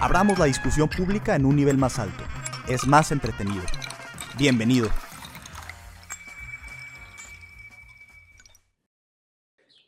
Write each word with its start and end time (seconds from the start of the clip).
Abramos 0.00 0.38
la 0.38 0.44
discusión 0.44 0.88
pública 0.88 1.34
en 1.34 1.44
un 1.44 1.56
nivel 1.56 1.76
más 1.76 1.98
alto. 1.98 2.22
Es 2.68 2.86
más 2.86 3.10
entretenido. 3.10 3.64
Bienvenido. 4.38 4.88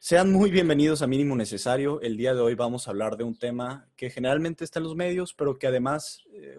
Sean 0.01 0.33
muy 0.33 0.51
bienvenidos 0.51 1.03
a 1.03 1.07
Mínimo 1.07 1.37
Necesario. 1.37 2.01
El 2.01 2.17
día 2.17 2.35
de 2.35 2.41
hoy 2.41 2.57
vamos 2.57 2.89
a 2.89 2.91
hablar 2.91 3.17
de 3.17 3.23
un 3.23 3.39
tema 3.39 3.89
que 3.95 4.11
generalmente 4.11 4.65
está 4.65 4.81
en 4.81 4.87
los 4.87 4.97
medios, 4.97 5.33
pero 5.33 5.61
que 5.61 5.69
además 5.69 6.25
eh, 6.33 6.57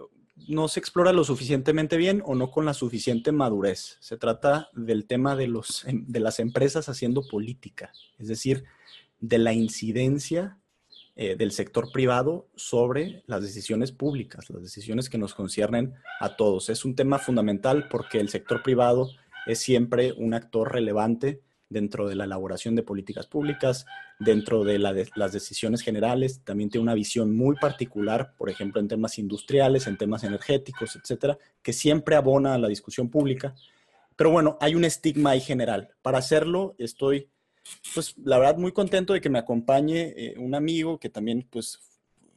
no 0.47 0.69
se 0.69 0.79
explora 0.79 1.11
lo 1.11 1.25
suficientemente 1.25 1.97
bien 1.97 2.23
o 2.25 2.35
no 2.35 2.51
con 2.51 2.63
la 2.63 2.73
suficiente 2.73 3.33
madurez. 3.33 3.97
Se 3.99 4.15
trata 4.15 4.69
del 4.71 5.07
tema 5.07 5.35
de, 5.35 5.49
los, 5.49 5.85
de 5.91 6.19
las 6.21 6.39
empresas 6.39 6.87
haciendo 6.87 7.27
política, 7.27 7.91
es 8.17 8.29
decir, 8.29 8.63
de 9.19 9.39
la 9.39 9.51
incidencia 9.51 10.60
eh, 11.23 11.35
del 11.35 11.51
sector 11.51 11.91
privado 11.91 12.47
sobre 12.55 13.21
las 13.27 13.43
decisiones 13.43 13.91
públicas, 13.91 14.49
las 14.49 14.63
decisiones 14.63 15.07
que 15.07 15.19
nos 15.19 15.35
conciernen 15.35 15.93
a 16.19 16.35
todos. 16.35 16.67
Es 16.71 16.83
un 16.83 16.95
tema 16.95 17.19
fundamental 17.19 17.87
porque 17.89 18.19
el 18.19 18.29
sector 18.29 18.63
privado 18.63 19.07
es 19.45 19.59
siempre 19.59 20.13
un 20.13 20.33
actor 20.33 20.73
relevante 20.73 21.43
dentro 21.69 22.09
de 22.09 22.15
la 22.15 22.23
elaboración 22.23 22.75
de 22.75 22.81
políticas 22.81 23.27
públicas, 23.27 23.85
dentro 24.19 24.63
de, 24.63 24.79
las 24.79 25.31
decisiones 25.31 25.81
generales, 25.81 26.41
también 26.43 26.71
tiene 26.71 26.81
una 26.81 26.95
visión 26.95 27.35
muy 27.35 27.55
particular, 27.55 28.33
por 28.35 28.49
ejemplo, 28.49 28.81
en 28.81 28.87
temas 28.87 29.19
industriales, 29.19 29.85
en 29.85 29.97
temas 29.97 30.23
energéticos, 30.23 30.95
etcétera, 30.95 31.37
que 31.61 31.71
siempre 31.71 32.15
abona 32.15 32.55
a 32.55 32.57
la 32.57 32.67
discusión 32.67 33.11
pública. 33.11 33.53
Pero 34.15 34.31
bueno, 34.31 34.57
hay 34.59 34.73
un 34.73 34.85
estigma 34.85 35.29
ahí 35.29 35.39
general. 35.39 35.89
Para 36.01 36.17
hacerlo, 36.17 36.73
estoy 36.79 37.29
pues 37.93 38.15
la 38.23 38.37
verdad 38.37 38.57
muy 38.57 38.71
contento 38.71 39.13
de 39.13 39.21
que 39.21 39.29
me 39.29 39.39
acompañe 39.39 40.13
eh, 40.15 40.35
un 40.37 40.55
amigo 40.55 40.99
que 40.99 41.09
también 41.09 41.47
pues 41.49 41.79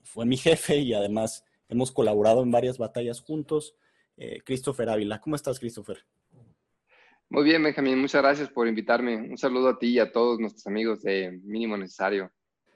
fue 0.02 0.26
mi 0.26 0.36
jefe 0.36 0.78
y 0.78 0.94
además 0.94 1.44
hemos 1.68 1.90
colaborado 1.92 2.42
en 2.42 2.50
varias 2.50 2.78
batallas 2.78 3.20
juntos, 3.20 3.74
eh, 4.16 4.40
Christopher 4.44 4.90
Ávila. 4.90 5.20
¿Cómo 5.20 5.36
estás, 5.36 5.58
Christopher? 5.58 5.98
Muy 7.30 7.44
bien, 7.44 7.62
Benjamín, 7.62 7.98
muchas 7.98 8.22
gracias 8.22 8.48
por 8.48 8.68
invitarme. 8.68 9.16
Un 9.16 9.38
saludo 9.38 9.70
a 9.70 9.78
ti 9.78 9.88
y 9.88 9.98
a 9.98 10.12
todos 10.12 10.38
nuestros 10.38 10.66
amigos 10.66 11.02
de 11.02 11.32
Mínimo 11.42 11.76
Necesario. 11.76 12.30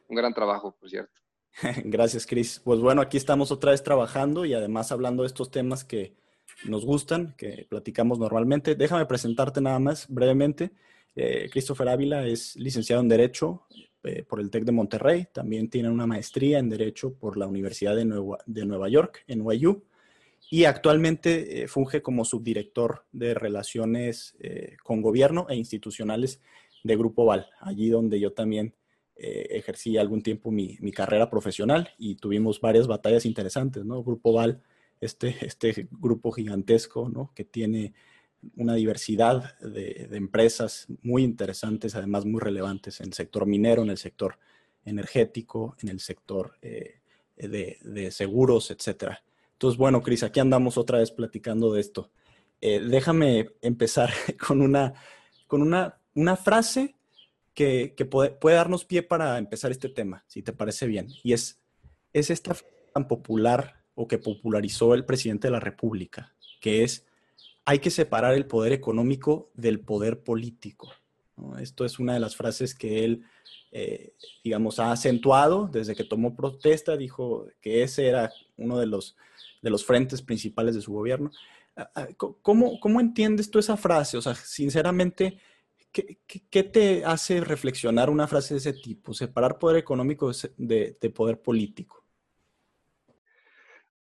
Un 0.09 0.17
gran 0.17 0.35
trabajo, 0.35 0.75
por 0.81 0.89
cierto. 0.89 1.21
gracias, 1.85 2.27
Chris. 2.27 2.61
Pues 2.65 2.81
bueno, 2.81 3.03
aquí 3.03 3.17
estamos 3.17 3.53
otra 3.53 3.73
vez 3.73 3.83
trabajando 3.83 4.45
y 4.45 4.55
además 4.55 4.91
hablando 4.91 5.23
de 5.23 5.29
estos 5.29 5.51
temas 5.51 5.85
que 5.85 6.17
nos 6.65 6.85
gustan, 6.85 7.35
que 7.37 7.67
platicamos 7.69 8.19
normalmente. 8.19 8.75
Déjame 8.75 9.07
presentarte 9.07 9.61
nada 9.61 9.79
más 9.79 10.07
brevemente. 10.09 10.73
Eh, 11.21 11.49
Christopher 11.51 11.89
Ávila 11.89 12.25
es 12.29 12.55
licenciado 12.55 13.03
en 13.03 13.09
Derecho 13.09 13.67
eh, 14.05 14.23
por 14.23 14.39
el 14.39 14.51
TEC 14.51 14.65
de 14.65 14.71
Monterrey. 14.71 15.27
También 15.33 15.69
tiene 15.69 15.91
una 15.91 16.07
maestría 16.07 16.61
en 16.61 16.69
Derecho 16.69 17.13
por 17.15 17.37
la 17.37 17.49
Universidad 17.49 17.97
de 17.97 18.05
Nueva, 18.05 18.89
York, 18.89 19.25
en 19.27 19.41
NYU. 19.41 19.83
Y 20.49 20.65
actualmente 20.65 21.65
eh, 21.65 21.67
funge 21.67 22.03
como 22.03 22.25
subdirector 22.25 23.05
de 23.11 23.35
Relaciones 23.35 24.37
con 24.85 25.03
Gobierno 25.03 25.47
e 25.49 25.57
Institucionales 25.57 26.41
de 26.85 26.97
Grupo 26.97 27.25
Val, 27.25 27.51
allí 27.61 27.89
donde 27.89 28.21
yo 28.21 28.33
también 28.33 28.75
ejercí 29.17 29.97
algún 29.97 30.23
tiempo 30.23 30.53
mi, 30.53 30.79
mi, 30.81 30.93
carrera 30.93 31.29
profesional 31.29 31.91
y 31.99 32.15
tuvimos 32.15 32.61
varias 32.61 32.87
batallas 32.87 33.27
interesantes, 33.27 33.85
¿no? 33.85 34.05
Grupo 34.05 34.33
Val, 34.33 34.63
este, 35.01 35.35
este 35.41 35.89
grupo 35.91 36.31
gigantesco, 36.31 37.09
¿no? 37.09 37.33
Que 37.35 37.43
tiene 37.43 37.95
una 38.57 38.75
diversidad 38.75 39.59
de, 39.61 40.09
empresas 40.13 40.87
muy 41.03 41.25
interesantes, 41.25 41.95
además 41.95 42.25
muy 42.25 42.41
relevantes 42.41 43.01
en 43.01 43.09
el 43.09 43.13
sector 43.13 43.47
minero, 43.47 43.83
en 43.83 43.91
el 43.91 43.99
sector 43.99 44.39
energético, 44.85 45.77
en 45.83 45.89
el 45.89 46.01
sector 46.01 46.57
eh, 46.63 47.01
de, 47.37 48.11
seguros, 48.11 48.71
etc. 48.71 49.15
Entonces, 49.53 49.79
bueno, 49.79 50.03
Cris, 50.03 50.23
aquí 50.23 50.41
andamos 50.41 50.79
otra 50.79 50.99
vez 50.99 51.11
platicando 51.11 51.73
de 51.73 51.81
esto. 51.81 52.11
Eh, 52.61 52.81
déjame 52.81 53.51
empezar 53.61 54.11
con 54.47 54.61
una, 54.61 54.95
con 55.47 55.63
una, 55.63 56.01
una 56.15 56.37
frase 56.37 56.95
que, 57.55 57.93
puede, 58.09 58.31
puede, 58.31 58.55
darnos 58.55 58.85
pie 58.85 59.03
para 59.03 59.37
empezar 59.37 59.73
este 59.73 59.89
tema, 59.89 60.25
si 60.29 60.43
te 60.43 60.53
parece 60.53 60.87
bien. 60.87 61.09
Y 61.25 61.33
es, 61.33 61.61
es 62.13 62.31
esta 62.31 62.55
tan 62.95 63.09
popular 63.09 63.85
o 63.97 64.07
que 64.07 64.19
popularizó 64.19 64.95
el 64.95 65.05
presidente 65.05 65.49
de 65.49 65.53
la 65.53 65.61
República, 65.61 66.37
que 66.61 66.85
es 66.85 67.05
hay 67.69 67.81
que 67.81 67.91
separar 67.91 68.33
el 68.33 68.47
poder 68.47 68.73
económico 68.73 69.51
del 69.53 69.81
poder 69.81 70.23
político. 70.23 70.91
Esto 71.61 71.85
es 71.85 71.99
una 71.99 72.15
de 72.15 72.19
las 72.19 72.35
frases 72.35 72.75
que 72.75 73.05
él, 73.05 73.27
eh, 73.73 74.15
digamos, 74.43 74.79
ha 74.79 74.91
acentuado 74.91 75.69
desde 75.71 75.95
que 75.95 76.05
tomó 76.05 76.35
protesta, 76.35 76.97
dijo 76.97 77.47
que 77.61 77.83
ese 77.83 78.09
era 78.09 78.33
uno 78.57 78.79
de 78.79 78.87
los, 78.87 79.17
de 79.61 79.69
los 79.69 79.85
frentes 79.85 80.23
principales 80.23 80.77
de 80.77 80.81
su 80.81 80.95
gobierno. 80.95 81.31
Ah, 81.77 81.91
ah, 81.95 82.09
¿Cómo, 82.17 82.81
cómo 82.81 83.01
entiendes 83.01 83.51
tú 83.51 83.59
esa 83.59 83.77
frase? 83.77 84.17
O 84.17 84.23
sea, 84.23 84.35
sinceramente, 84.35 85.39
¿qué, 85.93 86.21
qué, 86.27 86.63
te 86.63 87.05
hace 87.05 87.43
reflexionar 87.43 88.09
una 88.09 88.27
frase 88.27 88.55
de 88.55 88.61
ese 88.61 88.73
tipo? 88.73 89.13
Separar 89.13 89.59
poder 89.59 89.77
económico 89.77 90.33
de, 90.57 90.97
de 90.99 91.11
poder 91.11 91.43
político. 91.43 92.03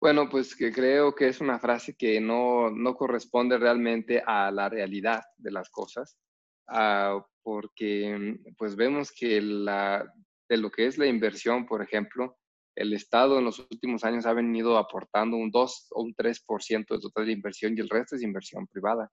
Bueno, 0.04 0.28
pues 0.28 0.54
creo 0.58 1.16
que 1.16 1.30
es 1.30 1.40
una 1.40 1.60
frase 1.60 1.96
que 1.96 2.20
no, 2.20 2.70
no 2.70 2.94
corresponde 2.94 3.58
realmente 3.58 4.22
a 4.26 4.52
la 4.52 4.68
realidad 4.68 5.22
de 5.38 5.50
las 5.50 5.70
cosas, 5.70 6.18
ah, 6.68 7.26
porque 7.42 8.38
pues 8.58 8.76
vemos 8.76 9.14
que 9.14 9.36
de 9.40 10.58
lo 10.58 10.72
que 10.72 10.88
es 10.88 10.98
la 10.98 11.08
inversión, 11.08 11.66
por 11.66 11.82
ejemplo, 11.82 12.38
el 12.76 12.92
Estado 12.92 13.40
en 13.40 13.46
los 13.46 13.60
últimos 13.60 14.04
años 14.04 14.26
ha 14.26 14.34
venido 14.34 14.78
aportando 14.78 15.38
un 15.38 15.52
2 15.52 15.88
o 15.92 16.04
un 16.04 16.14
3% 16.14 16.96
de 16.96 17.00
total 17.00 17.26
de 17.26 17.32
inversión 17.32 17.74
y 17.78 17.80
el 17.80 17.88
resto 17.88 18.18
es 18.18 18.24
inversión 18.24 18.68
privada. 18.68 19.10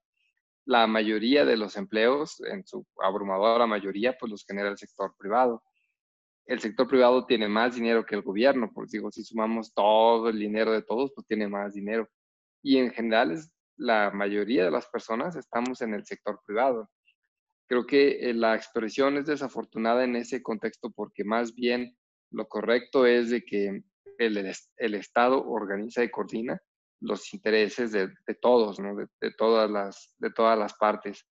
La 0.65 0.87
mayoría 0.87 1.45
de 1.45 1.55
los 1.55 1.77
empleos, 1.77 2.41
en 2.41 2.67
su 2.67 2.85
abrumadora 3.01 3.65
mayoría, 3.65 4.17
pues 4.19 4.29
los 4.29 4.43
genera 4.45 4.67
el 4.67 4.77
sector 4.77 5.15
privado 5.17 5.63
el 6.45 6.59
sector 6.59 6.87
privado 6.87 7.25
tiene 7.25 7.47
más 7.47 7.75
dinero 7.75 8.05
que 8.05 8.15
el 8.15 8.21
gobierno, 8.21 8.71
por 8.73 8.89
digo, 8.89 9.11
si 9.11 9.23
sumamos 9.23 9.73
todo 9.73 10.29
el 10.29 10.39
dinero 10.39 10.71
de 10.71 10.81
todos, 10.81 11.11
pues 11.13 11.27
tiene 11.27 11.47
más 11.47 11.73
dinero. 11.73 12.09
Y 12.63 12.77
en 12.77 12.91
general, 12.91 13.31
es, 13.31 13.51
la 13.77 14.11
mayoría 14.11 14.65
de 14.65 14.71
las 14.71 14.87
personas 14.87 15.35
estamos 15.35 15.81
en 15.81 15.93
el 15.93 16.05
sector 16.05 16.39
privado. 16.45 16.89
Creo 17.67 17.85
que 17.85 18.29
eh, 18.29 18.33
la 18.33 18.55
expresión 18.55 19.17
es 19.17 19.25
desafortunada 19.25 20.03
en 20.03 20.15
ese 20.15 20.43
contexto 20.43 20.91
porque 20.91 21.23
más 21.23 21.55
bien 21.55 21.97
lo 22.31 22.47
correcto 22.47 23.05
es 23.05 23.29
de 23.29 23.43
que 23.43 23.83
el, 24.17 24.53
el 24.77 24.95
Estado 24.95 25.43
organiza 25.43 26.03
y 26.03 26.11
coordina 26.11 26.61
los 27.01 27.33
intereses 27.33 27.91
de, 27.91 28.09
todos, 28.39 28.79
¿no? 28.79 28.95
de, 28.95 29.31
todas 29.35 29.69
las, 29.69 30.13
de 30.19 30.31
todas 30.31 30.57
las 30.57 30.75
partes 30.75 31.27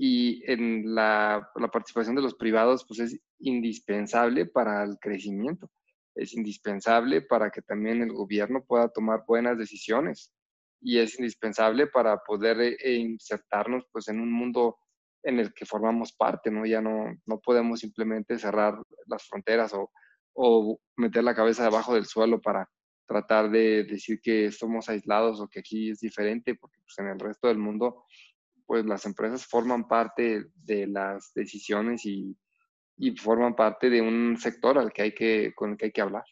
y 0.00 0.44
en 0.48 0.94
la, 0.94 1.50
la, 1.56 1.68
participación 1.68 2.14
de 2.14 2.22
los 2.22 2.36
privados 2.36 2.84
pues 2.86 3.00
es 3.00 3.20
indispensable 3.40 4.46
para 4.46 4.84
el 4.84 4.96
crecimiento, 5.00 5.68
es 6.14 6.34
indispensable 6.34 7.20
para 7.20 7.50
que 7.50 7.62
también 7.62 8.00
el 8.02 8.12
gobierno 8.12 8.64
pueda 8.64 8.88
tomar 8.88 9.24
buenas 9.26 9.58
decisiones 9.58 10.32
y 10.80 10.98
es 10.98 11.18
indispensable 11.18 11.88
para 11.88 12.16
poder 12.18 12.60
eh, 12.60 12.94
insertarnos 12.94 13.86
pues 13.90 14.06
en 14.06 14.20
un 14.20 14.30
mundo 14.30 14.78
en 15.24 15.40
el 15.40 15.52
que 15.52 15.66
formamos 15.66 16.12
parte, 16.12 16.48
¿no? 16.48 16.64
Ya 16.64 16.80
no, 16.80 17.12
no 17.26 17.40
podemos 17.40 17.80
simplemente 17.80 18.38
cerrar 18.38 18.80
las 19.06 19.26
fronteras 19.26 19.74
o, 19.74 19.90
o 20.32 20.78
meter 20.96 21.24
la 21.24 21.34
cabeza 21.34 21.64
debajo 21.64 21.94
del 21.94 22.06
suelo 22.06 22.40
para 22.40 22.70
tratar 23.04 23.50
de 23.50 23.82
decir 23.82 24.20
que 24.20 24.52
somos 24.52 24.88
aislados 24.88 25.40
o 25.40 25.48
que 25.48 25.58
aquí 25.58 25.90
es 25.90 25.98
diferente, 25.98 26.54
porque 26.54 26.78
pues, 26.84 26.96
en 26.98 27.08
el 27.08 27.18
resto 27.18 27.48
del 27.48 27.58
mundo 27.58 28.04
pues 28.68 28.84
las 28.84 29.06
empresas 29.06 29.46
forman 29.46 29.88
parte 29.88 30.44
de 30.54 30.86
las 30.86 31.32
decisiones 31.34 32.04
y, 32.04 32.36
forman 33.16 33.56
parte 33.56 33.88
de 33.88 34.02
un 34.02 34.36
sector 34.38 34.76
al 34.76 34.92
que 34.92 35.02
hay 35.02 35.14
que, 35.14 35.54
con 35.54 35.70
el 35.70 35.76
que 35.78 35.86
hay 35.86 35.92
que 35.92 36.02
hablar. 36.02 36.24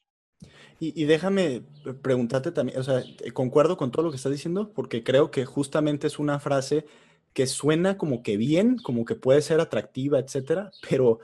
Y, 0.78 1.04
déjame 1.06 1.62
preguntarte 2.02 2.52
también, 2.52 2.78
o 2.78 2.82
sea, 2.82 3.02
concuerdo 3.32 3.78
con 3.78 3.90
todo 3.90 4.02
lo 4.02 4.10
que 4.10 4.18
estás 4.18 4.32
diciendo, 4.32 4.70
porque 4.74 5.02
creo 5.02 5.30
que 5.30 5.46
justamente 5.46 6.08
es 6.08 6.18
una 6.18 6.38
frase 6.38 6.84
que 7.32 7.46
suena 7.46 7.96
como 7.96 8.22
que 8.22 8.36
bien, 8.36 8.76
como 8.76 9.06
que 9.06 9.14
puede 9.14 9.40
ser 9.40 9.58
atractiva, 9.60 10.18
etcétera, 10.18 10.70
pero 10.86 11.20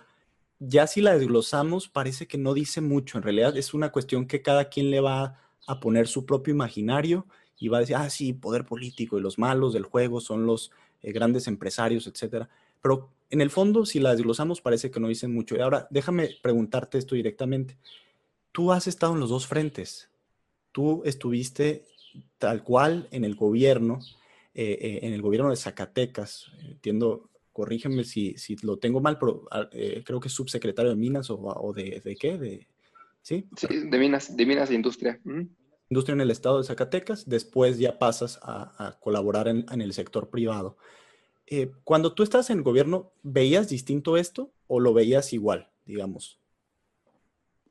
ya 0.60 0.86
si 0.86 1.02
la 1.02 1.18
desglosamos 1.18 1.88
parece 1.88 2.26
que 2.26 2.38
no 2.38 2.54
dice 2.54 2.80
mucho. 2.80 3.18
En 3.18 3.24
realidad 3.24 3.54
es 3.58 3.74
una 3.74 3.92
cuestión 3.92 4.26
que 4.26 4.40
cada 4.40 4.70
quien 4.70 4.90
le 4.90 5.00
va 5.00 5.38
a 5.66 5.78
poner 5.78 6.08
su 6.08 6.24
propio 6.24 6.54
imaginario 6.54 7.26
y 7.58 7.68
va 7.68 7.76
a 7.76 7.80
decir, 7.80 7.96
ah, 7.96 8.08
sí, 8.08 8.32
poder 8.32 8.64
político 8.64 9.18
y 9.18 9.20
los 9.20 9.38
malos 9.38 9.74
del 9.74 9.84
juego 9.84 10.20
son 10.20 10.46
los 10.46 10.70
eh, 11.02 11.12
grandes 11.12 11.46
empresarios, 11.46 12.06
etcétera. 12.06 12.48
Pero 12.80 13.10
en 13.30 13.40
el 13.40 13.50
fondo, 13.50 13.86
si 13.86 14.00
la 14.00 14.12
desglosamos, 14.12 14.60
parece 14.60 14.90
que 14.90 15.00
no 15.00 15.08
dicen 15.08 15.32
mucho. 15.32 15.56
Y 15.56 15.60
ahora, 15.60 15.86
déjame 15.90 16.30
preguntarte 16.42 16.98
esto 16.98 17.14
directamente. 17.14 17.76
Tú 18.52 18.72
has 18.72 18.86
estado 18.86 19.14
en 19.14 19.20
los 19.20 19.30
dos 19.30 19.46
frentes. 19.46 20.10
Tú 20.72 21.02
estuviste 21.04 21.86
tal 22.38 22.62
cual 22.62 23.08
en 23.10 23.24
el 23.24 23.34
gobierno, 23.34 24.00
eh, 24.54 24.78
eh, 24.80 24.98
en 25.02 25.12
el 25.12 25.22
gobierno 25.22 25.50
de 25.50 25.56
Zacatecas. 25.56 26.52
Entiendo, 26.60 27.30
corrígeme 27.52 28.04
si, 28.04 28.36
si 28.36 28.56
lo 28.62 28.78
tengo 28.78 29.00
mal, 29.00 29.18
pero 29.18 29.46
ah, 29.50 29.68
creo 30.04 30.20
que 30.20 30.28
subsecretario 30.28 30.90
de 30.90 30.96
Minas 30.96 31.30
o, 31.30 31.72
de, 31.74 32.00
de, 32.04 32.16
qué, 32.16 32.36
de, 32.38 32.66
¿sí? 33.22 33.46
Sí, 33.56 33.68
de 33.88 33.98
Minas, 33.98 34.36
de 34.36 34.46
Minas 34.46 34.70
e 34.70 34.74
Industria 34.74 35.20
industria 35.92 36.14
en 36.14 36.22
el 36.22 36.30
estado 36.30 36.58
de 36.58 36.64
Zacatecas, 36.64 37.28
después 37.28 37.78
ya 37.78 37.98
pasas 37.98 38.40
a, 38.42 38.98
colaborar 39.00 39.46
en, 39.48 39.80
el 39.80 39.92
sector 39.92 40.30
privado. 40.30 40.78
Eh, 41.46 41.70
cuando 41.84 42.14
tú 42.14 42.22
estás 42.22 42.48
en 42.48 42.58
el 42.58 42.64
gobierno, 42.64 43.12
¿veías 43.22 43.68
distinto 43.68 44.16
esto 44.16 44.52
o 44.66 44.80
lo 44.80 44.94
veías 44.94 45.34
igual, 45.34 45.68
digamos? 45.84 46.40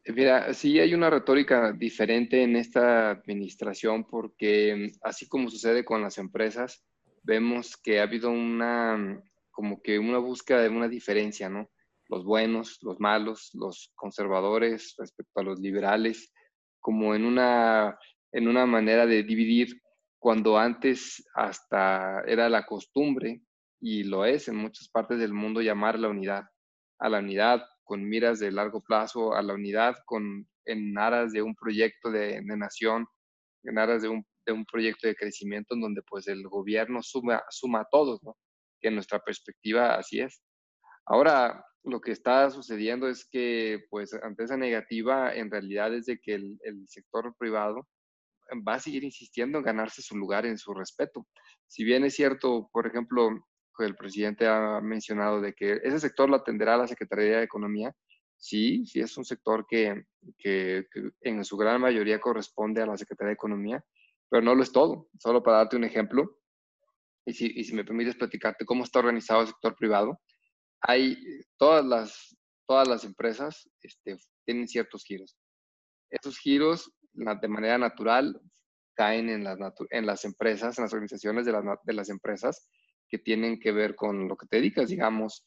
Mira, 0.05 0.53
sí 0.53 0.79
hay 0.79 0.93
una 0.93 1.09
retórica 1.09 1.71
diferente 1.71 2.43
en 2.43 2.55
esta 2.55 3.11
administración 3.11 4.03
porque 4.03 4.91
así 5.01 5.27
como 5.27 5.49
sucede 5.49 5.83
con 5.83 6.01
las 6.01 6.17
empresas, 6.17 6.83
vemos 7.23 7.77
que 7.77 7.99
ha 7.99 8.03
habido 8.03 8.29
una, 8.29 9.23
como 9.51 9.81
que 9.81 9.99
una 9.99 10.19
búsqueda 10.19 10.61
de 10.61 10.69
una 10.69 10.87
diferencia, 10.87 11.49
¿no? 11.49 11.69
Los 12.07 12.23
buenos, 12.23 12.79
los 12.81 12.99
malos, 12.99 13.51
los 13.53 13.91
conservadores 13.95 14.95
respecto 14.97 15.39
a 15.39 15.43
los 15.43 15.59
liberales, 15.59 16.31
como 16.79 17.15
en 17.15 17.23
una 17.23 17.97
en 18.31 18.47
una 18.47 18.65
manera 18.65 19.05
de 19.05 19.23
dividir 19.23 19.81
cuando 20.19 20.57
antes 20.57 21.25
hasta 21.33 22.21
era 22.27 22.47
la 22.47 22.65
costumbre, 22.65 23.41
y 23.79 24.03
lo 24.03 24.25
es 24.25 24.47
en 24.47 24.55
muchas 24.55 24.87
partes 24.87 25.19
del 25.19 25.33
mundo, 25.33 25.61
llamar 25.61 25.97
la 25.97 26.09
unidad, 26.09 26.43
a 26.99 27.09
la 27.09 27.19
unidad 27.19 27.63
con 27.83 28.07
miras 28.07 28.39
de 28.39 28.51
largo 28.51 28.81
plazo, 28.81 29.33
a 29.33 29.41
la 29.41 29.55
unidad 29.55 29.95
con, 30.05 30.47
en 30.65 30.97
aras 30.97 31.33
de 31.33 31.41
un 31.41 31.55
proyecto 31.55 32.11
de, 32.11 32.41
nación, 32.43 33.07
en 33.63 33.79
aras 33.79 34.03
de 34.03 34.09
un, 34.09 34.23
de 34.45 34.53
un, 34.53 34.63
proyecto 34.65 35.07
de 35.07 35.15
crecimiento 35.15 35.73
en 35.73 35.81
donde 35.81 36.03
pues 36.03 36.27
el 36.27 36.47
gobierno 36.47 37.01
suma, 37.01 37.43
suma 37.49 37.81
a 37.81 37.87
todos, 37.91 38.21
¿no? 38.23 38.37
que 38.79 38.89
en 38.89 38.95
nuestra 38.95 39.19
perspectiva 39.19 39.95
así 39.95 40.19
es. 40.19 40.41
Ahora, 41.05 41.65
lo 41.83 41.99
que 41.99 42.11
está 42.11 42.49
sucediendo 42.51 43.07
es 43.07 43.27
que, 43.27 43.85
pues, 43.89 44.13
ante 44.13 44.43
esa 44.43 44.55
negativa, 44.55 45.33
en 45.33 45.49
realidad 45.49 45.93
es 45.95 46.05
de 46.05 46.19
que 46.19 46.35
el, 46.35 46.59
el 46.63 46.87
sector 46.87 47.35
privado 47.37 47.87
va 48.67 48.75
a 48.75 48.79
seguir 48.79 49.03
insistiendo 49.03 49.57
en 49.57 49.63
ganarse 49.63 50.01
su 50.01 50.15
lugar 50.17 50.45
en 50.45 50.57
su 50.57 50.73
respeto. 50.73 51.27
Si 51.67 51.83
bien 51.83 52.03
es 52.03 52.15
cierto, 52.15 52.69
por 52.71 52.87
ejemplo, 52.87 53.29
el 53.79 53.95
presidente 53.95 54.47
ha 54.47 54.79
mencionado 54.81 55.41
de 55.41 55.53
que 55.53 55.79
ese 55.83 55.99
sector 55.99 56.29
lo 56.29 56.37
atenderá 56.37 56.77
la 56.77 56.87
Secretaría 56.87 57.37
de 57.37 57.43
Economía, 57.43 57.95
sí, 58.37 58.85
sí 58.85 58.99
es 58.99 59.17
un 59.17 59.25
sector 59.25 59.65
que, 59.67 60.03
que, 60.37 60.85
en 61.21 61.43
su 61.45 61.57
gran 61.57 61.81
mayoría 61.81 62.19
corresponde 62.19 62.81
a 62.81 62.85
la 62.85 62.97
Secretaría 62.97 63.29
de 63.29 63.35
Economía, 63.35 63.83
pero 64.29 64.43
no 64.43 64.55
lo 64.55 64.63
es 64.63 64.71
todo. 64.71 65.09
Solo 65.19 65.43
para 65.43 65.57
darte 65.57 65.77
un 65.77 65.83
ejemplo, 65.83 66.39
y 67.25 67.33
si, 67.33 67.51
y 67.55 67.63
si 67.63 67.73
me 67.73 67.85
permites 67.85 68.15
platicarte 68.15 68.65
cómo 68.65 68.83
está 68.83 68.99
organizado 68.99 69.41
el 69.41 69.47
sector 69.47 69.75
privado, 69.75 70.19
hay 70.81 71.17
todas 71.57 71.85
las, 71.85 72.35
todas 72.67 72.87
las 72.87 73.03
empresas 73.03 73.69
este, 73.81 74.17
tienen 74.45 74.67
ciertos 74.67 75.03
giros. 75.03 75.37
Esos 76.09 76.37
giros 76.39 76.91
de 77.13 77.47
manera 77.47 77.77
natural 77.77 78.41
caen 78.93 79.29
en 79.29 79.43
las, 79.43 79.57
en 79.89 80.05
las 80.05 80.25
empresas, 80.25 80.77
en 80.77 80.83
las 80.83 80.93
organizaciones 80.93 81.45
de 81.45 81.51
las, 81.51 81.63
de 81.83 81.93
las 81.93 82.09
empresas 82.09 82.67
que 83.07 83.17
tienen 83.17 83.59
que 83.59 83.71
ver 83.71 83.95
con 83.95 84.27
lo 84.27 84.37
que 84.37 84.47
te 84.47 84.57
dedicas, 84.57 84.89
digamos, 84.89 85.45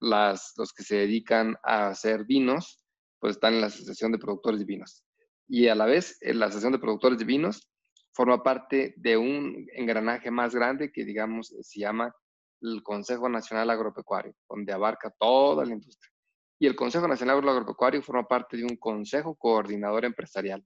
las, 0.00 0.54
los 0.56 0.72
que 0.72 0.82
se 0.82 0.96
dedican 0.96 1.56
a 1.62 1.88
hacer 1.88 2.24
vinos, 2.24 2.82
pues 3.20 3.36
están 3.36 3.54
en 3.54 3.60
la 3.60 3.66
Asociación 3.68 4.12
de 4.12 4.18
Productores 4.18 4.58
de 4.58 4.66
Vinos. 4.66 5.04
Y 5.48 5.68
a 5.68 5.74
la 5.74 5.86
vez, 5.86 6.18
en 6.22 6.38
la 6.38 6.46
Asociación 6.46 6.72
de 6.72 6.78
Productores 6.78 7.18
de 7.18 7.24
Vinos 7.24 7.68
forma 8.14 8.42
parte 8.42 8.94
de 8.96 9.16
un 9.16 9.66
engranaje 9.74 10.30
más 10.30 10.54
grande 10.54 10.90
que, 10.90 11.04
digamos, 11.04 11.54
se 11.60 11.80
llama 11.80 12.14
el 12.60 12.82
Consejo 12.82 13.28
Nacional 13.28 13.70
Agropecuario, 13.70 14.34
donde 14.48 14.72
abarca 14.72 15.14
toda 15.18 15.64
la 15.64 15.72
industria. 15.72 16.10
Y 16.58 16.66
el 16.66 16.76
Consejo 16.76 17.08
Nacional 17.08 17.46
Agropecuario 17.48 18.02
forma 18.02 18.26
parte 18.26 18.56
de 18.56 18.64
un 18.64 18.76
Consejo 18.76 19.34
Coordinador 19.34 20.04
Empresarial, 20.04 20.64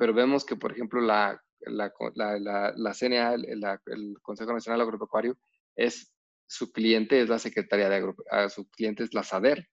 pero 0.00 0.14
vemos 0.14 0.46
que, 0.46 0.56
por 0.56 0.72
ejemplo, 0.72 1.02
la, 1.02 1.38
la, 1.60 1.92
la, 2.14 2.72
la 2.74 2.94
CNA, 2.94 3.34
el, 3.34 4.16
Consejo 4.22 4.50
Nacional 4.50 4.80
Agropecuario, 4.80 5.36
es 5.76 6.10
su 6.46 6.72
cliente 6.72 7.20
es 7.20 7.28
la 7.28 7.38
Secretaría 7.38 7.90
de 7.90 7.96
Agropecuario, 7.96 8.48
su 8.48 8.66
cliente 8.70 9.02
es 9.04 9.12
la 9.12 9.22
SADER. 9.22 9.68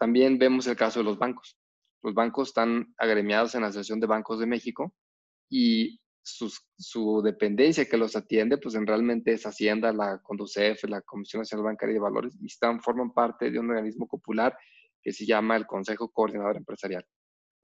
También 0.00 0.36
vemos 0.36 0.66
el 0.66 0.74
caso 0.74 0.98
de 0.98 1.04
los 1.04 1.16
bancos. 1.16 1.56
Los 2.02 2.12
bancos 2.12 2.48
están 2.48 2.92
agremiados 2.98 3.54
en 3.54 3.60
la 3.60 3.68
Asociación 3.68 4.00
de 4.00 4.08
Bancos 4.08 4.40
de 4.40 4.46
México 4.46 4.92
y 5.48 6.00
su 6.24 7.22
dependencia 7.22 7.88
que 7.88 7.98
los 7.98 8.16
atiende, 8.16 8.58
pues 8.58 8.74
en 8.74 8.84
realmente 8.84 9.32
es 9.32 9.46
Hacienda, 9.46 9.92
la 9.92 10.18
CONDUCEF, 10.24 10.82
la 10.88 11.02
Comisión 11.02 11.42
Nacional 11.42 11.66
Bancaria 11.66 11.94
de 11.94 12.00
Valores, 12.00 12.36
y 12.40 12.46
están, 12.46 12.82
forman 12.82 13.12
parte 13.12 13.48
de 13.52 13.60
un 13.60 13.70
organismo 13.70 14.08
popular 14.08 14.58
que 15.00 15.12
se 15.12 15.24
llama 15.24 15.54
el 15.54 15.68
Consejo 15.68 16.10
Coordinador 16.10 16.56
Empresarial. 16.56 17.06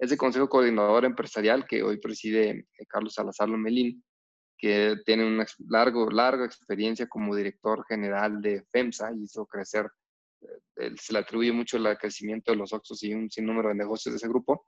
Ese 0.02 0.16
Consejo 0.16 0.48
Coordinador 0.48 1.04
Empresarial 1.04 1.64
que 1.64 1.80
hoy 1.80 1.96
preside 1.98 2.66
eh, 2.76 2.86
Carlos 2.88 3.14
Salazar 3.14 3.48
Lomelín, 3.48 4.02
que 4.58 4.96
tiene 5.06 5.24
una 5.24 5.46
largo, 5.68 6.10
larga 6.10 6.44
experiencia 6.44 7.06
como 7.06 7.36
director 7.36 7.84
general 7.86 8.42
de 8.42 8.64
FEMSA, 8.64 9.12
hizo 9.12 9.46
crecer, 9.46 9.88
eh, 10.40 10.90
se 10.96 11.12
le 11.12 11.20
atribuye 11.20 11.52
mucho 11.52 11.76
el 11.76 11.96
crecimiento 11.98 12.50
de 12.50 12.56
los 12.56 12.72
Oxos 12.72 13.00
y 13.04 13.14
un 13.14 13.30
sinnúmero 13.30 13.68
de 13.68 13.76
negocios 13.76 14.12
de 14.12 14.16
ese 14.16 14.26
grupo, 14.26 14.66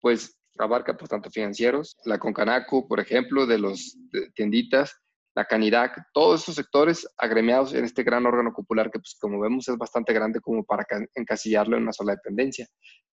pues 0.00 0.38
abarca 0.58 0.96
pues 0.96 1.10
tanto 1.10 1.28
financieros, 1.28 1.96
la 2.04 2.20
Concanaco, 2.20 2.86
por 2.86 3.00
ejemplo, 3.00 3.46
de 3.46 3.58
los 3.58 3.98
tienditas, 4.36 4.94
la 5.34 5.44
Canidac, 5.44 6.06
todos 6.12 6.42
esos 6.42 6.54
sectores 6.54 7.04
agremiados 7.16 7.74
en 7.74 7.84
este 7.84 8.04
gran 8.04 8.24
órgano 8.26 8.52
popular 8.52 8.92
que, 8.92 9.00
pues, 9.00 9.16
como 9.20 9.40
vemos, 9.40 9.68
es 9.68 9.76
bastante 9.76 10.12
grande 10.12 10.40
como 10.40 10.62
para 10.62 10.86
encasillarlo 11.16 11.76
en 11.76 11.82
una 11.82 11.92
sola 11.92 12.12
dependencia. 12.12 12.68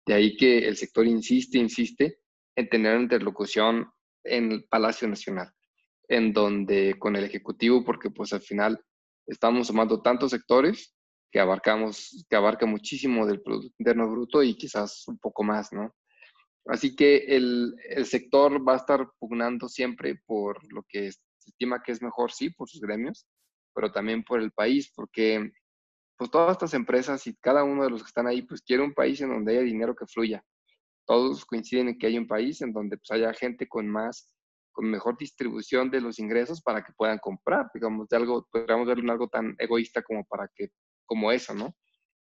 De 0.09 0.15
ahí 0.15 0.39
que 0.39 0.67
el 0.67 0.75
sector 0.79 1.07
insiste, 1.07 1.59
insiste 1.59 2.21
en 2.57 2.71
tener 2.71 2.95
una 2.95 3.03
interlocución 3.03 3.93
en 4.25 4.53
el 4.53 4.65
Palacio 4.65 5.07
Nacional, 5.07 5.53
en 6.09 6.33
donde 6.33 6.95
con 6.99 7.15
el 7.15 7.25
Ejecutivo, 7.25 7.85
porque 7.85 8.09
pues 8.09 8.33
al 8.33 8.41
final 8.41 8.83
estamos 9.27 9.67
sumando 9.67 10.01
tantos 10.01 10.31
sectores 10.31 10.97
que 11.31 11.41
abarcamos, 11.41 12.25
que 12.27 12.37
abarca 12.37 12.65
muchísimo 12.65 13.27
del 13.27 13.43
Producto 13.43 13.75
Interno 13.79 14.11
Bruto 14.11 14.43
y 14.43 14.55
quizás 14.57 15.07
un 15.09 15.19
poco 15.19 15.45
más, 15.45 15.75
¿no? 15.75 15.95
Así 16.65 16.97
que 16.97 17.27
el, 17.37 17.75
el 17.91 18.07
sector 18.07 18.67
va 18.67 18.73
a 18.73 18.79
estar 18.79 19.11
pugnando 19.19 19.69
siempre 19.69 20.23
por 20.25 20.73
lo 20.73 20.85
que 20.89 21.13
se 21.13 21.51
estima 21.51 21.83
que 21.83 21.93
es 21.93 22.01
mejor, 22.01 22.33
sí, 22.33 22.49
por 22.49 22.67
sus 22.71 22.81
gremios, 22.81 23.27
pero 23.75 23.93
también 23.93 24.25
por 24.25 24.41
el 24.41 24.53
país, 24.53 24.91
porque 24.97 25.51
pues 26.19 26.33
todas 26.33 26.53
estas 26.53 26.75
empresas 26.75 27.25
y 27.29 27.37
cada 27.37 27.63
uno 27.63 27.85
de 27.85 27.91
los 27.91 28.03
que 28.03 28.09
están 28.09 28.27
ahí, 28.27 28.43
pues 28.43 28.61
quiere 28.61 28.83
un 28.83 28.93
país 28.93 29.21
en 29.21 29.31
donde 29.31 29.53
haya 29.53 29.63
dinero 29.63 29.95
que 29.95 30.05
fluya. 30.05 30.45
Todos 31.07 31.45
coinciden 31.45 31.89
en 31.89 31.99
que 31.99 32.09
hay 32.09 32.19
un 32.19 32.27
país 32.27 32.61
en 32.61 32.73
donde 32.73 32.99
pues 32.99 33.13
haya 33.13 33.33
gente 33.33 33.69
con 33.69 33.89
más, 33.89 34.29
con 34.73 34.91
mejor 34.91 35.17
distribución 35.17 35.91
de 35.91 36.01
los 36.01 36.19
ingresos 36.19 36.61
para 36.61 36.83
que 36.83 36.93
puedan 36.93 37.19
comprar, 37.19 37.71
digamos, 37.73 38.09
de 38.09 38.17
algo, 38.17 38.49
podríamos 38.51 38.89
verlo 38.89 39.05
en 39.05 39.11
algo 39.11 39.29
tan 39.29 39.55
egoísta 39.59 40.03
como 40.03 40.25
para 40.25 40.51
que, 40.53 40.71
como 41.07 41.31
eso, 41.31 41.55
¿no? 41.55 41.77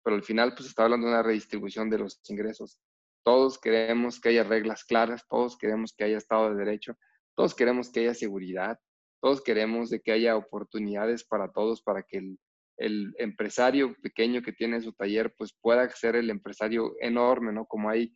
Pero 0.03 0.15
al 0.15 0.23
final, 0.23 0.55
pues 0.55 0.69
está 0.69 0.85
hablando 0.85 1.07
de 1.07 1.13
una 1.13 1.23
redistribución 1.23 1.89
de 1.89 1.99
los 1.99 2.21
ingresos. 2.29 2.79
Todos 3.23 3.59
queremos 3.59 4.21
que 4.21 4.29
haya 4.29 4.45
reglas 4.45 4.85
claras, 4.85 5.27
todos 5.29 5.57
queremos 5.57 5.93
que 5.95 6.05
haya 6.05 6.17
Estado 6.17 6.49
de 6.49 6.55
Derecho, 6.55 6.95
todos 7.35 7.53
queremos 7.53 7.91
que 7.91 7.99
haya 7.99 8.13
seguridad, 8.13 8.79
todos 9.21 9.43
queremos 9.43 9.89
de 9.89 9.99
que 9.99 10.13
haya 10.13 10.37
oportunidades 10.37 11.25
para 11.25 11.51
todos, 11.51 11.83
para 11.83 12.03
que 12.03 12.17
el, 12.17 12.39
el 12.77 13.13
empresario 13.17 13.95
pequeño 14.01 14.41
que 14.41 14.53
tiene 14.53 14.81
su 14.81 14.93
taller, 14.93 15.33
pues 15.37 15.53
pueda 15.61 15.89
ser 15.89 16.15
el 16.15 16.29
empresario 16.29 16.95
enorme, 16.99 17.53
¿no? 17.53 17.65
Como 17.65 17.89
hay, 17.89 18.13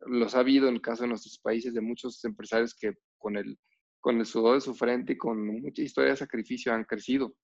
los 0.00 0.34
ha 0.34 0.40
habido 0.40 0.68
en 0.68 0.74
el 0.74 0.80
caso 0.80 1.02
de 1.02 1.08
nuestros 1.08 1.38
países 1.38 1.74
de 1.74 1.80
muchos 1.80 2.24
empresarios 2.24 2.74
que 2.74 2.94
con 3.18 3.36
el, 3.36 3.58
con 4.00 4.18
el 4.18 4.26
sudor 4.26 4.54
de 4.56 4.60
su 4.62 4.74
frente 4.74 5.12
y 5.12 5.18
con 5.18 5.46
mucha 5.60 5.82
historia 5.82 6.10
de 6.10 6.16
sacrificio 6.16 6.72
han 6.72 6.84
crecido. 6.84 7.34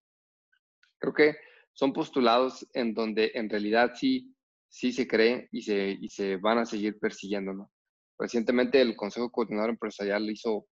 Creo 0.98 1.12
que 1.12 1.36
son 1.72 1.92
postulados 1.92 2.66
en 2.72 2.94
donde 2.94 3.32
en 3.34 3.50
realidad 3.50 3.92
sí, 3.94 4.34
sí 4.68 4.92
se 4.92 5.06
cree 5.06 5.48
y 5.52 5.62
se, 5.62 5.96
y 6.00 6.08
se 6.08 6.36
van 6.36 6.58
a 6.58 6.66
seguir 6.66 6.98
persiguiendo, 6.98 7.52
¿no? 7.52 7.70
Recientemente 8.18 8.80
el 8.80 8.96
Consejo 8.96 9.30
Coordinador 9.30 9.70
Empresarial 9.70 10.30
hizo 10.30 10.66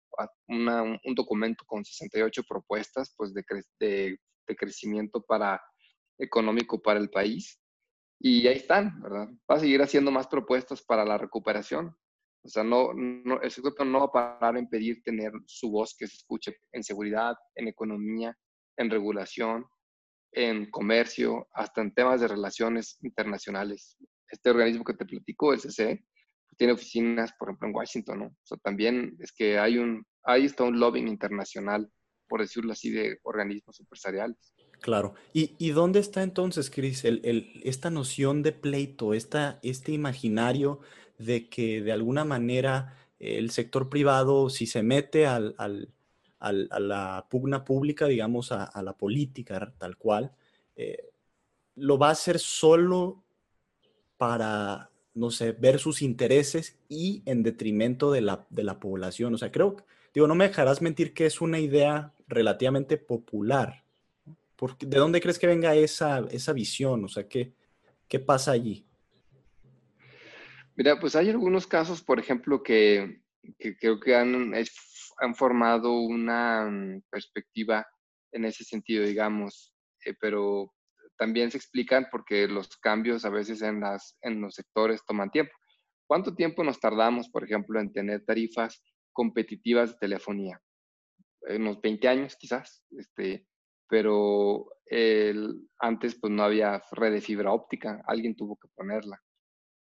un, 0.48 1.00
documento 1.14 1.66
con 1.66 1.84
68 1.84 2.44
propuestas 2.48 3.14
pues, 3.18 3.34
de, 3.34 3.44
de, 3.80 4.18
de 4.48 4.56
crecimiento 4.56 5.22
para 5.22 5.62
económico 6.24 6.82
para 6.82 7.00
el 7.00 7.10
país. 7.10 7.60
Y 8.20 8.48
ahí 8.48 8.56
están, 8.56 9.02
¿verdad? 9.02 9.30
Va 9.50 9.56
a 9.56 9.60
seguir 9.60 9.82
haciendo 9.82 10.12
más 10.12 10.28
propuestas 10.28 10.82
para 10.82 11.04
la 11.04 11.18
recuperación. 11.18 11.96
O 12.46 12.50
sea, 12.50 12.64
no, 12.64 12.92
el 13.42 13.52
sector 13.52 13.86
no 13.86 14.00
va 14.00 14.06
a 14.06 14.40
parar 14.40 14.58
en 14.58 14.70
pedir 14.70 15.02
tener 15.04 15.32
su 15.46 15.72
voz 15.72 15.96
que 15.98 16.08
se 16.08 16.18
escuche 16.18 16.58
en 16.72 16.84
seguridad, 16.84 17.36
en 17.56 17.68
economía, 17.68 18.38
en 18.78 18.90
regulación, 18.90 19.66
en 20.32 20.70
comercio, 20.70 21.48
hasta 21.54 21.82
en 21.82 21.94
temas 21.94 22.20
de 22.20 22.28
relaciones 22.28 22.98
internacionales. 23.02 23.98
Este 24.28 24.50
organismo 24.50 24.84
que 24.84 24.94
te 24.94 25.06
platico, 25.06 25.54
el 25.54 25.60
CCE, 25.60 26.06
tiene 26.58 26.74
oficinas, 26.74 27.34
por 27.38 27.50
ejemplo, 27.50 27.68
en 27.68 27.76
Washington, 27.76 28.20
¿no? 28.20 28.26
O 28.26 28.46
sea, 28.46 28.58
también 28.58 29.16
es 29.20 29.32
que 29.32 29.58
hay 29.58 29.78
un, 29.78 30.06
ahí 30.24 30.46
está 30.46 30.64
un 30.64 30.80
lobbying 30.80 31.08
internacional, 31.08 31.92
por 32.28 32.42
decirlo 32.42 32.74
así, 32.74 32.90
de 32.92 33.20
organismos 33.24 33.80
empresariales. 33.80 34.54
Claro. 34.84 35.14
¿Y, 35.32 35.56
y 35.60 35.70
dónde 35.70 36.00
está 36.02 36.24
entonces, 36.24 36.70
Cris, 36.70 37.06
el, 37.06 37.62
esta 37.64 37.90
noción 37.90 38.44
de 38.44 38.52
pleito, 38.52 39.14
esta, 39.14 39.58
este 39.64 39.94
imaginario 39.94 40.82
de 41.18 41.48
que 41.48 41.82
de 41.82 41.94
alguna 41.94 42.26
manera 42.26 42.98
el 43.18 43.50
sector 43.52 43.88
privado, 43.90 44.50
si 44.50 44.66
se 44.68 44.84
mete 44.84 45.26
al, 45.26 45.56
al, 45.58 45.88
al, 46.40 46.68
a 46.70 46.82
la 46.82 47.28
pugna 47.30 47.64
pública, 47.64 48.08
digamos, 48.08 48.52
a, 48.52 48.66
a 48.66 48.84
la 48.84 48.92
política 48.98 49.74
tal 49.78 49.96
cual, 49.96 50.34
eh, 50.76 51.12
lo 51.76 51.98
va 51.98 52.10
a 52.10 52.12
hacer 52.12 52.38
solo 52.38 53.24
para, 54.18 54.92
no 55.14 55.32
sé, 55.32 55.54
ver 55.54 55.80
sus 55.80 56.02
intereses 56.02 56.78
y 56.90 57.24
en 57.26 57.42
detrimento 57.42 58.12
de 58.12 58.20
la, 58.20 58.46
de 58.50 58.64
la 58.64 58.82
población. 58.82 59.34
O 59.34 59.38
sea, 59.38 59.50
creo, 59.50 59.78
digo, 60.14 60.28
no 60.28 60.36
me 60.36 60.50
dejarás 60.50 60.82
mentir 60.82 61.14
que 61.14 61.26
es 61.26 61.40
una 61.40 61.60
idea 61.60 62.14
relativamente 62.28 62.98
popular 62.98 63.83
¿De 64.80 64.98
dónde 64.98 65.22
crees 65.22 65.40
que 65.40 65.48
venga 65.48 65.76
esa, 65.76 66.20
esa 66.32 66.54
visión? 66.54 67.04
O 67.04 67.08
sea, 67.08 67.28
¿qué, 67.28 67.54
¿qué 68.08 68.20
pasa 68.20 68.52
allí? 68.52 68.86
Mira, 70.76 71.00
pues 71.00 71.16
hay 71.16 71.30
algunos 71.30 71.68
casos, 71.68 72.02
por 72.02 72.20
ejemplo, 72.20 72.64
que, 72.64 73.22
creo 73.80 74.00
que 74.00 74.16
han, 74.16 74.54
han, 75.20 75.36
formado 75.36 75.94
una 76.00 76.66
mm, 76.66 77.04
perspectiva 77.10 77.86
en 78.32 78.46
ese 78.46 78.64
sentido, 78.64 79.06
digamos, 79.06 79.74
eh, 80.06 80.16
pero 80.20 80.74
también 81.18 81.52
se 81.52 81.58
explican 81.58 82.08
porque 82.12 82.48
los 82.48 82.70
cambios 82.78 83.24
a 83.24 83.30
veces 83.30 83.62
en, 83.62 83.82
las, 83.82 84.18
en 84.22 84.42
los 84.42 84.56
sectores 84.56 85.06
toman 85.06 85.30
tiempo. 85.30 85.54
¿Cuánto 86.08 86.34
tiempo 86.34 86.64
nos 86.64 86.80
tardamos, 86.80 87.30
por 87.30 87.44
ejemplo, 87.44 87.80
en 87.80 87.94
tener 87.94 88.26
tarifas 88.26 88.84
competitivas 89.12 89.92
de 89.92 89.98
telefonía? 90.00 90.60
unos 91.50 91.82
20 91.82 92.08
años 92.08 92.36
quizás. 92.38 92.84
Este, 92.92 93.46
pero 93.94 94.66
el, 94.88 95.70
antes 95.78 96.16
pues 96.20 96.34
no 96.34 96.42
había 96.42 96.82
red 96.94 97.14
de 97.14 97.22
fibra 97.22 97.52
óptica, 97.52 98.02
alguien 98.08 98.36
tuvo 98.36 98.58
que 98.58 98.68
ponerla. 98.74 99.22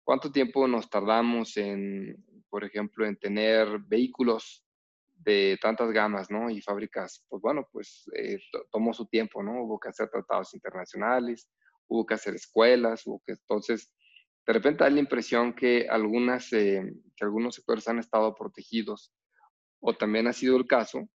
¿Cuánto 0.04 0.31
tiempo 0.31 0.69
nos 0.69 0.90
tardamos 0.90 1.57
en, 1.57 2.23
por 2.50 2.62
ejemplo, 2.62 3.07
en 3.07 3.16
tener 3.16 3.78
vehículos 3.87 4.66
de 5.14 5.59
tantas 5.62 5.90
gamas, 5.92 6.31
¿no? 6.31 6.50
Y 6.50 6.61
fábricas, 6.61 7.25
pues 7.26 7.40
bueno, 7.40 7.66
pues 7.73 8.04
eh, 8.14 8.38
tomó 8.71 8.92
su 8.92 9.07
tiempo, 9.07 9.42
¿no? 9.42 9.64
Hubo 9.64 9.81
que 9.81 9.88
hacer 9.88 10.11
tratados 10.11 10.52
internacionales, 10.52 11.49
hubo 11.88 12.04
que 12.04 12.12
hacer 12.12 12.35
escuelas, 12.35 13.07
hubo 13.07 13.23
que 13.26 13.33
entonces, 13.33 13.90
de 14.47 14.52
repente 14.52 14.85
da 14.85 14.90
la 14.90 15.00
impresión 15.00 15.54
que 15.54 15.87
algunas, 15.88 16.52
eh, 16.52 16.83
que 17.16 17.25
algunos 17.25 17.54
sectores 17.54 17.88
han 17.88 17.99
estado 17.99 18.35
protegidos, 18.35 19.11
o 19.81 19.95
también 19.95 20.26
ha 20.26 20.35
sido 20.35 20.59
el 20.59 20.66
caso 20.66 21.09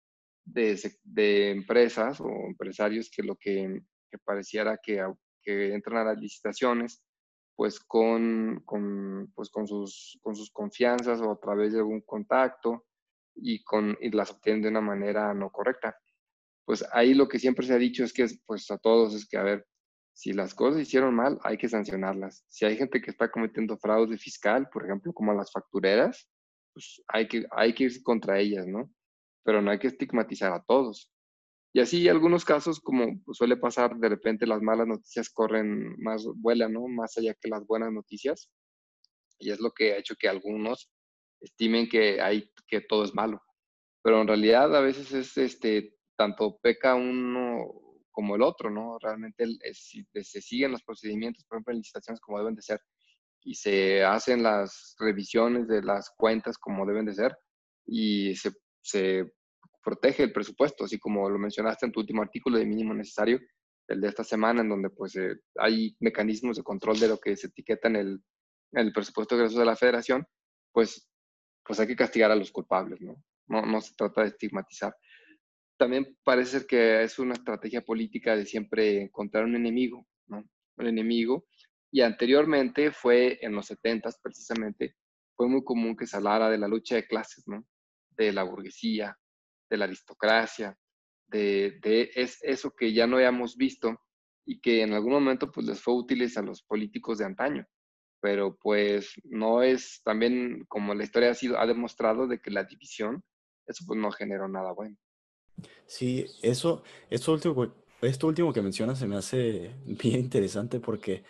de, 0.44 1.50
empresas 1.50 2.20
o 2.20 2.28
empresarios 2.46 3.10
que 3.10 3.22
lo 3.22 3.36
que, 3.36 3.80
pareciera 4.24 4.78
que, 4.82 5.04
que, 5.42 5.74
entran 5.74 5.98
a 5.98 6.04
las 6.04 6.18
licitaciones 6.18 7.02
pues 7.56 7.78
con, 7.80 8.62
con, 8.64 9.32
pues 9.34 9.48
con, 9.50 9.66
sus, 9.66 10.18
con 10.22 10.34
sus 10.34 10.50
confianzas 10.50 11.20
o 11.20 11.30
a 11.30 11.38
través 11.38 11.72
de 11.72 11.78
algún 11.78 12.00
contacto 12.00 12.86
y, 13.36 13.62
con, 13.62 13.96
y 14.00 14.10
las 14.10 14.30
obtienen 14.32 14.62
de 14.62 14.68
una 14.68 14.80
manera 14.80 15.32
no 15.34 15.50
correcta. 15.50 15.96
Pues 16.64 16.84
ahí 16.92 17.14
lo 17.14 17.28
que 17.28 17.38
siempre 17.38 17.66
se 17.66 17.74
ha 17.74 17.78
dicho 17.78 18.04
es 18.04 18.12
que 18.12 18.26
pues 18.46 18.70
a 18.70 18.78
todos 18.78 19.14
es 19.14 19.28
que, 19.28 19.36
a 19.36 19.42
ver, 19.42 19.66
si 20.14 20.32
las 20.32 20.54
cosas 20.54 20.80
hicieron 20.80 21.14
mal, 21.14 21.38
hay 21.42 21.56
que 21.56 21.68
sancionarlas. 21.68 22.44
Si 22.48 22.64
hay 22.64 22.76
gente 22.76 23.00
que 23.00 23.10
está 23.10 23.30
cometiendo 23.30 23.76
fraude 23.76 24.16
fiscal, 24.16 24.68
por 24.72 24.84
ejemplo, 24.84 25.12
como 25.12 25.34
las 25.34 25.52
factureras, 25.52 26.28
pues 26.72 27.02
hay 27.08 27.28
que, 27.28 27.46
hay 27.50 27.74
que 27.74 27.84
ir 27.84 28.02
contra 28.02 28.38
ellas, 28.38 28.66
¿no? 28.66 28.90
Pero 29.44 29.62
no 29.62 29.70
hay 29.70 29.78
que 29.78 29.88
estigmatizar 29.88 30.52
a 30.52 30.64
todos. 30.64 31.10
Y 31.72 31.80
así 31.80 32.08
algunos 32.08 32.44
casos, 32.44 32.80
como 32.80 33.20
suele 33.32 33.56
pasar, 33.56 33.96
de 33.96 34.08
repente 34.08 34.46
las 34.46 34.62
malas 34.62 34.86
noticias 34.86 35.28
corren 35.28 35.96
más, 36.00 36.24
vuelan, 36.36 36.72
¿no? 36.72 36.86
Más 36.88 37.16
allá 37.18 37.34
que 37.34 37.48
las 37.48 37.66
buenas 37.66 37.92
noticias. 37.92 38.48
Y 39.38 39.50
es 39.50 39.60
lo 39.60 39.72
que 39.72 39.92
ha 39.92 39.98
hecho 39.98 40.14
que 40.16 40.28
algunos 40.28 40.88
estimen 41.40 41.88
que, 41.88 42.20
hay, 42.20 42.50
que 42.68 42.80
todo 42.80 43.04
es 43.04 43.14
malo. 43.14 43.42
Pero 44.02 44.20
en 44.20 44.28
realidad 44.28 44.74
a 44.76 44.80
veces 44.80 45.12
es, 45.12 45.36
este, 45.36 45.96
tanto 46.16 46.58
peca 46.62 46.94
uno 46.94 47.66
como 48.12 48.36
el 48.36 48.42
otro, 48.42 48.70
¿no? 48.70 48.96
Realmente 49.00 49.44
si 49.72 50.06
se 50.22 50.40
siguen 50.40 50.70
los 50.70 50.84
procedimientos, 50.84 51.44
por 51.44 51.56
ejemplo, 51.56 51.72
en 51.72 51.78
licitaciones 51.78 52.20
como 52.20 52.38
deben 52.38 52.54
de 52.54 52.62
ser, 52.62 52.80
y 53.42 53.54
se 53.54 54.04
hacen 54.04 54.42
las 54.42 54.94
revisiones 54.98 55.66
de 55.66 55.82
las 55.82 56.10
cuentas 56.16 56.56
como 56.56 56.86
deben 56.86 57.06
de 57.06 57.14
ser, 57.14 57.36
y 57.84 58.36
se 58.36 58.52
se 58.84 59.32
protege 59.82 60.22
el 60.24 60.32
presupuesto, 60.32 60.84
así 60.84 60.98
como 60.98 61.28
lo 61.28 61.38
mencionaste 61.38 61.86
en 61.86 61.92
tu 61.92 62.00
último 62.00 62.22
artículo 62.22 62.58
de 62.58 62.66
mínimo 62.66 62.94
necesario, 62.94 63.40
el 63.88 64.00
de 64.00 64.08
esta 64.08 64.24
semana, 64.24 64.62
en 64.62 64.68
donde 64.68 64.90
pues 64.90 65.16
eh, 65.16 65.36
hay 65.56 65.96
mecanismos 66.00 66.56
de 66.56 66.62
control 66.62 66.98
de 66.98 67.08
lo 67.08 67.18
que 67.18 67.36
se 67.36 67.48
etiqueta 67.48 67.88
en 67.88 67.96
el, 67.96 68.20
el 68.72 68.92
presupuesto 68.92 69.36
de 69.36 69.48
de 69.48 69.64
la 69.64 69.76
federación, 69.76 70.26
pues, 70.72 71.08
pues 71.64 71.80
hay 71.80 71.86
que 71.86 71.96
castigar 71.96 72.30
a 72.30 72.36
los 72.36 72.50
culpables, 72.50 73.00
¿no? 73.00 73.16
¿no? 73.48 73.62
No 73.62 73.80
se 73.80 73.94
trata 73.94 74.22
de 74.22 74.28
estigmatizar. 74.28 74.94
También 75.76 76.16
parece 76.24 76.58
ser 76.58 76.66
que 76.66 77.02
es 77.02 77.18
una 77.18 77.34
estrategia 77.34 77.82
política 77.82 78.36
de 78.36 78.46
siempre 78.46 79.02
encontrar 79.02 79.44
un 79.44 79.56
enemigo, 79.56 80.06
¿no? 80.26 80.44
Un 80.76 80.86
enemigo. 80.86 81.46
Y 81.90 82.00
anteriormente 82.00 82.90
fue 82.90 83.38
en 83.40 83.52
los 83.54 83.66
70 83.66 84.10
precisamente, 84.22 84.96
fue 85.36 85.48
muy 85.48 85.62
común 85.62 85.96
que 85.96 86.06
se 86.06 86.16
hablara 86.16 86.48
de 86.48 86.58
la 86.58 86.68
lucha 86.68 86.96
de 86.96 87.06
clases, 87.06 87.44
¿no? 87.46 87.66
De 88.16 88.32
la 88.32 88.42
burguesía, 88.42 89.18
de 89.68 89.76
la 89.76 89.84
aristocracia, 89.86 90.76
de, 91.26 92.10
es, 92.14 92.38
eso 92.42 92.70
que 92.70 92.92
ya 92.92 93.06
no 93.06 93.16
habíamos 93.16 93.56
visto 93.56 93.98
y 94.46 94.60
que 94.60 94.82
en 94.82 94.92
algún 94.92 95.12
momento 95.12 95.50
pues 95.50 95.66
les 95.66 95.80
fue 95.80 95.94
útil 95.94 96.30
a 96.36 96.42
los 96.42 96.62
políticos 96.62 97.18
de 97.18 97.24
antaño. 97.24 97.66
Pero 98.20 98.56
pues 98.56 99.14
no 99.24 99.62
es 99.62 100.00
también 100.04 100.64
como 100.68 100.94
la 100.94 101.04
historia 101.04 101.30
ha, 101.30 101.34
sido, 101.34 101.58
ha 101.58 101.66
demostrado 101.66 102.26
de 102.26 102.40
que 102.40 102.50
la 102.50 102.64
división, 102.64 103.22
eso 103.66 103.84
pues 103.86 103.98
no 103.98 104.10
generó 104.10 104.48
nada 104.48 104.72
bueno. 104.72 104.96
Sí, 105.86 106.26
eso, 106.42 106.82
esto 107.10 107.32
último, 107.32 107.74
esto 108.00 108.26
último 108.26 108.52
que 108.52 108.62
mencionas 108.62 108.98
se 108.98 109.06
me 109.06 109.16
hace 109.16 109.74
bien 109.84 110.20
interesante 110.20 110.80
porque, 110.80 111.24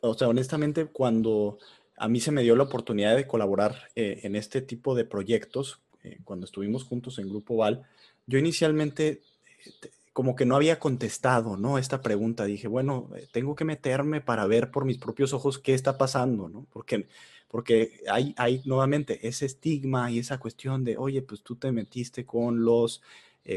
o 0.00 0.14
sea, 0.14 0.28
honestamente, 0.28 0.86
cuando 0.86 1.58
a 2.02 2.08
mí 2.08 2.18
se 2.18 2.32
me 2.32 2.42
dio 2.42 2.56
la 2.56 2.64
oportunidad 2.64 3.14
de 3.14 3.28
colaborar 3.28 3.76
eh, 3.94 4.22
en 4.24 4.34
este 4.34 4.60
tipo 4.60 4.96
de 4.96 5.04
proyectos 5.04 5.80
eh, 6.02 6.18
cuando 6.24 6.46
estuvimos 6.46 6.82
juntos 6.82 7.20
en 7.20 7.28
Grupo 7.28 7.56
Val. 7.56 7.84
Yo 8.26 8.40
inicialmente 8.40 9.22
eh, 9.64 9.90
como 10.12 10.34
que 10.34 10.44
no 10.44 10.56
había 10.56 10.80
contestado, 10.80 11.56
¿no? 11.56 11.78
Esta 11.78 12.02
pregunta. 12.02 12.44
Dije, 12.44 12.66
bueno, 12.66 13.08
tengo 13.30 13.54
que 13.54 13.64
meterme 13.64 14.20
para 14.20 14.48
ver 14.48 14.72
por 14.72 14.84
mis 14.84 14.98
propios 14.98 15.32
ojos 15.32 15.60
qué 15.60 15.74
está 15.74 15.96
pasando, 15.96 16.48
¿no? 16.48 16.66
Porque, 16.72 17.06
porque 17.46 18.00
hay, 18.10 18.34
hay 18.36 18.62
nuevamente 18.64 19.28
ese 19.28 19.46
estigma 19.46 20.10
y 20.10 20.18
esa 20.18 20.38
cuestión 20.38 20.82
de, 20.82 20.96
oye, 20.96 21.22
pues 21.22 21.42
tú 21.42 21.54
te 21.54 21.70
metiste 21.70 22.26
con 22.26 22.64
los 22.64 23.00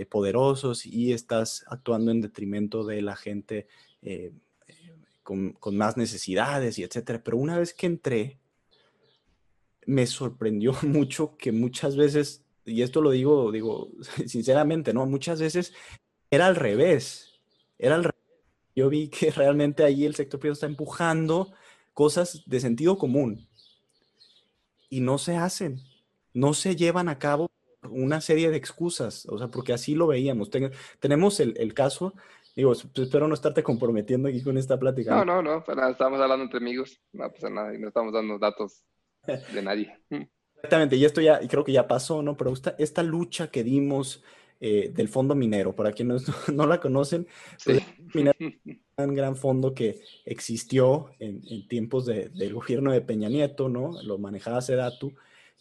poderosos 0.10 0.86
y 0.86 1.14
estás 1.14 1.64
actuando 1.68 2.12
en 2.12 2.22
detrimento 2.22 2.84
de 2.84 3.02
la 3.02 3.16
gente 3.16 3.68
con, 5.26 5.76
más 5.76 5.98
necesidades 5.98 6.78
y 6.80 6.84
etcétera. 6.84 7.22
Pero 7.24 7.38
una 7.38 7.58
vez 7.58 7.74
que 7.74 7.88
entré, 7.88 8.40
me 9.86 10.06
sorprendió 10.08 10.74
mucho 10.84 11.36
que 11.36 11.52
muchas 11.52 11.98
veces, 11.98 12.46
y 12.64 12.84
esto 12.84 13.02
lo 13.02 13.12
digo, 13.12 13.52
digo 13.52 13.90
sinceramente, 14.28 14.94
¿no? 14.94 15.06
Muchas 15.06 15.42
veces 15.42 15.74
era 16.32 16.48
al 16.48 16.56
revés. 16.56 17.34
Era. 17.78 18.02
Yo 18.76 18.90
vi 18.90 19.10
que 19.10 19.32
realmente 19.36 19.84
ahí 19.84 20.06
el 20.06 20.16
sector 20.16 20.40
privado 20.40 20.54
está 20.54 20.68
empujando 20.68 21.52
cosas 21.94 22.44
de 22.46 22.60
sentido 22.60 22.98
común 22.98 23.48
y 24.90 25.00
no 25.00 25.18
se 25.18 25.38
hacen, 25.38 25.82
no 26.34 26.54
se 26.54 26.76
llevan 26.76 27.10
a 27.10 27.18
cabo 27.18 27.50
una 27.90 28.20
serie 28.22 28.52
de 28.52 28.58
excusas, 28.58 29.26
o 29.28 29.38
sea, 29.38 29.48
porque 29.48 29.74
así 29.74 29.96
lo 29.96 30.08
veíamos. 30.08 30.50
tenemos 31.00 31.40
el, 31.40 31.56
el, 31.58 31.74
caso 31.74 32.14
Digo, 32.56 32.70
pues, 32.70 32.88
espero 32.96 33.28
no 33.28 33.34
estarte 33.34 33.62
comprometiendo 33.62 34.30
aquí 34.30 34.42
con 34.42 34.58
esta 34.58 34.80
plática. 34.80 35.14
No, 35.14 35.26
no, 35.26 35.42
no, 35.42 35.64
para 35.64 35.90
estamos 35.90 36.20
hablando 36.22 36.46
entre 36.46 36.60
amigos, 36.60 37.02
no 37.12 37.30
pasa 37.30 37.50
nada 37.50 37.76
y 37.76 37.80
no 37.80 37.90
estamos 37.90 38.14
dando 38.14 38.40
datos 38.40 38.86
de 39.26 39.62
nadie. 39.62 39.98
Exactamente, 40.56 40.96
y 40.96 41.06
esto 41.06 41.20
ya, 41.22 41.42
y 41.42 41.48
creo 41.48 41.64
que 41.64 41.74
ya 41.74 41.88
pasó, 41.88 42.22
¿no? 42.22 42.38
Pero 42.38 42.54
esta, 42.54 42.76
esta 42.80 43.04
lucha 43.04 43.52
que 43.52 43.64
dimos 43.64 44.24
eh, 44.62 44.90
del 44.96 45.10
fondo 45.10 45.36
minero, 45.36 45.76
para 45.76 45.92
quienes 45.92 46.24
no, 46.54 46.66
la 46.66 46.80
conocen, 46.80 47.28
pues, 47.66 47.84
un 48.14 48.34
gran 49.14 49.36
fondo 49.36 49.74
que 49.74 50.00
existió 50.24 51.12
en, 51.20 51.68
tiempos 51.68 52.06
del 52.06 52.54
gobierno 52.54 52.94
de 52.94 53.02
Peña 53.02 53.28
Nieto, 53.28 53.68
¿no? 53.68 54.02
Lo 54.02 54.18
manejaba 54.18 54.62
Sedatu 54.62 55.14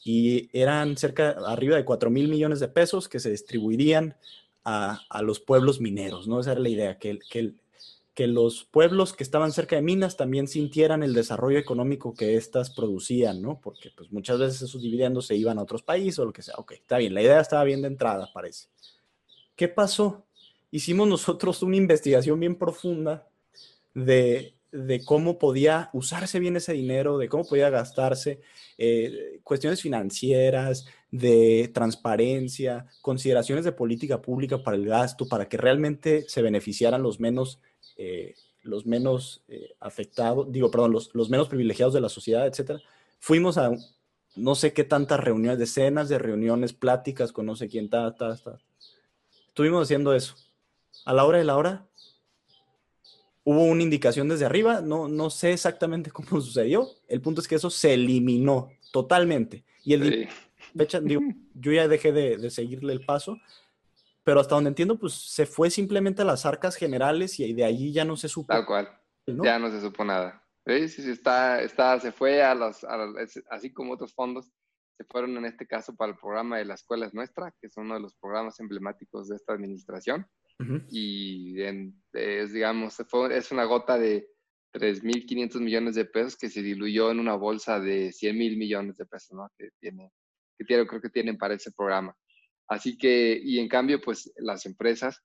y 0.05 0.49
eran 0.59 0.97
cerca, 0.97 1.31
arriba 1.47 1.77
de 1.77 1.85
4 1.85 2.09
mil 2.09 2.29
millones 2.29 2.61
de 2.61 2.69
pesos 2.69 3.09
que 3.09 3.19
se 3.19 3.31
distribuirían 3.31 4.17
a, 4.65 5.23
los 5.23 5.41
pueblos 5.41 5.81
mineros, 5.81 6.27
¿no? 6.27 6.41
Esa 6.41 6.53
era 6.53 6.61
la 6.61 6.69
idea, 6.69 6.99
que, 6.99 7.19
que, 7.31 7.55
que 8.15 8.27
los 8.27 8.65
pueblos 8.65 9.13
que 9.13 9.25
estaban 9.25 9.53
cerca 9.53 9.77
de 9.77 9.83
minas 9.83 10.17
también 10.17 10.49
sintieran 10.49 11.03
el 11.03 11.15
desarrollo 11.15 11.59
económico 11.59 12.15
que 12.15 12.37
éstas 12.37 12.71
producían, 12.71 13.43
¿no? 13.43 13.61
Porque 13.61 13.91
pues 13.95 14.11
muchas 14.13 14.39
veces 14.39 14.63
esos 14.63 14.81
dividendos 14.81 15.27
se 15.27 15.37
iban 15.37 15.59
a 15.59 15.63
otros 15.63 15.83
países 15.83 16.19
o 16.21 16.25
lo 16.25 16.33
que 16.33 16.43
sea. 16.43 16.55
Ok, 16.57 16.73
está 16.73 16.99
bien, 16.99 17.13
la 17.13 17.23
idea 17.23 17.41
estaba 17.41 17.65
bien 17.65 17.83
de 17.83 17.89
entrada, 17.89 18.31
parece. 18.33 18.69
¿Qué 19.57 19.69
pasó? 19.69 20.25
Hicimos 20.71 21.07
nosotros 21.09 21.63
una 21.63 21.77
investigación 21.77 22.41
bien 22.41 22.57
profunda 22.57 23.29
de, 23.95 24.55
cómo 25.05 25.39
podía 25.39 25.91
usarse 25.93 26.41
bien 26.41 26.57
ese 26.57 26.73
dinero, 26.73 27.19
de 27.19 27.29
cómo 27.29 27.45
podía 27.45 27.71
gastarse, 27.71 28.41
eh, 28.79 29.41
cuestiones 29.43 29.81
financieras, 29.81 30.87
de 31.11 31.71
transparencia, 31.73 32.87
consideraciones 33.01 33.65
de 33.65 33.73
política 33.73 34.21
pública 34.21 34.63
para 34.63 34.77
el 34.77 34.87
gasto, 34.87 35.29
para 35.29 35.49
que 35.49 35.57
realmente 35.57 36.25
se 36.29 36.43
beneficiaran 36.43 37.03
los 37.03 37.21
menos 37.21 37.61
eh, 37.97 38.35
los 38.63 38.87
menos 38.87 39.43
eh, 39.49 39.75
afectados, 39.79 40.51
digo, 40.51 40.71
perdón, 40.71 40.93
los, 40.93 41.15
los, 41.15 41.29
menos 41.29 41.49
privilegiados 41.49 41.95
de 41.95 42.01
la 42.01 42.09
sociedad, 42.09 42.47
etcétera. 42.47 42.81
Fuimos 43.21 43.59
a 43.59 43.71
no 44.37 44.55
sé 44.55 44.73
qué 44.73 44.85
tantas 44.85 45.21
reuniones, 45.21 45.59
decenas 45.59 46.09
de 46.09 46.19
reuniones, 46.19 46.73
pláticas 46.73 47.31
con 47.31 47.47
no 47.47 47.57
sé 47.57 47.69
quién, 47.69 47.89
ta, 47.89 48.15
ta, 48.15 48.37
ta. 48.37 48.59
Estuvimos 49.49 49.83
haciendo 49.83 50.15
eso. 50.15 50.35
A 51.05 51.13
la 51.13 51.25
hora 51.25 51.39
de 51.39 51.45
la 51.45 51.57
hora, 51.57 51.87
hubo 53.45 53.65
una 53.65 53.83
indicación 53.83 54.29
desde 54.29 54.47
arriba, 54.47 54.81
no, 54.81 55.09
no 55.09 55.31
sé 55.31 55.53
exactamente 55.53 56.11
cómo 56.13 56.41
sucedió. 56.41 56.89
El 57.09 57.21
punto 57.21 57.41
es 57.41 57.49
que 57.49 57.55
eso 57.55 57.71
se 57.71 57.95
eliminó 57.95 58.71
totalmente. 58.93 59.65
Y 59.85 59.95
el 59.95 60.29
fecha, 60.77 61.01
digo, 61.01 61.21
yo 61.55 61.73
ya 61.73 61.89
dejé 61.89 62.13
de, 62.13 62.37
de 62.37 62.51
seguirle 62.51 62.93
el 62.93 63.05
paso 63.05 63.39
pero 64.25 64.41
hasta 64.41 64.55
donde 64.55 64.69
entiendo, 64.69 64.99
pues 64.99 65.13
se 65.13 65.45
fue 65.45 65.71
simplemente 65.71 66.23
a 66.23 66.25
las 66.25 66.47
arcas 66.47 66.77
generales 66.77 67.39
y 67.39 67.53
de 67.53 67.65
allí 67.65 67.93
ya 67.93 68.05
no 68.05 68.17
se 68.17 68.29
supo. 68.29 68.53
Tal 68.53 68.65
cual, 68.65 68.89
ya 69.27 69.59
no 69.59 69.71
se 69.71 69.81
supo 69.81 70.03
nada. 70.03 70.43
Sí, 70.67 70.89
sí, 70.89 71.11
está, 71.11 71.61
está, 71.61 72.01
se 72.01 72.11
fue 72.11 72.43
a 72.43 72.55
los, 72.55 72.85
así 73.51 73.73
como 73.73 73.93
otros 73.93 74.15
fondos, 74.15 74.51
se 74.97 75.05
fueron 75.05 75.37
en 75.37 75.45
este 75.45 75.67
caso 75.67 75.95
para 75.95 76.13
el 76.13 76.19
programa 76.19 76.57
de 76.57 76.65
la 76.65 76.75
escuela 76.75 77.05
es 77.05 77.13
nuestra, 77.13 77.55
que 77.61 77.67
es 77.67 77.77
uno 77.77 77.95
de 77.95 78.01
los 78.01 78.15
programas 78.15 78.59
emblemáticos 78.61 79.29
de 79.29 79.37
esta 79.37 79.53
administración. 79.53 80.27
Y 80.91 81.61
es, 81.63 82.53
digamos, 82.53 82.97
fue, 83.09 83.37
es 83.37 83.51
una 83.51 83.65
gota 83.65 83.99
de 83.99 84.29
3.500 84.73 85.61
millones 85.61 85.95
de 85.95 86.05
pesos 86.05 86.37
que 86.37 86.49
se 86.49 86.63
diluyó 86.63 87.11
en 87.11 87.21
una 87.21 87.35
bolsa 87.35 87.81
de 87.81 88.13
100 88.13 88.39
mil 88.39 88.57
millones 88.57 88.97
de 88.97 89.07
pesos, 89.07 89.33
¿no? 89.33 89.49
Que 89.59 89.71
tiene, 89.81 90.11
que 90.59 90.65
tiene, 90.65 90.87
creo 90.87 91.01
que 91.01 91.11
tienen 91.11 91.39
para 91.39 91.55
ese 91.55 91.73
programa. 91.73 92.17
Así 92.69 92.97
que, 92.97 93.41
y 93.43 93.59
en 93.59 93.69
cambio, 93.69 94.01
pues 94.01 94.33
las 94.37 94.65
empresas, 94.67 95.21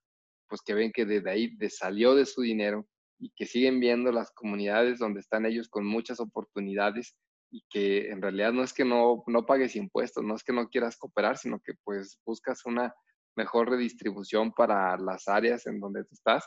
pues 0.47 0.61
que 0.61 0.73
ven 0.73 0.91
que 0.91 1.05
desde 1.05 1.29
ahí 1.29 1.57
salió 1.69 2.15
de 2.15 2.25
su 2.25 2.41
dinero 2.41 2.87
y 3.19 3.31
que 3.35 3.45
siguen 3.45 3.79
viendo 3.79 4.11
las 4.11 4.31
comunidades 4.31 4.99
donde 4.99 5.19
están 5.19 5.45
ellos 5.45 5.69
con 5.69 5.85
muchas 5.85 6.19
oportunidades 6.19 7.15
y 7.51 7.63
que 7.69 8.09
en 8.09 8.21
realidad 8.21 8.53
no 8.53 8.63
es 8.63 8.73
que 8.73 8.85
no, 8.85 9.23
no 9.27 9.45
pagues 9.45 9.75
impuestos, 9.75 10.23
no 10.23 10.35
es 10.35 10.43
que 10.43 10.53
no 10.53 10.69
quieras 10.69 10.97
cooperar, 10.97 11.37
sino 11.37 11.59
que 11.59 11.73
pues 11.83 12.19
buscas 12.25 12.65
una 12.65 12.93
mejor 13.39 13.69
redistribución 13.69 14.51
para 14.51 14.97
las 14.97 15.27
áreas 15.29 15.65
en 15.65 15.79
donde 15.79 16.03
tú 16.03 16.09
estás, 16.11 16.43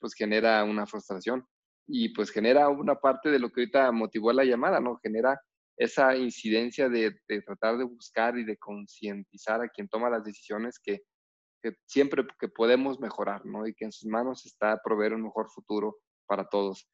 pues 0.00 0.14
genera 0.14 0.64
una 0.64 0.86
frustración 0.86 1.46
y 1.86 2.08
pues 2.14 2.30
genera 2.30 2.68
una 2.70 2.94
parte 2.94 3.30
de 3.30 3.38
lo 3.38 3.50
que 3.50 3.60
ahorita 3.60 3.92
motivó 3.92 4.32
la 4.32 4.44
llamada, 4.44 4.80
¿no? 4.80 4.98
Genera 5.02 5.38
esa 5.76 6.16
incidencia 6.16 6.88
de, 6.88 7.14
tratar 7.44 7.76
de 7.76 7.84
buscar 7.84 8.38
y 8.38 8.44
de 8.44 8.56
concientizar 8.56 9.60
a 9.60 9.68
quien 9.68 9.88
toma 9.88 10.08
las 10.08 10.24
decisiones 10.24 10.78
que, 10.82 11.00
siempre 11.86 12.26
que 12.40 12.48
podemos 12.48 12.98
mejorar, 12.98 13.44
¿no? 13.44 13.66
Y 13.66 13.74
que 13.74 13.84
en 13.84 13.92
sus 13.92 14.08
manos 14.08 14.46
está 14.46 14.80
proveer 14.82 15.12
un 15.12 15.24
mejor 15.24 15.50
futuro 15.50 15.98
para 16.26 16.46
todos. 16.48 16.88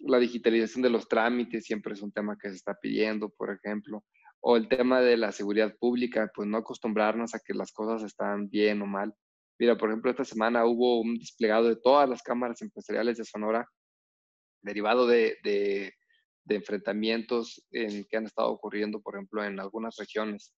La 0.00 0.18
digitalización 0.18 0.82
de 0.82 0.90
los 0.90 1.08
trámites 1.08 1.64
siempre 1.64 1.94
es 1.94 2.02
un 2.02 2.12
tema 2.12 2.36
que 2.36 2.50
se 2.50 2.56
está 2.56 2.74
pidiendo, 2.74 3.30
por 3.30 3.50
ejemplo, 3.50 4.04
o 4.42 4.56
el 4.56 4.68
tema 4.68 5.00
de 5.00 5.16
la 5.16 5.32
seguridad 5.32 5.74
pública, 5.78 6.30
pues 6.34 6.48
no 6.48 6.58
acostumbrarnos 6.58 7.34
a 7.34 7.40
que 7.40 7.54
las 7.54 7.72
cosas 7.72 8.02
están 8.02 8.50
bien 8.50 8.82
o 8.82 8.86
mal. 8.86 9.14
Mira, 9.58 9.76
por 9.76 9.88
ejemplo, 9.88 10.10
esta 10.10 10.24
semana 10.24 10.66
hubo 10.66 11.00
un 11.00 11.18
desplegado 11.18 11.68
de 11.68 11.76
todas 11.76 12.08
las 12.08 12.22
cámaras 12.22 12.60
empresariales 12.62 13.18
de 13.18 13.24
Sonora 13.24 13.66
derivado 14.62 15.06
de 15.06 15.38
de 16.44 16.56
enfrentamientos 16.56 17.64
en, 17.70 18.04
que 18.04 18.16
han 18.16 18.26
estado 18.26 18.50
ocurriendo, 18.50 19.00
por 19.00 19.14
ejemplo, 19.14 19.44
en 19.44 19.60
algunas 19.60 19.96
regiones 19.96 20.54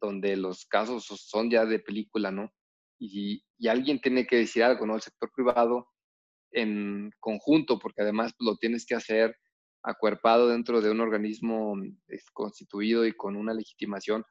donde 0.00 0.36
los 0.36 0.66
casos 0.66 1.04
son 1.04 1.50
ya 1.50 1.64
de 1.64 1.78
película, 1.78 2.30
¿no? 2.30 2.52
Y, 2.98 3.44
y 3.58 3.68
alguien 3.68 4.00
tiene 4.00 4.26
que 4.26 4.36
decir 4.36 4.64
algo, 4.64 4.86
¿no? 4.86 4.96
El 4.96 5.02
sector 5.02 5.30
privado 5.34 5.88
en 6.50 7.10
conjunto, 7.20 7.78
porque 7.78 8.02
además 8.02 8.32
lo 8.38 8.56
tienes 8.56 8.84
que 8.84 8.94
hacer 8.94 9.36
acuerpado 9.82 10.48
dentro 10.48 10.80
de 10.80 10.90
un 10.90 11.00
organismo 11.00 11.74
constituido 12.32 13.06
y 13.06 13.12
con 13.12 13.36
una 13.36 13.52
legitimación 13.54 14.24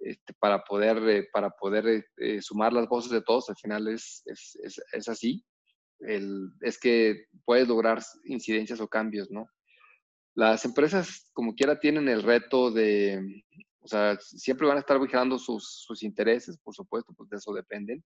este, 0.00 0.32
para 0.34 0.64
poder, 0.64 0.96
eh, 1.08 1.28
para 1.32 1.50
poder 1.50 1.86
eh, 1.88 2.04
eh, 2.18 2.42
sumar 2.42 2.72
las 2.72 2.88
voces 2.88 3.10
de 3.10 3.22
todos. 3.22 3.48
Al 3.48 3.56
final 3.56 3.88
es, 3.88 4.22
es, 4.26 4.56
es, 4.62 4.80
es 4.92 5.08
así. 5.08 5.44
El, 6.00 6.50
es 6.60 6.78
que 6.78 7.26
puedes 7.44 7.66
lograr 7.66 8.00
incidencias 8.24 8.80
o 8.80 8.88
cambios, 8.88 9.30
¿no? 9.30 9.46
Las 10.34 10.64
empresas, 10.64 11.28
como 11.32 11.54
quiera, 11.54 11.80
tienen 11.80 12.08
el 12.08 12.22
reto 12.22 12.70
de, 12.70 13.42
o 13.80 13.88
sea, 13.88 14.16
siempre 14.20 14.68
van 14.68 14.76
a 14.76 14.80
estar 14.80 15.00
vigilando 15.00 15.36
sus, 15.36 15.82
sus 15.84 16.04
intereses, 16.04 16.56
por 16.58 16.74
supuesto, 16.74 17.12
pues 17.16 17.28
de 17.30 17.38
eso 17.38 17.52
dependen. 17.52 18.04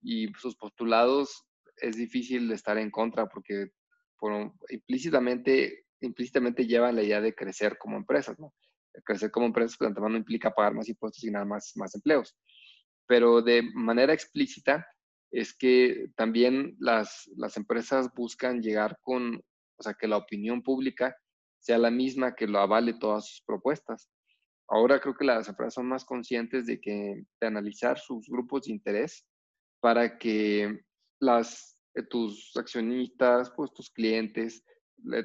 Y 0.00 0.28
sus 0.40 0.56
postulados 0.56 1.44
es 1.76 1.96
difícil 1.96 2.50
estar 2.52 2.78
en 2.78 2.90
contra 2.90 3.26
porque 3.26 3.70
por, 4.18 4.52
implícitamente, 4.70 5.83
implícitamente 6.06 6.66
llevan 6.66 6.96
la 6.96 7.02
idea 7.02 7.20
de 7.20 7.34
crecer 7.34 7.78
como 7.78 7.96
empresas, 7.96 8.38
¿no? 8.38 8.54
Crecer 9.04 9.30
como 9.30 9.46
empresas, 9.46 9.76
pues, 9.78 9.90
no 9.92 10.16
implica 10.16 10.54
pagar 10.54 10.74
más 10.74 10.88
impuestos 10.88 11.24
y 11.24 11.30
nada 11.30 11.44
más, 11.44 11.72
más 11.76 11.94
empleos. 11.94 12.36
Pero 13.06 13.42
de 13.42 13.62
manera 13.74 14.12
explícita 14.12 14.86
es 15.30 15.52
que 15.52 16.10
también 16.16 16.76
las, 16.78 17.28
las 17.36 17.56
empresas 17.56 18.08
buscan 18.14 18.62
llegar 18.62 18.98
con, 19.02 19.36
o 19.76 19.82
sea, 19.82 19.94
que 19.94 20.06
la 20.06 20.16
opinión 20.16 20.62
pública 20.62 21.16
sea 21.58 21.78
la 21.78 21.90
misma 21.90 22.34
que 22.34 22.46
lo 22.46 22.60
avale 22.60 22.94
todas 22.94 23.26
sus 23.26 23.42
propuestas. 23.42 24.08
Ahora 24.68 25.00
creo 25.00 25.14
que 25.14 25.24
las 25.24 25.48
empresas 25.48 25.74
son 25.74 25.86
más 25.86 26.04
conscientes 26.04 26.66
de 26.66 26.80
que 26.80 27.24
de 27.40 27.46
analizar 27.46 27.98
sus 27.98 28.28
grupos 28.28 28.62
de 28.62 28.72
interés 28.72 29.26
para 29.80 30.18
que 30.18 30.80
las 31.20 31.74
eh, 31.94 32.02
tus 32.02 32.56
accionistas, 32.56 33.50
pues 33.56 33.72
tus 33.72 33.90
clientes, 33.90 34.64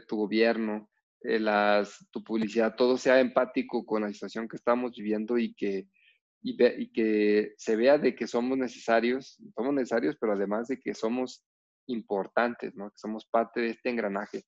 tu 0.07 0.17
gobierno, 0.17 0.89
eh, 1.21 1.39
las, 1.39 2.07
tu 2.11 2.23
publicidad, 2.23 2.75
todo 2.75 2.97
sea 2.97 3.19
empático 3.19 3.85
con 3.85 4.03
la 4.03 4.13
situación 4.13 4.47
que 4.47 4.57
estamos 4.57 4.91
viviendo 4.95 5.37
y 5.37 5.53
que, 5.53 5.87
y, 6.41 6.57
y, 6.63 6.91
que 6.91 7.53
se 7.57 7.75
vea 7.75 7.97
de 7.97 8.15
que 8.15 8.27
somos 8.27 8.57
necesarios, 8.57 9.37
somos 9.55 9.73
necesarios, 9.73 10.15
pero 10.19 10.33
además 10.33 10.67
de 10.67 10.79
que 10.79 10.93
somos 10.93 11.43
importantes, 11.87 12.75
¿no? 12.75 12.89
que 12.89 12.97
somos 12.97 13.25
parte 13.25 13.61
de 13.61 13.69
este 13.71 13.89
engranaje. 13.89 14.43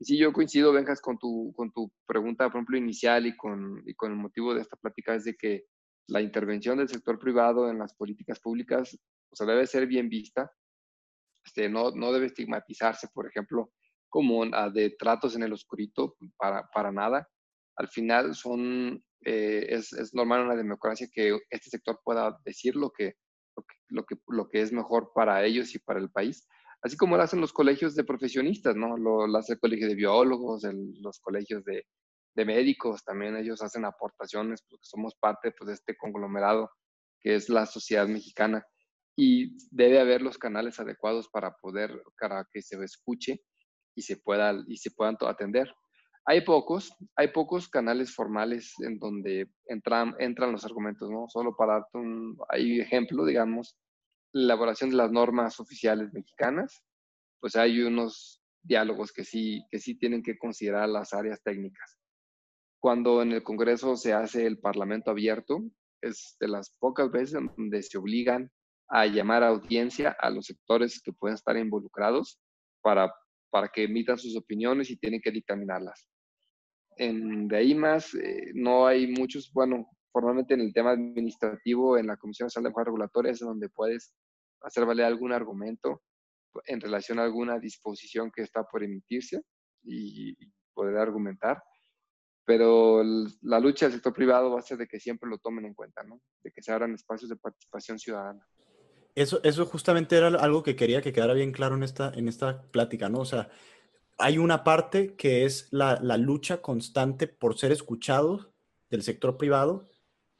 Y 0.00 0.04
sí, 0.04 0.18
yo 0.18 0.32
coincido, 0.32 0.72
Benjas, 0.72 1.00
con 1.00 1.18
tu, 1.18 1.52
con 1.56 1.72
tu 1.72 1.92
pregunta, 2.06 2.46
por 2.48 2.58
ejemplo, 2.58 2.76
inicial 2.76 3.26
y 3.26 3.36
con, 3.36 3.82
y 3.86 3.94
con 3.94 4.12
el 4.12 4.18
motivo 4.18 4.54
de 4.54 4.62
esta 4.62 4.76
plática 4.76 5.14
es 5.14 5.24
de 5.24 5.36
que 5.36 5.64
la 6.06 6.20
intervención 6.20 6.78
del 6.78 6.88
sector 6.88 7.18
privado 7.18 7.68
en 7.68 7.78
las 7.78 7.94
políticas 7.94 8.40
públicas 8.40 8.98
o 9.30 9.36
sea, 9.36 9.46
debe 9.46 9.66
ser 9.66 9.86
bien 9.86 10.08
vista. 10.08 10.50
Este, 11.44 11.68
no, 11.68 11.90
no 11.92 12.12
debe 12.12 12.26
estigmatizarse, 12.26 13.08
por 13.08 13.26
ejemplo, 13.26 13.72
como 14.08 14.44
de 14.72 14.96
tratos 14.98 15.36
en 15.36 15.42
el 15.42 15.52
oscurito, 15.52 16.16
para, 16.36 16.68
para 16.72 16.92
nada. 16.92 17.28
Al 17.76 17.88
final 17.88 18.34
son, 18.34 19.02
eh, 19.24 19.66
es, 19.68 19.92
es, 19.92 20.14
normal 20.14 20.40
en 20.40 20.46
una 20.46 20.56
democracia 20.56 21.08
que 21.12 21.38
este 21.50 21.70
sector 21.70 22.00
pueda 22.04 22.38
decir 22.44 22.76
lo 22.76 22.90
que, 22.90 23.14
lo 23.56 23.62
que, 23.62 23.74
lo 23.88 24.04
que, 24.04 24.16
lo 24.28 24.48
que 24.48 24.60
es 24.62 24.72
mejor 24.72 25.12
para 25.14 25.44
ellos 25.44 25.74
y 25.74 25.78
para 25.78 26.00
el 26.00 26.10
país 26.10 26.46
así 26.82 26.96
como 26.96 27.16
lo 27.16 27.22
hacen 27.22 27.40
los 27.40 27.52
colegios 27.52 27.94
de 27.94 28.04
profesionistas, 28.04 28.76
¿no? 28.76 28.96
Lo, 28.96 29.24
hace 29.36 29.54
el 29.54 29.60
colegio 29.60 29.88
de 29.88 29.94
biólogos, 29.94 30.62
los 31.00 31.20
colegios 31.20 31.64
de, 31.64 31.84
médicos, 32.36 33.02
también 33.02 33.36
ellos 33.36 33.60
hacen 33.62 33.84
aportaciones 33.84 34.62
porque 34.62 34.84
somos 34.84 35.16
parte 35.16 35.50
pues, 35.58 35.66
de 35.66 35.74
este 35.74 35.96
conglomerado 35.96 36.70
que 37.20 37.34
es 37.34 37.48
la 37.48 37.66
sociedad 37.66 38.06
mexicana 38.06 38.64
y 39.16 39.56
debe 39.74 39.98
haber 39.98 40.22
los 40.22 40.38
canales 40.38 40.78
adecuados 40.78 41.28
para 41.30 41.56
poder, 41.56 42.00
para 42.16 42.46
que 42.52 42.62
se 42.62 42.76
escuche 42.84 43.40
y 43.98 44.02
se, 44.02 44.16
pueda, 44.16 44.54
y 44.68 44.76
se 44.76 44.92
puedan 44.92 45.16
atender. 45.22 45.74
Hay 46.24 46.42
pocos, 46.42 46.92
hay 47.16 47.28
pocos 47.28 47.68
canales 47.68 48.14
formales 48.14 48.74
en 48.80 48.98
donde 49.00 49.50
entran, 49.66 50.14
entran 50.20 50.52
los 50.52 50.64
argumentos, 50.64 51.10
¿no? 51.10 51.26
Solo 51.28 51.56
para 51.56 51.74
darte 51.74 51.98
un 51.98 52.38
hay 52.48 52.80
ejemplo, 52.80 53.24
digamos, 53.24 53.76
elaboración 54.32 54.90
de 54.90 54.96
las 54.96 55.10
normas 55.10 55.58
oficiales 55.58 56.12
mexicanas, 56.12 56.84
pues 57.40 57.56
hay 57.56 57.80
unos 57.80 58.40
diálogos 58.62 59.12
que 59.12 59.24
sí, 59.24 59.64
que 59.68 59.80
sí 59.80 59.98
tienen 59.98 60.22
que 60.22 60.38
considerar 60.38 60.88
las 60.88 61.12
áreas 61.12 61.42
técnicas. 61.42 61.98
Cuando 62.80 63.22
en 63.22 63.32
el 63.32 63.42
Congreso 63.42 63.96
se 63.96 64.12
hace 64.12 64.46
el 64.46 64.60
Parlamento 64.60 65.10
abierto, 65.10 65.58
es 66.00 66.36
de 66.38 66.46
las 66.46 66.70
pocas 66.78 67.10
veces 67.10 67.40
donde 67.56 67.82
se 67.82 67.98
obligan 67.98 68.48
a 68.88 69.06
llamar 69.06 69.42
a 69.42 69.48
audiencia 69.48 70.16
a 70.20 70.30
los 70.30 70.46
sectores 70.46 71.02
que 71.02 71.12
pueden 71.12 71.34
estar 71.34 71.56
involucrados 71.56 72.38
para, 72.80 73.12
para 73.50 73.68
que 73.68 73.84
emitan 73.84 74.18
sus 74.18 74.36
opiniones 74.36 74.90
y 74.90 74.96
tienen 74.96 75.20
que 75.20 75.30
dictaminarlas. 75.30 76.08
En, 76.96 77.48
de 77.48 77.56
ahí 77.56 77.74
más, 77.74 78.14
eh, 78.14 78.50
no 78.54 78.86
hay 78.86 79.06
muchos, 79.06 79.52
bueno, 79.52 79.88
formalmente 80.12 80.54
en 80.54 80.60
el 80.60 80.72
tema 80.72 80.90
administrativo, 80.90 81.96
en 81.96 82.08
la 82.08 82.16
Comisión 82.16 82.46
Nacional 82.46 82.70
de 82.70 82.74
Juegos 82.74 82.86
Regulatoria 82.88 83.32
es 83.32 83.38
donde 83.38 83.68
puedes 83.68 84.14
hacer 84.62 84.84
valer 84.84 85.06
algún 85.06 85.32
argumento 85.32 86.02
en 86.66 86.80
relación 86.80 87.18
a 87.18 87.24
alguna 87.24 87.58
disposición 87.58 88.30
que 88.32 88.42
está 88.42 88.64
por 88.64 88.82
emitirse 88.82 89.42
y 89.84 90.34
poder 90.74 90.96
argumentar. 90.96 91.62
Pero 92.44 93.02
la 93.42 93.60
lucha 93.60 93.84
del 93.84 93.92
sector 93.92 94.14
privado 94.14 94.50
va 94.50 94.60
a 94.60 94.62
ser 94.62 94.78
de 94.78 94.86
que 94.88 94.98
siempre 94.98 95.28
lo 95.28 95.36
tomen 95.36 95.66
en 95.66 95.74
cuenta, 95.74 96.02
¿no? 96.02 96.20
De 96.42 96.50
que 96.50 96.62
se 96.62 96.72
abran 96.72 96.94
espacios 96.94 97.28
de 97.28 97.36
participación 97.36 97.98
ciudadana. 97.98 98.42
Eso, 99.14 99.40
eso 99.42 99.66
justamente 99.66 100.16
era 100.16 100.28
algo 100.28 100.62
que 100.62 100.76
quería 100.76 101.02
que 101.02 101.12
quedara 101.12 101.34
bien 101.34 101.52
claro 101.52 101.74
en 101.74 101.82
esta, 101.82 102.12
en 102.14 102.28
esta 102.28 102.62
plática, 102.62 103.08
¿no? 103.08 103.20
O 103.20 103.24
sea, 103.24 103.48
hay 104.18 104.38
una 104.38 104.64
parte 104.64 105.14
que 105.14 105.44
es 105.44 105.68
la, 105.70 105.98
la 106.02 106.16
lucha 106.16 106.60
constante 106.60 107.26
por 107.26 107.58
ser 107.58 107.72
escuchados 107.72 108.48
del 108.90 109.02
sector 109.02 109.36
privado, 109.36 109.88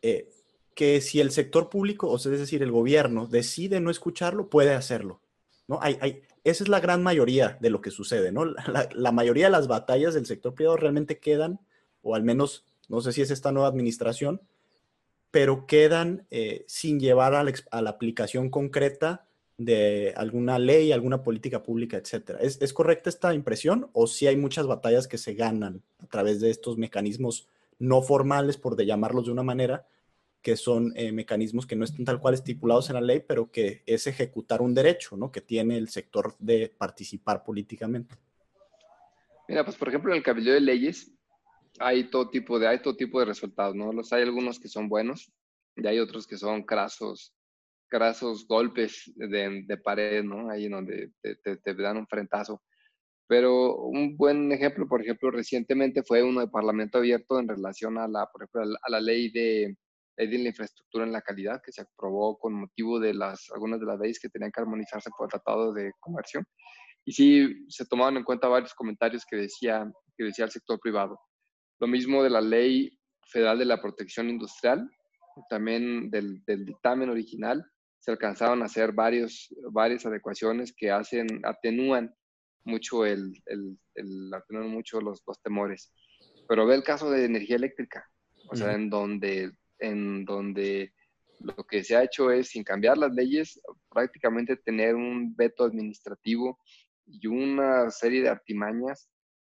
eh, 0.02 0.31
que 0.74 1.00
si 1.00 1.20
el 1.20 1.31
sector 1.31 1.70
público, 1.70 2.09
o 2.09 2.18
sea, 2.18 2.33
es 2.33 2.40
decir, 2.40 2.62
el 2.62 2.70
gobierno, 2.70 3.26
decide 3.26 3.81
no 3.81 3.90
escucharlo, 3.90 4.48
puede 4.48 4.74
hacerlo. 4.74 5.22
¿no? 5.66 5.78
Hay, 5.83 5.98
hay, 6.00 6.22
esa 6.44 6.64
es 6.64 6.68
la 6.68 6.81
gran 6.81 7.02
mayoría 7.02 7.59
de 7.61 7.70
lo 7.70 7.81
que 7.81 7.90
sucede, 7.90 8.33
¿no? 8.33 8.44
La, 8.44 8.88
la, 8.92 9.12
mayoría 9.12 9.46
de 9.46 9.50
las 9.50 9.68
batallas 9.68 10.14
del 10.14 10.26
sector 10.26 10.54
privado 10.54 10.76
realmente 10.76 11.18
quedan, 11.18 11.61
o 12.00 12.14
al 12.14 12.22
menos, 12.22 12.64
no 12.88 13.00
sé 13.00 13.12
si 13.12 13.22
es 13.22 13.31
esta 13.31 13.52
nueva 13.52 13.68
administración, 13.68 14.40
pero 15.30 15.66
quedan 15.66 16.26
eh, 16.30 16.64
sin 16.66 17.00
llevar 17.00 17.34
a 17.34 17.44
la, 17.44 17.90
aplicación 17.90 18.50
concreta 18.50 19.26
de 19.56 20.14
alguna 20.16 20.58
ley, 20.58 20.92
alguna 20.92 21.22
política 21.22 21.62
pública, 21.62 21.96
etcétera. 21.96 22.38
¿Es, 22.40 22.60
¿Es, 22.62 22.72
correcta 22.72 23.10
esta 23.10 23.34
impresión 23.34 23.90
o 23.92 24.06
si 24.06 24.26
hay 24.26 24.36
muchas 24.36 24.66
batallas 24.66 25.08
que 25.08 25.18
se 25.18 25.34
ganan 25.34 25.82
a 26.02 26.06
través 26.06 26.40
de 26.40 26.50
estos 26.50 26.78
mecanismos 26.78 27.48
no 27.78 28.02
formales, 28.02 28.56
por 28.56 28.76
de 28.76 28.86
llamarlos 28.86 29.26
de 29.26 29.32
una 29.32 29.42
manera, 29.42 29.86
que 30.42 30.56
son 30.56 30.92
eh, 30.96 31.12
mecanismos 31.12 31.66
que 31.66 31.76
no 31.76 31.84
están 31.84 32.04
tal 32.04 32.20
cual 32.20 32.34
estipulados 32.34 32.88
en 32.90 32.94
la 32.94 33.00
ley, 33.00 33.22
pero 33.26 33.50
que 33.50 33.82
es 33.86 34.06
ejecutar 34.06 34.62
un 34.62 34.74
derecho, 34.74 35.16
¿no? 35.16 35.30
Que 35.32 35.40
tiene 35.40 35.76
el 35.76 35.88
sector 35.88 36.34
de 36.38 36.72
participar 36.76 37.44
políticamente. 37.44 38.14
Mira, 39.48 39.64
pues 39.64 39.76
por 39.76 39.88
ejemplo 39.88 40.12
en 40.12 40.18
el 40.18 40.22
Cabildo 40.22 40.52
de 40.52 40.60
Leyes 40.60 41.10
hay 41.80 42.10
todo 42.10 42.30
tipo 42.30 42.58
de, 42.58 42.68
hay 42.68 42.80
todo 42.80 42.96
tipo 42.96 43.20
de 43.20 43.26
resultados, 43.26 43.74
¿no? 43.74 43.92
Los 43.92 44.12
hay 44.12 44.22
algunos 44.22 44.58
que 44.58 44.68
son 44.68 44.88
buenos 44.88 45.32
y 45.76 45.86
hay 45.86 45.98
otros 45.98 46.26
que 46.26 46.36
son 46.36 46.64
crasos, 46.64 47.34
crasos 47.88 48.46
golpes 48.46 49.12
de, 49.16 49.64
de 49.66 49.76
pared, 49.78 50.22
¿no? 50.22 50.50
Ahí 50.50 50.68
donde 50.68 51.12
te, 51.22 51.36
te, 51.36 51.56
te, 51.56 51.74
dan 51.74 51.98
un 51.98 52.06
frentazo. 52.06 52.62
Pero 53.26 53.76
un 53.76 54.16
buen 54.16 54.50
ejemplo, 54.52 54.88
por 54.88 55.02
ejemplo, 55.02 55.30
recientemente 55.30 56.02
fue 56.02 56.22
uno 56.22 56.40
de 56.40 56.48
Parlamento 56.48 56.98
Abierto 56.98 57.38
en 57.38 57.48
relación 57.48 57.98
a 57.98 58.08
la, 58.08 58.26
por 58.26 58.42
ejemplo, 58.42 58.76
a 58.82 58.90
la 58.90 59.00
ley 59.00 59.30
de 59.30 59.76
ley 60.18 60.28
de 60.28 60.38
la 60.38 60.48
infraestructura 60.48 61.04
en 61.04 61.12
la 61.12 61.22
calidad 61.22 61.62
que 61.64 61.72
se 61.72 61.82
aprobó 61.82 62.38
con 62.38 62.54
motivo 62.54 62.98
de 62.98 63.14
las, 63.14 63.50
algunas 63.52 63.80
de 63.80 63.86
las 63.86 63.98
leyes 63.98 64.18
que 64.18 64.28
tenían 64.28 64.50
que 64.50 64.60
armonizarse 64.60 65.10
por 65.16 65.26
el 65.26 65.30
Tratado 65.30 65.72
de 65.72 65.92
Comercio. 66.00 66.42
Y 67.04 67.12
sí 67.12 67.64
se 67.68 67.86
tomaron 67.86 68.18
en 68.18 68.24
cuenta 68.24 68.48
varios 68.48 68.74
comentarios 68.74 69.24
que 69.24 69.36
decía, 69.36 69.90
que 70.16 70.24
decía 70.24 70.44
el 70.44 70.50
sector 70.50 70.78
privado. 70.80 71.18
Lo 71.80 71.86
mismo 71.86 72.22
de 72.22 72.30
la 72.30 72.40
Ley 72.40 72.98
Federal 73.26 73.58
de 73.58 73.64
la 73.64 73.80
Protección 73.80 74.28
Industrial, 74.28 74.90
también 75.48 76.10
del, 76.10 76.42
del 76.44 76.64
dictamen 76.64 77.10
original, 77.10 77.64
se 77.98 78.10
alcanzaron 78.10 78.62
a 78.62 78.66
hacer 78.66 78.92
varios, 78.92 79.54
varias 79.70 80.06
adecuaciones 80.06 80.72
que 80.72 80.90
hacen, 80.90 81.26
atenúan 81.44 82.14
mucho, 82.64 83.04
el, 83.04 83.32
el, 83.46 83.78
el 83.94 84.32
atenúan 84.34 84.70
mucho 84.70 85.00
los, 85.00 85.22
los 85.26 85.40
temores. 85.42 85.92
Pero 86.48 86.66
ve 86.66 86.74
el 86.74 86.82
caso 86.82 87.10
de 87.10 87.24
energía 87.24 87.56
eléctrica, 87.56 88.08
o 88.50 88.56
sea, 88.56 88.72
en 88.72 88.88
donde 88.88 89.52
en 89.78 90.24
donde 90.24 90.92
lo 91.40 91.54
que 91.64 91.84
se 91.84 91.96
ha 91.96 92.02
hecho 92.02 92.30
es, 92.30 92.48
sin 92.48 92.64
cambiar 92.64 92.98
las 92.98 93.12
leyes, 93.12 93.60
prácticamente 93.88 94.56
tener 94.56 94.94
un 94.94 95.34
veto 95.36 95.64
administrativo 95.64 96.58
y 97.06 97.26
una 97.26 97.90
serie 97.90 98.22
de 98.22 98.28
artimañas 98.28 99.08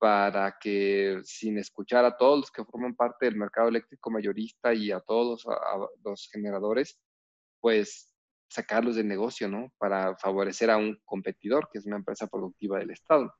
para 0.01 0.57
que 0.59 1.21
sin 1.25 1.59
escuchar 1.59 2.07
a 2.07 2.17
todos 2.17 2.41
los 2.41 2.51
que 2.51 2.65
forman 2.65 2.95
parte 2.97 3.27
del 3.27 3.37
mercado 3.37 3.69
eléctrico 3.69 4.11
mayorista 4.11 4.73
y 4.73 4.91
a 4.91 5.01
todos 5.01 5.45
los, 6.03 6.31
generadores, 6.33 6.99
pues 7.61 8.11
sacarlos 8.49 8.97
del 8.97 9.07
negocio, 9.07 9.47
¿no? 9.47 9.71
Para 9.77 10.17
favorecer 10.17 10.71
a 10.71 10.79
un 10.79 10.99
competidor, 11.05 11.69
que 11.71 11.79
es 11.79 11.87
una 11.87 11.99
empresa 11.99 12.27
productiva 12.29 12.79
del 12.79 12.93
Estado. 12.93 13.31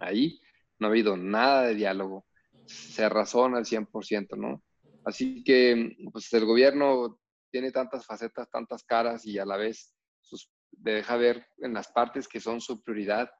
Ahí 0.00 0.38
no 0.78 0.88
ha 0.88 0.90
habido 0.90 1.16
nada 1.16 1.62
de 1.62 1.74
diálogo, 1.74 2.26
se 2.66 3.08
razona 3.08 3.56
al 3.56 3.64
100%, 3.64 4.36
¿no? 4.36 4.62
Así 5.06 5.42
que 5.42 5.96
pues, 6.12 6.30
el 6.34 6.44
gobierno 6.44 7.18
tiene 7.50 7.72
tantas 7.72 8.04
facetas, 8.04 8.50
tantas 8.50 8.84
caras 8.84 9.24
y 9.24 9.38
a 9.38 9.46
la 9.46 9.56
vez 9.56 9.94
sus, 10.20 10.52
deja 10.72 11.16
ver 11.16 11.46
en 11.56 11.72
las 11.72 11.90
partes 11.90 12.28
que 12.28 12.38
son 12.38 12.60
su 12.60 12.82
prioridad 12.82 13.30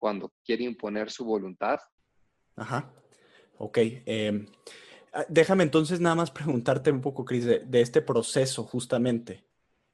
cuando 0.00 0.32
quiere 0.44 0.64
imponer 0.64 1.10
su 1.10 1.24
voluntad. 1.24 1.78
Ajá, 2.56 2.90
ok. 3.58 3.78
Eh, 3.78 4.46
déjame 5.28 5.62
entonces 5.62 6.00
nada 6.00 6.16
más 6.16 6.32
preguntarte 6.32 6.90
un 6.90 7.00
poco, 7.00 7.24
Cris, 7.24 7.44
de, 7.44 7.60
de, 7.60 7.80
este 7.80 8.02
proceso 8.02 8.64
justamente. 8.64 9.44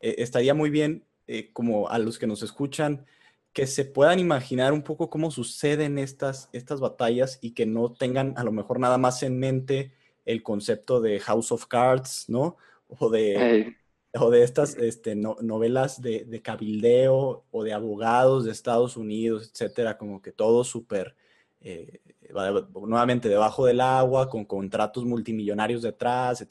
Eh, 0.01 0.15
estaría 0.19 0.55
muy 0.55 0.71
bien, 0.71 1.05
eh, 1.27 1.53
como 1.53 1.89
a 1.89 1.99
los 1.99 2.19
que 2.19 2.27
nos 2.27 2.43
escuchan, 2.43 3.05
que 3.53 3.67
se 3.67 3.85
puedan 3.85 4.19
imaginar 4.19 4.73
un 4.73 4.83
poco 4.83 5.11
cómo 5.11 5.31
suceden 5.31 5.99
estas, 5.99 6.49
estas 6.53 6.81
batallas 6.81 7.39
y 7.41 7.53
que 7.53 7.67
no 7.67 7.93
tengan 7.93 8.35
a 8.37 8.45
lo 8.45 8.53
mejor 8.53 8.79
nada 8.79 8.99
más 8.99 9.23
en 9.23 9.39
mente 9.39 9.93
el 10.25 10.43
concepto 10.43 11.01
de 11.01 11.19
House 11.21 11.53
of 11.53 11.67
Cards, 11.67 12.27
¿no? 12.29 12.57
O 12.89 13.09
de, 13.11 13.77
o 14.21 14.31
de 14.31 14.43
estas 14.43 14.77
este, 14.77 15.15
novelas 15.15 16.01
de, 16.01 16.25
de, 16.25 16.43
cabildeo 16.43 17.45
o 17.51 17.65
de 17.65 17.73
abogados 17.73 18.45
de 18.45 18.53
Estados 18.53 18.97
Unidos, 18.97 19.51
etcétera, 19.53 19.99
como 19.99 20.23
que 20.23 20.33
todo 20.33 20.65
súper, 20.65 21.17
eh, 21.61 22.01
nuevamente 22.75 23.29
debajo 23.29 23.67
del 23.67 23.81
agua, 23.81 24.29
con 24.29 24.45
contratos 24.45 25.05
multimillonarios 25.05 25.83
detrás. 25.83 26.47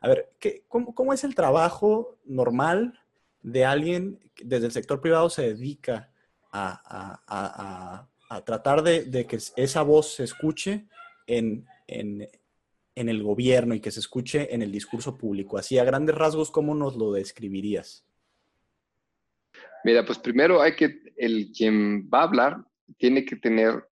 A 0.00 0.08
ver, 0.08 0.32
¿qué, 0.38 0.64
cómo, 0.68 0.94
cómo, 0.94 1.12
es 1.12 1.24
el 1.24 1.34
trabajo 1.34 2.16
normal 2.24 3.00
de 3.42 3.64
alguien 3.64 4.18
desde 4.42 4.66
el 4.66 4.72
sector 4.72 5.00
privado 5.00 5.30
se 5.30 5.54
dedica 5.54 6.10
a, 6.50 6.80
a, 6.84 7.22
a, 7.26 8.08
a 8.28 8.44
tratar 8.44 8.82
de, 8.82 9.04
de, 9.04 9.26
que 9.26 9.38
esa 9.56 9.82
voz 9.82 10.14
se 10.14 10.24
escuche 10.24 10.86
en, 11.26 11.66
en, 11.86 12.28
en 13.00 13.08
el 13.08 13.22
gobierno 13.22 13.74
y 13.74 13.80
que 13.80 13.90
se 13.90 14.00
escuche 14.00 14.54
en 14.54 14.62
el 14.62 14.72
discurso 14.72 15.16
público? 15.16 15.58
Así 15.58 15.78
a 15.78 15.84
grandes 15.84 16.14
rasgos, 16.14 16.50
¿cómo 16.50 16.74
nos 16.74 16.96
lo 16.96 17.12
describirías? 17.12 18.04
Mira, 19.84 20.04
pues 20.04 20.18
primero 20.18 20.60
hay 20.60 20.74
que, 20.76 21.00
el 21.16 21.50
quien 21.56 22.08
va 22.12 22.20
a 22.20 22.24
hablar 22.24 22.64
tiene 22.96 23.24
que 23.24 23.36
tener 23.36 23.84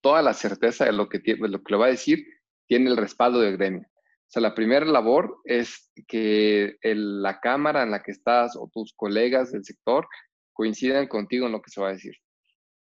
toda 0.00 0.22
la 0.22 0.34
certeza 0.34 0.84
de 0.84 0.92
lo 0.92 1.08
que, 1.08 1.20
lo 1.38 1.62
que 1.62 1.72
lo 1.72 1.78
va 1.78 1.86
a 1.86 1.90
decir, 1.90 2.26
tiene 2.66 2.90
el 2.90 2.96
respaldo 2.96 3.40
del 3.40 3.56
gremio. 3.56 3.82
O 3.82 4.32
sea, 4.32 4.42
la 4.42 4.54
primera 4.54 4.86
labor 4.86 5.38
es 5.44 5.90
que 6.06 6.76
el, 6.82 7.20
la 7.22 7.40
cámara 7.40 7.82
en 7.82 7.90
la 7.90 8.02
que 8.02 8.12
estás 8.12 8.56
o 8.56 8.70
tus 8.72 8.92
colegas 8.94 9.50
del 9.50 9.64
sector 9.64 10.06
coincidan 10.52 11.08
contigo 11.08 11.46
en 11.46 11.52
lo 11.52 11.60
que 11.60 11.70
se 11.70 11.80
va 11.80 11.88
a 11.88 11.92
decir. 11.92 12.14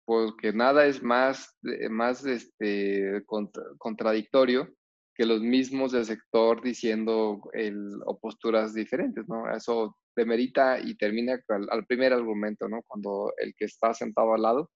Porque 0.03 0.51
nada 0.51 0.85
es 0.85 1.01
más, 1.01 1.55
más 1.89 2.25
este, 2.25 3.23
contra, 3.25 3.63
contradictorio 3.77 4.73
que 5.17 5.25
los 5.25 5.41
mismos 5.41 5.93
del 5.93 6.05
sector 6.05 6.61
diciendo 6.61 7.41
el, 7.53 7.99
o 8.05 8.19
posturas 8.19 8.75
diferentes, 8.75 9.27
¿no? 9.27 9.51
Eso 9.51 9.97
demerita 10.15 10.79
y 10.79 10.95
termina 10.95 11.39
al, 11.49 11.67
al, 11.71 11.85
primer 11.87 12.13
argumento, 12.13 12.69
¿no? 12.69 12.83
Cuando 12.85 13.33
el 13.37 13.55
que 13.55 13.65
está 13.65 13.95
sentado 13.95 14.35
al 14.35 14.43
lado 14.43 14.69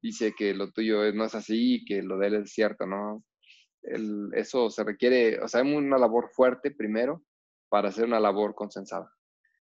dice 0.00 0.32
que 0.32 0.54
lo 0.54 0.70
tuyo 0.70 1.12
no 1.12 1.24
es 1.24 1.34
así 1.34 1.74
y 1.74 1.84
que 1.84 2.02
lo 2.02 2.18
de 2.18 2.28
él 2.28 2.34
es 2.36 2.52
cierto, 2.52 2.86
¿no? 2.86 3.24
El, 3.82 4.30
eso 4.34 4.70
se 4.70 4.84
requiere, 4.84 5.40
o 5.40 5.48
sea, 5.48 5.62
hay 5.62 5.74
una 5.74 5.98
labor 5.98 6.30
fuerte 6.32 6.70
primero 6.70 7.24
para 7.68 7.88
hacer 7.88 8.04
una 8.04 8.20
labor 8.20 8.54
consensada. 8.54 9.12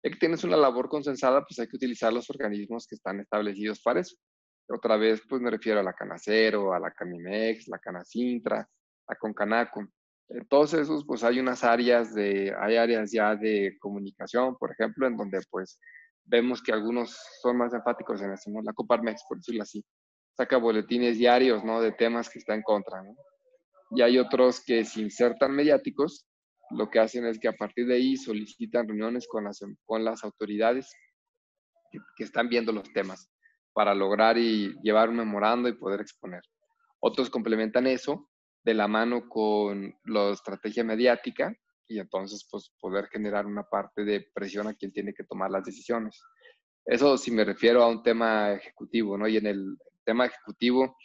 Ya 0.03 0.09
que 0.09 0.17
tienes 0.17 0.43
una 0.43 0.57
labor 0.57 0.89
consensada, 0.89 1.43
pues 1.45 1.59
hay 1.59 1.67
que 1.67 1.75
utilizar 1.75 2.11
los 2.11 2.27
organismos 2.31 2.87
que 2.87 2.95
están 2.95 3.19
establecidos 3.19 3.81
para 3.81 3.99
eso. 3.99 4.15
Otra 4.67 4.97
vez, 4.97 5.21
pues 5.29 5.41
me 5.41 5.51
refiero 5.51 5.79
a 5.79 5.83
la 5.83 5.93
Canacero, 5.93 6.73
a 6.73 6.79
la 6.79 6.91
Camimex, 6.91 7.67
la 7.67 7.79
Canacintra, 7.79 8.67
a 9.07 9.15
Concanaco. 9.15 9.87
Entonces, 10.29 10.81
esos, 10.81 11.05
pues 11.05 11.23
hay 11.23 11.39
unas 11.39 11.63
áreas 11.63 12.13
de, 12.13 12.53
hay 12.59 12.75
áreas 12.75 13.11
ya 13.11 13.35
de 13.35 13.77
comunicación, 13.79 14.57
por 14.57 14.71
ejemplo, 14.71 15.07
en 15.07 15.15
donde 15.15 15.39
pues 15.49 15.79
vemos 16.25 16.61
que 16.61 16.73
algunos 16.73 17.17
son 17.41 17.57
más 17.57 17.73
enfáticos 17.73 18.21
en 18.21 18.33
eso, 18.33 18.49
¿no? 18.49 18.61
La 18.61 18.73
Coparmex, 18.73 19.23
por 19.27 19.37
decirlo 19.37 19.63
así, 19.63 19.83
saca 20.35 20.57
boletines 20.57 21.17
diarios, 21.17 21.63
¿no? 21.63 21.81
De 21.81 21.93
temas 21.93 22.29
que 22.29 22.39
está 22.39 22.53
en 22.53 22.61
contra, 22.61 23.01
¿no? 23.01 23.15
Y 23.91 24.01
hay 24.01 24.17
otros 24.17 24.61
que 24.65 24.83
sin 24.83 25.09
ser 25.09 25.37
tan 25.37 25.53
mediáticos, 25.53 26.27
lo 26.71 26.89
que 26.89 26.99
hacen 26.99 27.25
es 27.25 27.39
que 27.39 27.47
a 27.47 27.53
partir 27.53 27.87
de 27.87 27.95
ahí 27.95 28.17
solicitan 28.17 28.85
reuniones 28.85 29.25
con 29.29 29.45
las, 29.45 29.61
con 29.85 30.03
las 30.03 30.25
autoridades 30.25 30.91
que, 31.89 31.99
que 32.17 32.25
están 32.25 32.49
viendo 32.49 32.73
los 32.73 32.91
temas 32.91 33.29
para 33.71 33.95
lograr 33.95 34.37
y 34.37 34.75
llevar 34.83 35.07
un 35.07 35.15
memorando 35.15 35.69
y 35.69 35.77
poder 35.77 36.01
exponer. 36.01 36.41
Otros 36.99 37.29
complementan 37.29 37.87
eso 37.87 38.27
de 38.67 38.73
la 38.73 38.89
mano 38.89 39.29
con 39.29 39.95
la 40.03 40.31
estrategia 40.31 40.83
mediática 40.83 41.55
y 41.87 41.99
entonces 41.99 42.45
pues 42.51 42.69
poder 42.81 43.07
generar 43.07 43.45
una 43.45 43.63
parte 43.63 44.03
de 44.03 44.27
presión 44.33 44.67
a 44.67 44.73
quien 44.73 44.91
tiene 44.91 45.13
que 45.13 45.23
tomar 45.23 45.49
las 45.49 45.63
decisiones. 45.63 46.21
Eso 46.85 47.17
si 47.17 47.31
me 47.31 47.45
refiero 47.45 47.81
a 47.81 47.87
un 47.87 48.03
tema 48.03 48.51
ejecutivo, 48.51 49.17
¿no? 49.17 49.25
Y 49.25 49.37
en 49.37 49.47
el 49.47 49.77
tema 50.03 50.25
ejecutivo, 50.25 50.97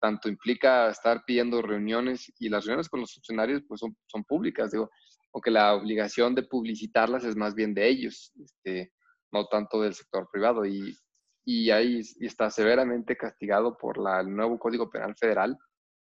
tanto 0.00 0.30
implica 0.30 0.88
estar 0.88 1.22
pidiendo 1.26 1.60
reuniones 1.60 2.32
y 2.38 2.48
las 2.48 2.64
reuniones 2.64 2.88
con 2.88 3.00
los 3.00 3.12
funcionarios 3.12 3.64
pues 3.68 3.80
son, 3.80 3.94
son 4.06 4.24
públicas, 4.24 4.70
digo, 4.70 4.88
aunque 5.34 5.50
la 5.50 5.74
obligación 5.74 6.34
de 6.34 6.44
publicitarlas 6.44 7.24
es 7.24 7.36
más 7.36 7.54
bien 7.54 7.74
de 7.74 7.86
ellos, 7.86 8.32
este, 8.42 8.94
no 9.30 9.44
tanto 9.44 9.82
del 9.82 9.92
sector 9.92 10.26
privado 10.32 10.64
y, 10.64 10.96
y 11.44 11.70
ahí 11.70 12.00
está 12.20 12.48
severamente 12.48 13.14
castigado 13.14 13.76
por 13.76 13.98
la, 13.98 14.22
el 14.22 14.34
nuevo 14.34 14.58
Código 14.58 14.88
Penal 14.88 15.14
Federal, 15.16 15.58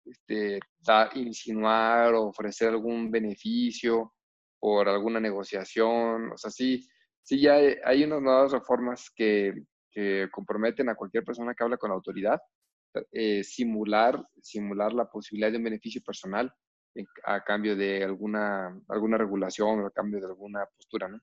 este, 0.05 0.59
insinuar 1.15 2.13
o 2.13 2.27
ofrecer 2.27 2.69
algún 2.69 3.11
beneficio 3.11 4.13
por 4.59 4.87
alguna 4.87 5.19
negociación, 5.19 6.31
o 6.31 6.37
sea, 6.37 6.51
sí, 6.51 6.87
sí 7.23 7.41
ya 7.41 7.55
hay, 7.83 8.03
unas 8.03 8.21
nuevas 8.21 8.51
reformas 8.51 9.11
que, 9.15 9.53
que, 9.91 10.27
comprometen 10.31 10.89
a 10.89 10.95
cualquier 10.95 11.23
persona 11.23 11.53
que 11.53 11.63
habla 11.63 11.77
con 11.77 11.89
la 11.89 11.95
autoridad, 11.95 12.39
eh, 13.11 13.43
simular, 13.43 14.23
simular 14.41 14.93
la 14.93 15.09
posibilidad 15.09 15.51
de 15.51 15.57
un 15.57 15.63
beneficio 15.63 16.01
personal 16.05 16.53
a 17.23 17.43
cambio 17.43 17.75
de 17.75 18.03
alguna, 18.03 18.77
alguna 18.89 19.17
regulación 19.17 19.79
o 19.79 19.87
a 19.87 19.91
cambio 19.91 20.19
de 20.19 20.27
alguna 20.27 20.65
postura, 20.75 21.07
¿no? 21.07 21.19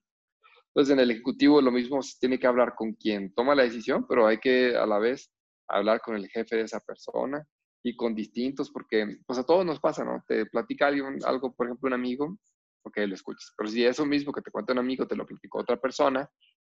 Entonces, 0.68 0.92
en 0.92 1.00
el 1.00 1.10
Ejecutivo 1.10 1.60
lo 1.60 1.70
mismo 1.70 2.02
se 2.02 2.18
tiene 2.20 2.38
que 2.38 2.46
hablar 2.46 2.74
con 2.74 2.94
quien 2.94 3.34
toma 3.34 3.54
la 3.54 3.64
decisión, 3.64 4.06
pero 4.06 4.26
hay 4.26 4.38
que 4.38 4.76
a 4.76 4.86
la 4.86 4.98
vez 4.98 5.30
hablar 5.66 6.00
con 6.00 6.16
el 6.16 6.28
jefe 6.28 6.56
de 6.56 6.62
esa 6.62 6.80
persona 6.80 7.46
y 7.82 7.96
con 7.96 8.14
distintos, 8.14 8.70
porque 8.70 9.18
pues 9.26 9.38
a 9.38 9.44
todos 9.44 9.64
nos 9.64 9.80
pasa, 9.80 10.04
¿no? 10.04 10.22
Te 10.26 10.46
platica 10.46 10.88
alguien, 10.88 11.18
algo, 11.24 11.54
por 11.54 11.66
ejemplo, 11.66 11.86
un 11.86 11.94
amigo, 11.94 12.38
porque 12.82 13.06
lo 13.06 13.14
escuchas. 13.14 13.52
Pero 13.56 13.70
si 13.70 13.84
eso 13.84 14.04
mismo 14.04 14.32
que 14.32 14.42
te 14.42 14.50
cuenta 14.50 14.72
un 14.72 14.80
amigo 14.80 15.06
te 15.06 15.16
lo 15.16 15.26
platicó 15.26 15.60
otra 15.60 15.76
persona, 15.76 16.28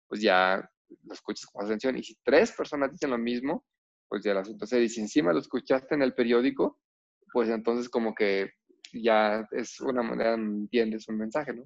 pues 0.07 0.21
ya 0.21 0.69
lo 1.03 1.13
escuchas 1.13 1.45
con 1.51 1.65
atención. 1.65 1.97
Y 1.97 2.03
si 2.03 2.15
tres 2.23 2.51
personas 2.51 2.91
dicen 2.91 3.09
lo 3.09 3.17
mismo, 3.17 3.65
pues 4.07 4.23
ya 4.23 4.31
el 4.31 4.37
asunto 4.37 4.65
se 4.65 4.79
dice, 4.79 5.01
encima 5.01 5.33
lo 5.33 5.39
escuchaste 5.39 5.95
en 5.95 6.03
el 6.03 6.13
periódico, 6.13 6.79
pues 7.31 7.49
entonces 7.49 7.89
como 7.89 8.13
que 8.13 8.51
ya 8.93 9.47
es 9.51 9.79
una 9.81 10.03
manera, 10.03 10.35
entiendes 10.35 11.07
un 11.07 11.17
mensaje, 11.17 11.53
¿no? 11.53 11.63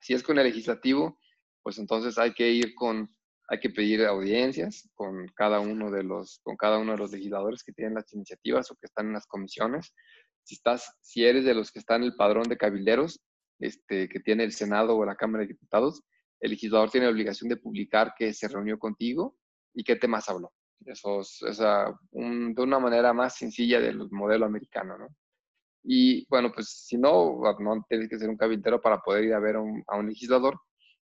Si 0.00 0.14
es 0.14 0.22
con 0.22 0.38
el 0.38 0.44
legislativo, 0.44 1.18
pues 1.62 1.78
entonces 1.78 2.16
hay 2.16 2.32
que 2.32 2.50
ir 2.50 2.74
con, 2.74 3.14
hay 3.50 3.58
que 3.58 3.70
pedir 3.70 4.06
audiencias 4.06 4.88
con 4.94 5.26
cada 5.34 5.58
uno 5.58 5.90
de 5.90 6.04
los, 6.04 6.38
con 6.44 6.56
cada 6.56 6.78
uno 6.78 6.92
de 6.92 6.98
los 6.98 7.10
legisladores 7.10 7.64
que 7.64 7.72
tienen 7.72 7.94
las 7.94 8.12
iniciativas 8.12 8.70
o 8.70 8.76
que 8.76 8.86
están 8.86 9.08
en 9.08 9.14
las 9.14 9.26
comisiones. 9.26 9.92
Si 10.44 10.54
estás, 10.54 10.96
si 11.00 11.24
eres 11.24 11.44
de 11.44 11.54
los 11.54 11.72
que 11.72 11.80
están 11.80 12.02
en 12.02 12.10
el 12.10 12.14
padrón 12.14 12.44
de 12.44 12.56
cabilderos, 12.56 13.20
este, 13.58 14.08
que 14.08 14.20
tiene 14.20 14.44
el 14.44 14.52
Senado 14.52 14.96
o 14.96 15.04
la 15.04 15.16
Cámara 15.16 15.42
de 15.42 15.48
Diputados, 15.48 16.00
el 16.38 16.52
legislador 16.52 16.90
tiene 16.90 17.06
la 17.06 17.12
obligación 17.12 17.48
de 17.48 17.56
publicar 17.56 18.14
que 18.16 18.32
se 18.32 18.46
reunió 18.46 18.78
contigo 18.78 19.36
y 19.74 19.82
qué 19.82 19.96
temas 19.96 20.28
habló. 20.28 20.52
Eso 20.86 21.20
es, 21.20 21.40
de 21.58 22.62
una 22.62 22.78
manera 22.78 23.12
más 23.12 23.36
sencilla 23.36 23.80
del 23.80 24.08
modelo 24.12 24.46
americano, 24.46 24.96
¿no? 24.96 25.08
Y 25.82 26.24
bueno, 26.28 26.52
pues 26.52 26.68
si 26.86 26.96
no, 26.96 27.40
no 27.58 27.84
tienes 27.88 28.08
que 28.08 28.18
ser 28.18 28.28
un 28.28 28.36
cabildero 28.36 28.80
para 28.80 29.00
poder 29.00 29.24
ir 29.24 29.34
a 29.34 29.40
ver 29.40 29.56
a 29.56 29.60
a 29.88 29.96
un 29.96 30.06
legislador, 30.06 30.56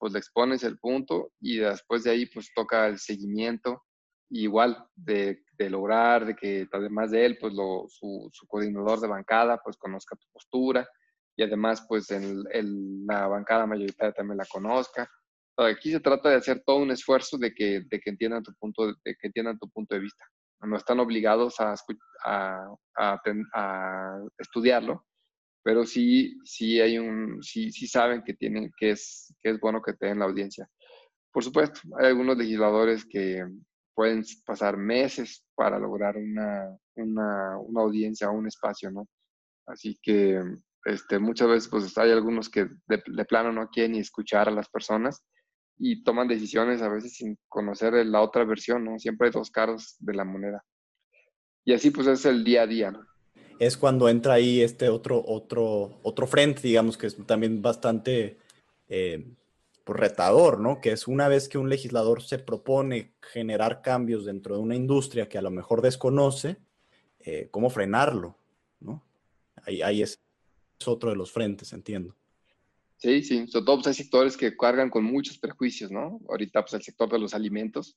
pues 0.02 0.14
le 0.14 0.20
expones 0.20 0.64
el 0.64 0.80
punto 0.80 1.32
y 1.40 1.58
después 1.58 2.04
de 2.04 2.10
ahí 2.10 2.26
pues 2.26 2.52
toca 2.56 2.88
el 2.88 2.98
seguimiento 2.98 3.84
igual 4.32 4.84
de, 4.96 5.44
de, 5.60 5.70
lograr 5.70 6.26
de 6.26 6.36
que 6.36 6.68
además 6.72 7.12
de 7.12 7.24
él 7.24 7.38
pues 7.40 7.54
lo, 7.54 7.86
su, 7.88 8.32
coordinador 8.48 9.00
de 9.00 9.08
bancada 9.08 9.62
pues 9.64 9.78
conozca 9.78 10.16
tu 10.16 10.26
postura 10.34 10.90
y 11.38 11.44
además 11.44 11.86
pues 11.88 12.10
en, 12.10 13.06
la 13.06 13.28
bancada 13.28 13.68
mayoritaria 13.68 14.12
también 14.12 14.40
la 14.40 14.46
conozca. 14.46 15.08
Aquí 15.56 15.92
se 15.92 16.00
trata 16.00 16.30
de 16.30 16.38
hacer 16.38 16.64
todo 16.66 16.78
un 16.78 16.90
esfuerzo 16.90 17.38
de 17.38 17.54
que, 17.54 17.82
de 17.88 18.00
que, 18.00 18.10
entiendan, 18.10 18.42
tu 18.42 18.56
punto, 18.56 18.88
de 18.88 19.16
que 19.16 19.28
entiendan 19.28 19.60
tu 19.60 19.70
punto 19.70 19.94
de 19.94 20.02
vista. 20.02 20.26
No 20.62 20.78
están 20.78 21.00
obligados 21.00 21.60
a, 21.60 21.76
a, 22.26 23.22
a, 23.54 24.20
estudiarlo, 24.40 25.06
pero 25.63 25.86
sí, 25.86 26.39
sí, 26.43 26.80
hay 26.80 26.97
un, 26.97 27.41
sí, 27.41 27.71
sí 27.71 27.88
saben 27.88 28.24
que, 28.24 28.34
tienen, 28.34 28.71
que, 28.78 28.91
es, 28.91 29.34
que 29.41 29.52
es 29.52 29.60
bueno 29.60 29.82
que 29.82 29.93
tengan 29.93 30.19
la 30.19 30.26
audiencia. 30.26 30.67
Por 31.32 31.43
supuesto, 31.43 31.80
hay 32.00 32.08
algunos 32.08 32.38
legisladores 32.38 33.06
que 33.06 33.45
pueden 33.93 34.24
pasar 34.45 34.78
meses 34.78 35.45
para 35.56 35.80
lograr 35.80 36.17
una, 36.17 36.76
una, 36.95 37.58
una 37.60 37.82
audiencia 37.82 38.30
o 38.30 38.34
un 38.34 38.47
espacio, 38.47 38.91
¿no? 38.91 39.08
Así 39.67 40.00
que 40.02 40.41
este, 40.86 41.19
muchas 41.19 41.47
veces 41.47 41.69
pues 41.69 41.97
hay 41.97 42.12
algunos 42.12 42.50
que 42.50 42.67
de, 42.88 43.26
plano 43.26 43.52
no 43.52 43.69
quieren 43.69 43.93
ni 43.93 44.00
escuchar 44.00 44.47
a 44.47 44.52
las 44.52 44.69
personas 44.69 45.24
y 45.78 46.04
toman 46.04 46.28
decisiones 46.28 46.82
a 46.82 46.89
veces 46.89 47.15
sin 47.15 47.38
conocer 47.47 47.93
la 48.06 48.21
otra 48.21 48.43
versión, 48.43 48.86
¿no? 48.86 49.00
Siempre 49.00 49.28
hay 49.28 49.32
dos 49.32 49.52
caros 49.52 49.95
de 50.00 50.13
la 50.13 50.26
moneda. 50.26 50.63
Y 51.63 51.74
así 51.74 51.91
pues 51.91 52.08
es 52.08 52.26
el 52.26 52.43
día 52.43 52.63
a 52.63 52.67
día, 52.67 52.91
¿no? 52.91 53.06
Es 53.62 53.78
cuando 53.78 54.10
entra 54.10 54.34
ahí 54.34 54.62
este 54.62 54.89
otro, 54.89 55.24
otro, 55.24 56.00
otro 56.02 56.26
frente, 56.26 56.63
digamos, 56.63 56.97
que 56.97 57.06
es 57.06 57.15
también 57.28 57.62
bastante 57.62 58.39
eh, 58.89 59.24
pues, 59.84 60.00
retador, 60.00 60.60
¿no? 60.60 60.82
Que 60.82 60.93
es 60.93 61.08
una 61.08 61.28
vez 61.28 61.47
que 61.47 61.60
un 61.60 61.69
legislador 61.69 62.24
se 62.24 62.39
propone 62.39 63.12
generar 63.21 63.84
cambios 63.84 64.26
dentro 64.26 64.56
de 64.56 64.62
una 64.62 64.76
industria 64.76 65.30
que 65.30 65.38
a 65.38 65.43
lo 65.43 65.52
mejor 65.52 65.84
desconoce, 65.84 66.58
eh, 67.19 67.50
¿cómo 67.52 67.69
frenarlo? 67.69 68.36
¿no? 68.80 69.04
Ahí, 69.63 69.84
ahí 69.84 70.02
es 70.02 70.19
otro 70.84 71.12
de 71.12 71.15
los 71.15 71.32
frentes, 71.32 71.71
entiendo. 71.71 72.15
Sí, 72.97 73.21
sí, 73.21 73.45
sobre 73.45 73.65
todo 73.67 73.76
pues, 73.76 73.88
hay 73.89 73.93
sectores 73.93 74.36
que 74.38 74.58
cargan 74.58 74.89
con 74.89 75.04
muchos 75.04 75.38
prejuicios, 75.38 75.91
¿no? 75.91 76.19
Ahorita 76.30 76.63
pues 76.63 76.74
el 76.74 76.82
sector 76.82 77.12
de 77.12 77.19
los 77.19 77.36
alimentos, 77.36 77.95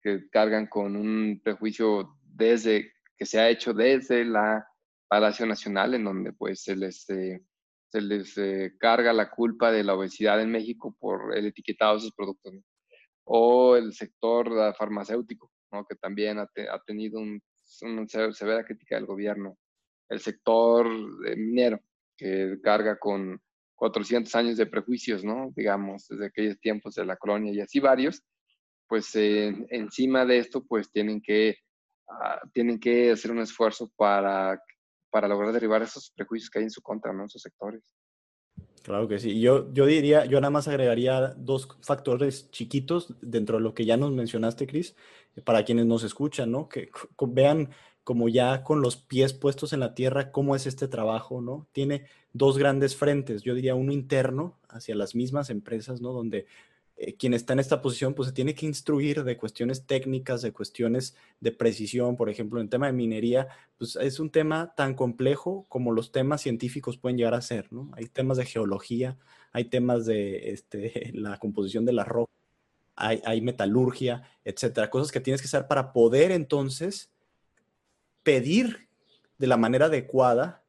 que 0.00 0.30
cargan 0.30 0.68
con 0.68 0.96
un 0.96 1.38
prejuicio 1.44 2.16
desde, 2.24 2.94
que 3.18 3.26
se 3.26 3.38
ha 3.38 3.50
hecho 3.50 3.74
desde 3.74 4.24
la 4.24 4.71
Palacio 5.12 5.44
Nacional, 5.44 5.92
en 5.92 6.04
donde 6.04 6.32
pues 6.32 6.62
se 6.62 6.74
les, 6.74 7.06
eh, 7.10 7.44
se 7.90 8.00
les 8.00 8.38
eh, 8.38 8.72
carga 8.78 9.12
la 9.12 9.30
culpa 9.30 9.70
de 9.70 9.84
la 9.84 9.92
obesidad 9.94 10.40
en 10.40 10.50
México 10.50 10.96
por 10.98 11.36
el 11.36 11.44
etiquetado 11.44 11.96
de 11.96 12.00
sus 12.00 12.14
productos. 12.14 12.54
O 13.24 13.76
el 13.76 13.92
sector 13.92 14.74
farmacéutico, 14.74 15.52
¿no? 15.70 15.84
que 15.84 15.96
también 15.96 16.38
ha, 16.38 16.48
tenido 16.86 17.20
un, 17.20 17.42
una 17.82 18.06
severa 18.08 18.64
crítica 18.64 18.94
del 18.96 19.04
gobierno. 19.04 19.58
El 20.08 20.20
sector 20.20 20.88
minero, 21.36 21.78
que 22.16 22.56
carga 22.62 22.98
con 22.98 23.38
400 23.74 24.34
años 24.34 24.56
de 24.56 24.64
prejuicios, 24.64 25.22
¿no? 25.22 25.52
Digamos, 25.54 26.08
desde 26.08 26.24
aquellos 26.24 26.58
tiempos 26.58 26.94
de 26.94 27.04
la 27.04 27.18
colonia 27.18 27.52
y 27.52 27.60
así 27.60 27.80
varios, 27.80 28.22
pues 28.88 29.10
encima 29.14 30.24
de 30.24 30.38
esto, 30.38 30.64
pues 30.64 30.90
tienen 30.90 31.20
que, 31.20 31.58
ah, 32.08 32.40
tienen 32.54 32.80
que 32.80 33.10
hacer 33.10 33.30
un 33.30 33.40
esfuerzo 33.40 33.92
para, 33.94 34.58
para 35.12 35.28
lograr 35.28 35.52
derribar 35.52 35.82
esos 35.82 36.10
prejuicios 36.16 36.50
que 36.50 36.58
hay 36.58 36.64
en 36.64 36.70
su 36.70 36.80
contra, 36.80 37.12
¿no? 37.12 37.20
En 37.20 37.26
esos 37.26 37.42
sectores. 37.42 37.82
Claro 38.82 39.06
que 39.06 39.18
sí. 39.18 39.40
Yo, 39.40 39.72
yo 39.72 39.86
diría, 39.86 40.24
yo 40.24 40.40
nada 40.40 40.50
más 40.50 40.66
agregaría 40.66 41.34
dos 41.36 41.68
factores 41.82 42.50
chiquitos 42.50 43.14
dentro 43.20 43.58
de 43.58 43.62
lo 43.62 43.74
que 43.74 43.84
ya 43.84 43.96
nos 43.96 44.10
mencionaste, 44.10 44.66
Cris, 44.66 44.96
para 45.44 45.64
quienes 45.64 45.86
nos 45.86 46.02
escuchan, 46.02 46.50
¿no? 46.50 46.68
Que 46.68 46.90
vean 47.28 47.70
como 48.02 48.28
ya 48.28 48.64
con 48.64 48.80
los 48.80 48.96
pies 48.96 49.32
puestos 49.34 49.72
en 49.72 49.80
la 49.80 49.94
tierra, 49.94 50.32
cómo 50.32 50.56
es 50.56 50.66
este 50.66 50.88
trabajo, 50.88 51.40
¿no? 51.40 51.68
Tiene 51.72 52.06
dos 52.32 52.58
grandes 52.58 52.96
frentes, 52.96 53.42
yo 53.42 53.54
diría 53.54 53.76
uno 53.76 53.92
interno 53.92 54.58
hacia 54.68 54.96
las 54.96 55.14
mismas 55.14 55.50
empresas, 55.50 56.00
¿no? 56.00 56.12
Donde 56.12 56.46
eh, 57.04 57.16
quien 57.16 57.34
está 57.34 57.52
en 57.52 57.58
esta 57.58 57.82
posición, 57.82 58.14
pues 58.14 58.28
se 58.28 58.32
tiene 58.32 58.54
que 58.54 58.64
instruir 58.64 59.24
de 59.24 59.36
cuestiones 59.36 59.86
técnicas, 59.86 60.40
de 60.40 60.52
cuestiones 60.52 61.16
de 61.40 61.50
precisión, 61.50 62.16
por 62.16 62.30
ejemplo, 62.30 62.60
en 62.60 62.68
tema 62.68 62.86
de 62.86 62.92
minería, 62.92 63.48
pues 63.76 63.96
es 63.96 64.20
un 64.20 64.30
tema 64.30 64.72
tan 64.76 64.94
complejo 64.94 65.66
como 65.68 65.90
los 65.90 66.12
temas 66.12 66.42
científicos 66.42 66.98
pueden 66.98 67.18
llegar 67.18 67.34
a 67.34 67.42
ser, 67.42 67.72
¿no? 67.72 67.90
Hay 67.94 68.06
temas 68.06 68.36
de 68.36 68.44
geología, 68.44 69.18
hay 69.50 69.64
temas 69.64 70.06
de 70.06 70.52
este, 70.52 71.10
la 71.14 71.38
composición 71.38 71.84
de 71.84 71.92
la 71.92 72.04
roca, 72.04 72.32
hay, 72.94 73.40
metalurgia, 73.40 74.22
etcétera, 74.44 74.88
cosas 74.88 75.10
que 75.10 75.18
tienes 75.18 75.40
que 75.40 75.48
hacer 75.48 75.66
para 75.66 75.92
poder 75.92 76.30
entonces 76.30 77.10
pedir 78.22 78.88
de 79.38 79.48
la 79.48 79.56
manera 79.56 79.86
adecuada 79.86 80.62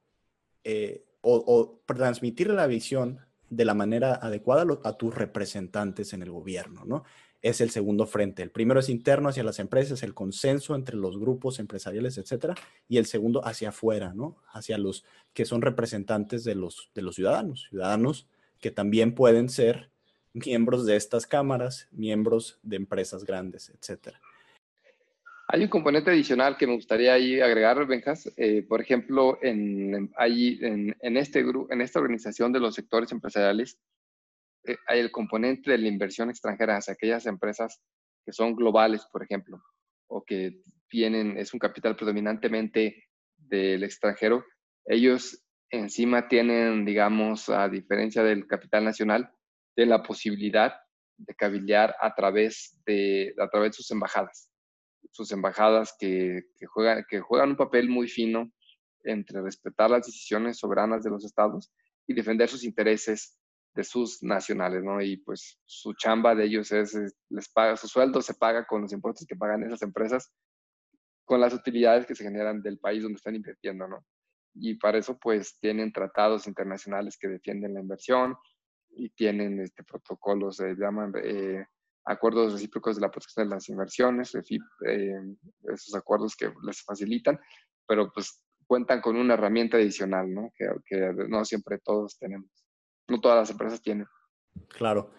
eh, 0.63 1.05
o, 1.21 1.79
transmitir 1.85 2.49
la 2.49 2.65
visión 2.65 3.19
de 3.55 3.65
la 3.65 3.73
manera 3.73 4.15
adecuada 4.15 4.65
a 4.83 4.93
tus 4.97 5.13
representantes 5.13 6.13
en 6.13 6.21
el 6.21 6.31
gobierno, 6.31 6.85
¿no? 6.85 7.03
Es 7.41 7.59
el 7.59 7.71
segundo 7.71 8.05
frente. 8.05 8.41
El 8.41 8.51
primero 8.51 8.79
es 8.79 8.87
interno 8.87 9.29
hacia 9.29 9.43
las 9.43 9.59
empresas, 9.59 10.01
el 10.03 10.13
consenso 10.13 10.75
entre 10.75 10.95
los 10.95 11.19
grupos 11.19 11.59
empresariales, 11.59 12.17
etcétera, 12.17 12.55
y 12.87 12.97
el 12.97 13.05
segundo 13.05 13.45
hacia 13.45 13.69
afuera, 13.69 14.13
¿no? 14.13 14.37
Hacia 14.51 14.77
los 14.77 15.03
que 15.33 15.45
son 15.45 15.61
representantes 15.61 16.43
de 16.43 16.55
los, 16.55 16.89
de 16.95 17.01
los 17.01 17.15
ciudadanos, 17.15 17.67
ciudadanos 17.69 18.27
que 18.59 18.71
también 18.71 19.13
pueden 19.13 19.49
ser 19.49 19.91
miembros 20.33 20.85
de 20.85 20.95
estas 20.95 21.27
cámaras, 21.27 21.89
miembros 21.91 22.59
de 22.63 22.77
empresas 22.77 23.25
grandes, 23.25 23.69
etcétera. 23.69 24.21
Hay 25.49 25.61
un 25.61 25.67
componente 25.67 26.09
adicional 26.09 26.57
que 26.57 26.67
me 26.67 26.75
gustaría 26.75 27.13
ahí 27.13 27.41
agregar, 27.41 27.85
Benjas. 27.85 28.31
Eh, 28.37 28.63
por 28.63 28.81
ejemplo, 28.81 29.39
en, 29.41 30.11
en, 30.17 31.17
este 31.17 31.39
en 31.41 31.81
esta 31.81 31.99
organización 31.99 32.53
de 32.53 32.61
los 32.61 32.75
sectores 32.75 33.11
empresariales, 33.11 33.77
eh, 34.63 34.77
hay 34.87 34.99
el 34.99 35.11
componente 35.11 35.71
de 35.71 35.77
la 35.77 35.87
inversión 35.89 36.29
extranjera 36.29 36.77
hacia 36.77 36.93
aquellas 36.93 37.25
empresas 37.25 37.81
que 38.25 38.31
son 38.31 38.55
globales, 38.55 39.05
por 39.11 39.21
ejemplo, 39.21 39.61
o 40.07 40.23
que 40.23 40.61
tienen, 40.87 41.37
es 41.37 41.53
un 41.53 41.59
capital 41.59 41.97
predominantemente 41.97 43.09
del 43.35 43.83
extranjero. 43.83 44.45
Ellos 44.85 45.43
encima 45.69 46.29
tienen, 46.29 46.85
digamos, 46.85 47.49
a 47.49 47.67
diferencia 47.67 48.23
del 48.23 48.47
capital 48.47 48.85
nacional, 48.85 49.29
de 49.75 49.87
la 49.87 50.03
posibilidad 50.03 50.73
de 51.17 51.35
cabildear 51.35 51.95
a 51.99 52.15
través 52.15 52.79
de, 52.85 53.35
a 53.37 53.49
través 53.49 53.71
de 53.71 53.73
sus 53.73 53.91
embajadas 53.91 54.52
sus 55.13 55.31
embajadas 55.31 55.95
que, 55.99 56.41
juegan, 56.67 57.05
que 57.07 57.21
juegan 57.21 57.51
un 57.51 57.55
papel 57.55 57.87
muy 57.87 58.07
fino 58.07 58.51
entre 59.03 59.41
respetar 59.41 59.91
las 59.91 60.07
decisiones 60.07 60.57
soberanas 60.57 61.03
de 61.03 61.11
los 61.11 61.23
estados 61.23 61.71
y 62.07 62.13
defender 62.13 62.49
sus 62.49 62.63
intereses 62.63 63.37
de 63.75 63.83
sus 63.83 64.23
nacionales, 64.23 64.83
¿no? 64.83 65.01
Y 65.01 65.17
pues 65.17 65.59
su 65.65 65.93
chamba 65.93 66.33
de 66.33 66.45
ellos 66.45 66.71
es, 66.71 66.95
les 67.29 67.49
paga, 67.49 67.75
su 67.77 67.87
sueldo 67.87 68.21
se 68.21 68.33
paga 68.33 68.65
con 68.65 68.81
los 68.81 68.91
impuestos 68.91 69.27
que 69.27 69.35
pagan 69.35 69.63
esas 69.63 69.83
empresas, 69.83 70.31
con 71.25 71.39
las 71.39 71.53
utilidades 71.53 72.05
que 72.05 72.15
se 72.15 72.23
generan 72.23 72.61
del 72.61 72.79
país 72.79 73.03
donde 73.03 73.17
están 73.17 73.35
invirtiendo, 73.35 73.87
¿no? 73.87 74.03
Y 74.55 74.75
para 74.75 74.97
eso 74.97 75.17
pues 75.19 75.59
tienen 75.59 75.91
tratados 75.91 76.47
internacionales 76.47 77.17
que 77.19 77.27
defienden 77.27 77.75
la 77.75 77.81
inversión 77.81 78.35
y 78.89 79.09
tienen 79.09 79.59
este, 79.59 79.83
protocolos, 79.83 80.57
se 80.57 80.75
llaman 80.75 81.13
eh, 81.23 81.65
acuerdos 82.05 82.53
recíprocos 82.53 82.95
de 82.95 83.01
la 83.01 83.11
protección 83.11 83.47
de 83.47 83.55
las 83.55 83.69
inversiones, 83.69 84.35
eh, 84.35 85.13
esos 85.73 85.95
acuerdos 85.95 86.35
que 86.35 86.51
les 86.63 86.81
facilitan, 86.81 87.39
pero 87.87 88.11
pues 88.11 88.43
cuentan 88.65 89.01
con 89.01 89.15
una 89.15 89.35
herramienta 89.35 89.77
adicional, 89.77 90.33
¿no? 90.33 90.51
Que, 90.55 90.67
que 90.85 91.13
no 91.27 91.45
siempre 91.45 91.79
todos 91.79 92.17
tenemos, 92.17 92.49
no 93.07 93.19
todas 93.19 93.37
las 93.37 93.49
empresas 93.51 93.81
tienen. 93.81 94.07
Claro. 94.69 95.11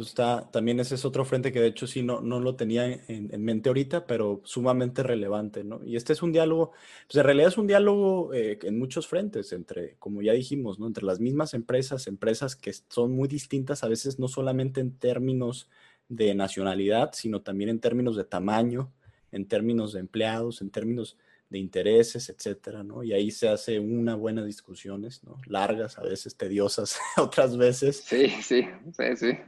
Está, 0.00 0.48
también 0.52 0.78
ese 0.78 0.94
es 0.94 1.04
otro 1.04 1.24
frente 1.24 1.50
que 1.50 1.60
de 1.60 1.66
hecho 1.66 1.88
sí 1.88 2.02
no, 2.02 2.20
no 2.20 2.38
lo 2.38 2.54
tenía 2.54 2.86
en, 2.86 3.44
mente 3.44 3.68
ahorita, 3.68 4.06
pero 4.06 4.40
sumamente 4.44 5.02
relevante, 5.02 5.64
¿no? 5.64 5.80
Y 5.84 5.96
este 5.96 6.12
es 6.12 6.22
un 6.22 6.30
diálogo, 6.30 6.70
pues 7.08 7.16
en 7.16 7.24
realidad 7.24 7.48
es 7.48 7.58
un 7.58 7.66
diálogo 7.66 8.32
eh, 8.32 8.60
en 8.62 8.78
muchos 8.78 9.08
frentes, 9.08 9.52
entre, 9.52 9.96
como 9.98 10.22
ya 10.22 10.32
dijimos, 10.34 10.78
¿no? 10.78 10.86
Entre 10.86 11.04
las 11.04 11.18
mismas 11.18 11.52
empresas, 11.52 12.06
empresas 12.06 12.54
que 12.54 12.72
son 12.72 13.12
muy 13.12 13.26
distintas 13.26 13.82
a 13.82 13.88
veces 13.88 14.20
no 14.20 14.28
solamente 14.28 14.80
en 14.80 14.96
términos 14.96 15.68
de 16.08 16.34
nacionalidad, 16.34 17.12
sino 17.14 17.42
también 17.42 17.70
en 17.70 17.80
términos 17.80 18.16
de 18.16 18.24
tamaño, 18.24 18.92
en 19.30 19.46
términos 19.46 19.92
de 19.92 20.00
empleados, 20.00 20.60
en 20.60 20.70
términos 20.70 21.16
de 21.52 21.58
intereses, 21.58 22.30
etcétera, 22.30 22.82
¿no? 22.82 23.02
Y 23.02 23.12
ahí 23.12 23.30
se 23.30 23.48
hace 23.48 23.78
una 23.78 24.14
buena 24.14 24.42
discusiones, 24.42 25.22
¿no? 25.22 25.36
Largas, 25.46 25.98
a 25.98 26.02
veces 26.02 26.36
tediosas, 26.36 26.98
otras 27.16 27.56
veces. 27.56 28.02
Sí, 28.04 28.28
sí, 28.42 28.66
sí, 28.96 29.16
sí. 29.16 29.38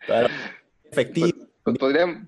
Claro, 0.00 0.28
efectivo. 0.84 1.48
Pues, 1.62 1.78
podríamos, 1.78 2.26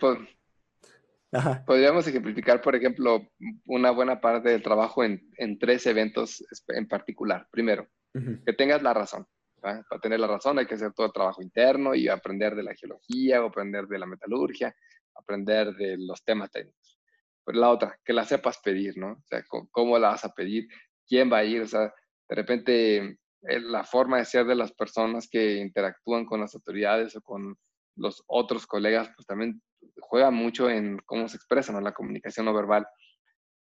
podríamos 1.66 2.06
ejemplificar, 2.06 2.62
por 2.62 2.76
ejemplo, 2.76 3.28
una 3.66 3.90
buena 3.90 4.20
parte 4.20 4.50
del 4.50 4.62
trabajo 4.62 5.02
en, 5.02 5.28
en 5.36 5.58
tres 5.58 5.86
eventos 5.86 6.44
en 6.68 6.86
particular. 6.86 7.48
Primero, 7.50 7.88
que 8.12 8.52
tengas 8.52 8.80
la 8.82 8.94
razón. 8.94 9.26
Para 9.64 10.00
tener 10.02 10.20
la 10.20 10.26
razón 10.26 10.58
hay 10.58 10.66
que 10.66 10.74
hacer 10.74 10.92
todo 10.92 11.06
el 11.06 11.12
trabajo 11.12 11.40
interno 11.40 11.94
y 11.94 12.08
aprender 12.08 12.54
de 12.54 12.62
la 12.62 12.74
geología, 12.74 13.42
o 13.42 13.46
aprender 13.46 13.86
de 13.86 13.98
la 13.98 14.04
metalurgia, 14.04 14.76
aprender 15.14 15.74
de 15.74 15.96
los 15.98 16.22
temas 16.22 16.50
técnicos. 16.50 17.00
Pero 17.44 17.58
la 17.58 17.70
otra, 17.70 17.98
que 18.04 18.12
la 18.12 18.24
sepas 18.26 18.58
pedir, 18.62 18.98
¿no? 18.98 19.12
O 19.12 19.22
sea, 19.26 19.42
cómo 19.70 19.98
la 19.98 20.08
vas 20.08 20.24
a 20.26 20.34
pedir, 20.34 20.68
quién 21.06 21.32
va 21.32 21.38
a 21.38 21.44
ir, 21.44 21.62
o 21.62 21.66
sea, 21.66 21.94
de 22.28 22.34
repente 22.34 22.96
eh, 22.96 23.60
la 23.60 23.84
forma 23.84 24.18
de 24.18 24.26
ser 24.26 24.44
de 24.44 24.54
las 24.54 24.72
personas 24.72 25.28
que 25.30 25.56
interactúan 25.56 26.26
con 26.26 26.40
las 26.40 26.54
autoridades 26.54 27.16
o 27.16 27.22
con 27.22 27.56
los 27.96 28.22
otros 28.26 28.66
colegas, 28.66 29.10
pues 29.16 29.26
también 29.26 29.62
juega 30.00 30.30
mucho 30.30 30.68
en 30.68 30.98
cómo 31.06 31.26
se 31.28 31.36
expresan, 31.36 31.76
¿no? 31.76 31.80
La 31.80 31.92
comunicación 31.94 32.44
no 32.44 32.52
verbal. 32.52 32.86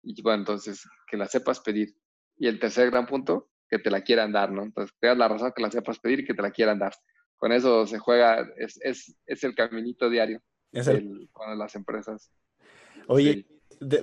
Y 0.02 0.20
bueno, 0.24 0.40
entonces, 0.40 0.84
que 1.06 1.18
la 1.18 1.28
sepas 1.28 1.60
pedir. 1.60 1.94
Y 2.38 2.48
el 2.48 2.60
tercer 2.60 2.90
gran 2.90 3.06
punto, 3.06 3.52
que 3.72 3.80
te 3.80 3.90
la 3.90 4.02
quieran 4.02 4.34
dar, 4.34 4.52
¿no? 4.52 4.64
Entonces, 4.64 4.94
te 5.00 5.16
la 5.16 5.30
razón 5.30 5.54
que 5.56 5.62
la 5.64 5.72
sepas 5.72 5.98
pedir 6.00 6.20
y 6.20 6.26
que 6.26 6.34
te 6.34 6.42
la 6.42 6.52
quieran 6.52 6.78
dar. 6.78 6.94
Con 7.38 7.54
eso 7.54 7.88
se 7.88 7.98
juega, 7.98 8.46
es, 8.58 8.78
es, 8.82 9.16
es 9.26 9.44
el 9.46 9.56
caminito 9.56 10.10
diario 10.10 10.42
es 10.74 10.88
el... 10.88 11.30
con 11.32 11.58
las 11.58 11.74
empresas. 11.76 12.30
Oye, 13.08 13.48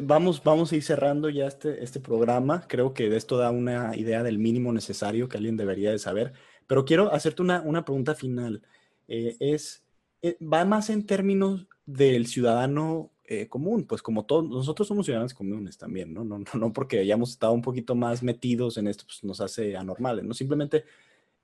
vamos, 0.01 0.43
vamos 0.43 0.73
a 0.73 0.77
ir 0.77 0.83
cerrando 0.83 1.29
ya 1.29 1.47
este, 1.47 1.85
este 1.85 2.01
programa. 2.01 2.67
Creo 2.67 2.95
que 2.95 3.11
de 3.11 3.19
esto 3.19 3.37
da 3.37 3.51
una 3.51 3.95
idea 3.95 4.23
del 4.23 4.39
mínimo 4.39 4.73
necesario 4.73 5.29
que 5.29 5.37
alguien 5.37 5.59
debería 5.59 5.91
de 5.91 5.99
saber. 5.99 6.33
Pero 6.67 6.87
quiero 6.87 7.13
hacerte 7.13 7.43
una, 7.43 7.61
una 7.61 7.85
pregunta 7.85 8.15
final. 8.15 8.63
Eh, 9.07 9.37
es, 9.39 9.85
eh, 10.23 10.37
va 10.41 10.65
más 10.65 10.89
en 10.89 11.07
términos 11.07 11.69
del 11.85 12.27
ciudadano 12.27 13.13
eh, 13.31 13.47
común, 13.47 13.85
pues 13.85 14.01
como 14.01 14.25
todos, 14.25 14.49
nosotros 14.49 14.89
somos 14.89 15.05
ciudadanos 15.05 15.35
comunes 15.35 15.77
también, 15.77 16.15
¿no? 16.15 16.25
No, 16.25 16.39
no, 16.39 16.47
no 16.55 16.73
porque 16.73 17.01
hayamos 17.01 17.29
estado 17.33 17.53
un 17.53 17.61
poquito 17.61 17.95
más 17.95 18.23
metidos 18.23 18.79
en 18.79 18.89
esto, 18.89 19.05
pues 19.05 19.23
nos 19.23 19.43
hace 19.43 19.77
anormales, 19.77 20.25
¿no? 20.25 20.33
Simplemente, 20.33 20.85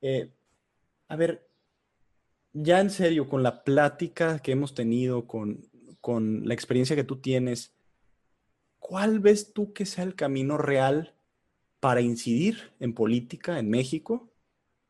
eh, 0.01 0.31
a 1.09 1.17
ver, 1.17 1.47
ya 2.55 2.81
en 2.81 2.89
serio, 2.89 3.29
con 3.29 3.43
la 3.43 3.65
plática 3.65 4.39
que 4.39 4.53
hemos 4.53 4.75
tenido, 4.75 5.27
con, 5.27 5.69
con 6.01 6.49
la 6.49 6.55
experiencia 6.55 6.97
que 6.97 7.05
tú 7.05 7.17
tienes, 7.17 7.75
¿cuál 8.79 9.21
ves 9.21 9.53
tú 9.53 9.75
que 9.75 9.85
sea 9.85 10.05
el 10.05 10.15
camino 10.15 10.57
real 10.57 11.15
para 11.81 12.01
incidir 12.01 12.73
en 12.81 12.95
política 12.95 13.59
en 13.59 13.69
México 13.69 14.33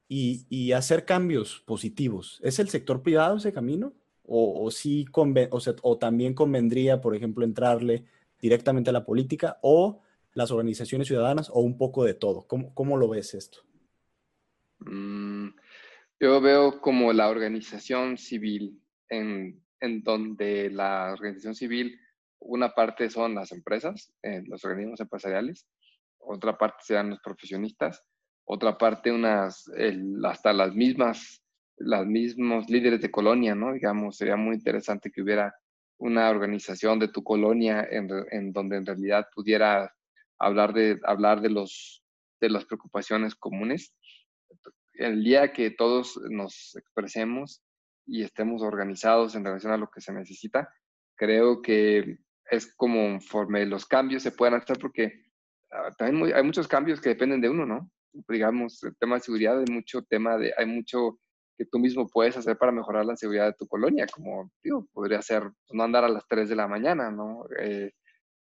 y, 0.06 0.46
y 0.48 0.70
hacer 0.70 1.06
cambios 1.06 1.58
positivos? 1.66 2.40
¿Es 2.44 2.60
el 2.60 2.68
sector 2.68 3.02
privado 3.02 3.38
ese 3.38 3.52
camino? 3.52 3.94
O, 4.26 4.70
sí 4.70 5.06
o, 5.12 5.98
también 5.98 6.34
convendría, 6.34 7.00
por 7.00 7.14
ejemplo, 7.14 7.44
entrarle 7.44 8.04
directamente 8.40 8.90
a 8.90 8.92
la 8.92 9.04
política 9.04 9.58
o 9.62 10.02
las 10.32 10.50
organizaciones 10.50 11.06
ciudadanas 11.06 11.50
o 11.50 11.60
un 11.60 11.76
poco 11.76 12.04
de 12.04 12.14
todo. 12.14 12.46
¿Cómo, 12.46 12.74
cómo 12.74 12.96
lo 12.96 13.08
ves 13.08 13.34
esto? 13.34 13.58
Mm, 14.80 15.48
yo 16.20 16.40
veo 16.40 16.80
como 16.80 17.12
la 17.12 17.28
organización 17.28 18.16
civil, 18.16 18.80
en, 19.08 19.62
en, 19.80 20.02
donde 20.02 20.70
la 20.70 21.12
organización 21.12 21.54
civil, 21.54 21.98
una 22.40 22.74
parte 22.74 23.10
son 23.10 23.34
las 23.34 23.52
empresas, 23.52 24.12
eh, 24.22 24.42
los 24.46 24.64
organismos 24.64 25.00
empresariales, 25.00 25.66
otra 26.18 26.56
parte 26.56 26.78
sean 26.82 27.10
los 27.10 27.20
profesionistas, 27.20 28.02
otra 28.44 28.76
parte 28.76 29.12
unas, 29.12 29.70
hasta 30.24 30.52
las 30.52 30.74
mismas 30.74 31.43
los 31.76 32.06
mismos 32.06 32.68
líderes 32.68 33.00
de 33.00 33.10
colonia, 33.10 33.54
¿no? 33.54 33.72
Digamos, 33.72 34.16
sería 34.16 34.36
muy 34.36 34.56
interesante 34.56 35.10
que 35.10 35.22
hubiera 35.22 35.54
una 35.98 36.30
organización 36.30 36.98
de 36.98 37.08
tu 37.08 37.22
colonia 37.22 37.86
en, 37.90 38.08
en 38.30 38.52
donde 38.52 38.76
en 38.76 38.86
realidad 38.86 39.26
pudiera 39.34 39.92
hablar 40.38 40.72
de, 40.72 41.00
hablar 41.04 41.40
de, 41.40 41.50
los, 41.50 42.02
de 42.40 42.50
las 42.50 42.64
preocupaciones 42.64 43.34
comunes. 43.34 43.94
El 44.92 45.24
día 45.24 45.52
que 45.52 45.70
todos 45.70 46.20
nos 46.30 46.76
expresemos 46.76 47.62
y 48.06 48.22
estemos 48.22 48.62
organizados 48.62 49.34
en 49.34 49.44
relación 49.44 49.72
a 49.72 49.76
lo 49.76 49.88
que 49.88 50.00
se 50.00 50.12
necesita, 50.12 50.68
creo 51.16 51.62
que 51.62 52.18
es 52.50 52.74
como 52.74 53.12
conforme 53.12 53.64
los 53.66 53.86
cambios 53.86 54.22
se 54.22 54.32
puedan 54.32 54.60
hacer 54.60 54.78
porque 54.78 55.24
ah, 55.72 55.90
también 55.96 56.34
hay 56.34 56.42
muchos 56.42 56.68
cambios 56.68 57.00
que 57.00 57.10
dependen 57.10 57.40
de 57.40 57.48
uno, 57.48 57.64
¿no? 57.66 57.90
Digamos, 58.28 58.82
el 58.84 58.96
tema 58.96 59.16
de 59.16 59.22
seguridad, 59.22 59.58
hay 59.58 59.72
mucho 59.72 60.02
tema 60.02 60.36
de, 60.36 60.52
hay 60.56 60.66
mucho 60.66 61.18
que 61.56 61.64
tú 61.66 61.78
mismo 61.78 62.08
puedes 62.08 62.36
hacer 62.36 62.56
para 62.58 62.72
mejorar 62.72 63.04
la 63.04 63.16
seguridad 63.16 63.46
de 63.46 63.54
tu 63.54 63.66
colonia, 63.66 64.06
como 64.12 64.50
digo, 64.62 64.86
podría 64.92 65.22
ser 65.22 65.42
pues, 65.42 65.72
no 65.72 65.84
andar 65.84 66.04
a 66.04 66.08
las 66.08 66.26
3 66.28 66.48
de 66.48 66.56
la 66.56 66.68
mañana, 66.68 67.10
¿no? 67.10 67.44
Eh, 67.58 67.92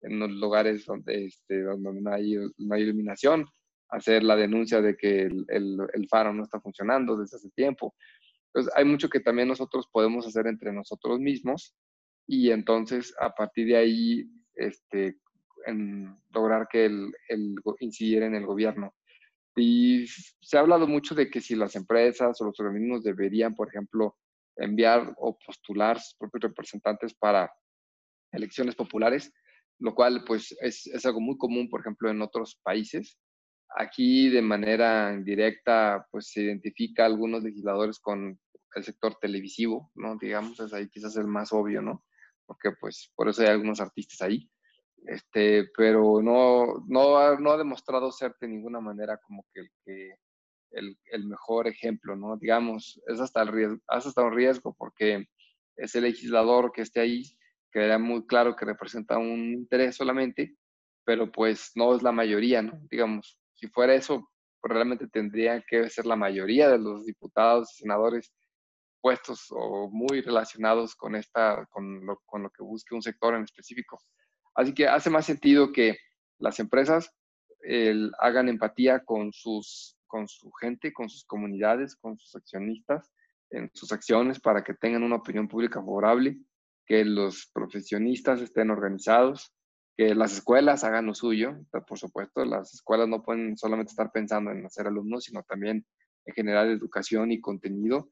en 0.02 0.18
los 0.18 0.30
lugares 0.30 0.84
donde, 0.84 1.26
este, 1.26 1.62
donde 1.62 2.00
no, 2.00 2.12
hay, 2.12 2.36
no 2.59 2.74
hay 2.74 2.82
iluminación, 2.82 3.46
hacer 3.88 4.22
la 4.22 4.36
denuncia 4.36 4.80
de 4.80 4.96
que 4.96 5.22
el, 5.22 5.46
el, 5.48 6.09
faro 6.09 6.32
no 6.32 6.42
está 6.42 6.61
funcionando 6.61 7.16
desde 7.16 7.36
hace 7.36 7.50
tiempo. 7.50 7.94
Entonces, 8.48 8.72
hay 8.76 8.84
mucho 8.84 9.09
que 9.09 9.20
también 9.20 9.48
nosotros 9.48 9.88
podemos 9.90 10.26
hacer 10.26 10.46
entre 10.46 10.72
nosotros 10.72 11.18
mismos 11.18 11.74
y 12.26 12.50
entonces 12.50 13.14
a 13.18 13.34
partir 13.34 13.66
de 13.68 13.76
ahí 13.76 14.30
este, 14.54 15.18
en 15.66 16.16
lograr 16.30 16.68
que 16.70 16.84
el, 16.84 17.12
el 17.28 17.56
en 18.22 18.34
el 18.34 18.46
gobierno 18.46 18.94
Y 19.59 20.06
se 20.06 20.56
ha 20.56 20.61
hablado 20.61 20.86
mucho 20.86 21.14
de 21.14 21.28
que 21.30 21.40
si 21.40 21.56
las 21.56 21.74
empresas 21.74 22.40
o 22.40 22.44
los 22.44 22.61
organismos 22.61 23.02
deberían, 23.02 23.54
por 23.54 23.68
ejemplo, 23.68 24.16
enviar 24.56 25.14
o 25.18 25.36
postular 25.38 26.00
sus 26.00 26.14
propios 26.14 26.42
representantes 26.42 27.14
para 27.14 27.52
elecciones 28.32 28.74
populares, 28.74 29.32
lo 29.78 29.94
cual 29.94 30.24
pues 30.24 30.56
es, 30.61 31.04
algo 31.04 31.20
muy 31.20 31.36
común, 31.36 31.68
por 31.68 31.80
ejemplo, 31.80 32.11
en 32.11 32.22
otros 32.22 32.61
países. 32.62 33.18
Aquí 33.76 34.28
de 34.28 34.42
manera 34.42 35.12
indirecta 35.12 36.06
pues 36.11 36.30
se 36.30 36.42
identifica 36.42 37.02
a 37.02 37.06
algunos 37.06 37.42
legisladores 37.42 37.98
con 37.98 38.38
el 38.74 38.84
sector 38.84 39.16
televisivo, 39.20 39.90
¿no? 39.94 40.16
Digamos, 40.16 40.59
es 40.61 40.72
ahí 40.72 40.88
quizás 40.88 41.16
el 41.16 41.26
más 41.26 41.52
obvio, 41.52 41.82
¿no? 41.82 42.04
Porque 42.46 42.70
pues 42.80 43.12
por 43.14 43.28
eso 43.28 43.42
hay 43.42 43.48
algunos 43.48 43.80
artistas 43.80 44.20
ahí. 44.22 44.48
Este, 45.07 45.68
pero 45.76 46.20
no, 46.22 46.84
no, 46.86 47.16
ha, 47.16 47.57
demostrado 47.57 48.12
ser 48.12 48.34
de 48.40 48.49
ninguna 48.49 48.80
manera 48.80 49.18
como 49.18 49.44
que 49.55 50.14
el, 50.70 51.24
mejor 51.26 51.66
ejemplo, 51.66 52.16
¿no? 52.16 52.36
Digamos, 52.36 53.01
es 53.07 53.20
hasta, 53.20 53.42
el 53.42 53.49
riesgo, 53.49 53.76
es 53.96 54.07
hasta 54.07 54.22
un 54.22 54.34
riesgo 54.34 54.74
porque 54.76 55.26
ese 55.76 56.01
legislador 56.01 56.72
que 56.72 56.82
esté 56.82 57.01
ahí 57.01 57.22
quedaría 57.72 57.99
muy 57.99 58.26
claro 58.26 58.57
que 58.57 58.64
representa 58.64 59.18
un 59.18 59.55
interés 59.55 59.96
solamente, 59.96 60.57
pero 61.05 61.30
pues 61.30 61.72
no 61.74 61.94
es 61.94 62.03
la 62.03 62.12
mayoría, 62.12 62.62
¿no? 62.62 62.78
Digamos, 62.90 63.38
si 63.55 63.68
fuera 63.68 63.94
eso, 63.94 64.28
pues 64.61 64.72
realmente 64.72 65.09
tendría 65.09 65.62
que 65.62 65.88
ser 65.88 66.07
la 66.07 66.16
mayoría 66.16 66.68
de 66.68 66.78
los 66.78 67.07
diputados 67.07 67.72
y 67.72 67.82
senadores 67.82 68.32
puestos 69.01 69.46
o 69.51 69.88
muy 69.90 70.20
relacionados 70.20 70.94
con, 70.96 71.14
esta, 71.14 71.66
con 71.70 72.05
lo 72.05 72.51
que 72.51 72.62
busque 72.62 72.94
un 72.94 73.03
sector 73.03 73.34
en 73.34 73.44
específico. 73.44 73.99
Así 74.59 74.74
que 74.74 74.88
hace 74.88 75.09
más 75.09 75.24
sentido 75.24 75.70
que 75.70 75.98
las 76.40 76.59
empresas 76.59 77.14
hagan 78.18 78.48
empatía 78.48 79.04
con, 79.04 79.32
sus, 79.32 79.96
con 80.09 80.26
su 80.26 80.50
gente, 80.50 80.92
con 80.92 81.09
sus 81.09 81.24
comunidades, 81.24 81.94
con 81.94 82.18
sus 82.18 82.34
accionistas 82.34 83.09
en 83.50 83.70
sus 83.72 83.92
acciones 83.92 84.40
para 84.40 84.64
que 84.64 84.74
tengan 84.74 85.04
una 85.04 85.16
opinión 85.16 85.46
pública 85.46 85.78
favorable, 85.78 86.38
que 86.86 87.04
los 87.04 87.48
profesionistas 87.54 88.40
estén 88.40 88.70
organizados, 88.70 89.54
que 89.96 90.12
las 90.16 90.32
escuelas 90.32 90.82
hagan 90.82 91.06
lo 91.06 91.14
suyo. 91.14 91.56
Por 91.86 91.96
supuesto, 91.96 92.44
las 92.44 92.74
escuelas 92.74 93.09
no 93.09 93.22
pueden 93.22 93.56
solamente 93.56 93.90
estar 93.90 94.11
pensando 94.11 94.50
en 94.50 94.66
hacer 94.66 94.88
alumnos, 94.88 95.24
sino 95.24 95.44
también 95.44 95.86
en 96.24 96.34
generar 96.34 96.66
educación 96.66 97.30
y 97.30 97.40
contenido 97.40 98.11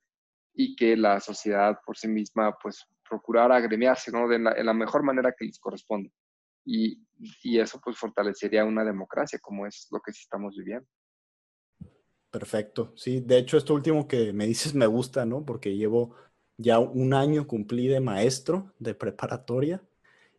y 0.54 0.76
que 0.76 0.96
la 0.96 1.18
sociedad 1.18 1.80
por 1.84 1.98
sí 1.98 2.06
misma 2.06 2.56
pues 2.62 2.86
procurar 3.06 3.50
agremiarse 3.50 4.12
¿no? 4.12 4.28
de 4.28 4.38
la 4.38 4.72
mejor 4.72 5.02
manera 5.02 5.34
que 5.36 5.44
les 5.44 5.58
corresponde 5.58 6.12
y, 6.66 7.00
y 7.42 7.58
eso 7.58 7.80
pues 7.82 7.96
fortalecería 7.96 8.64
una 8.64 8.84
democracia 8.84 9.38
como 9.40 9.66
es 9.66 9.88
lo 9.90 10.00
que 10.00 10.12
sí 10.12 10.20
estamos 10.22 10.56
viviendo. 10.56 10.86
Perfecto, 12.30 12.92
sí, 12.96 13.20
de 13.20 13.38
hecho 13.38 13.56
esto 13.56 13.72
último 13.72 14.06
que 14.06 14.32
me 14.32 14.46
dices 14.46 14.74
me 14.74 14.86
gusta, 14.86 15.24
¿no? 15.24 15.46
Porque 15.46 15.76
llevo 15.76 16.14
ya 16.58 16.78
un 16.78 17.14
año 17.14 17.46
cumplí 17.46 17.86
de 17.86 18.00
maestro 18.00 18.74
de 18.78 18.94
preparatoria 18.94 19.82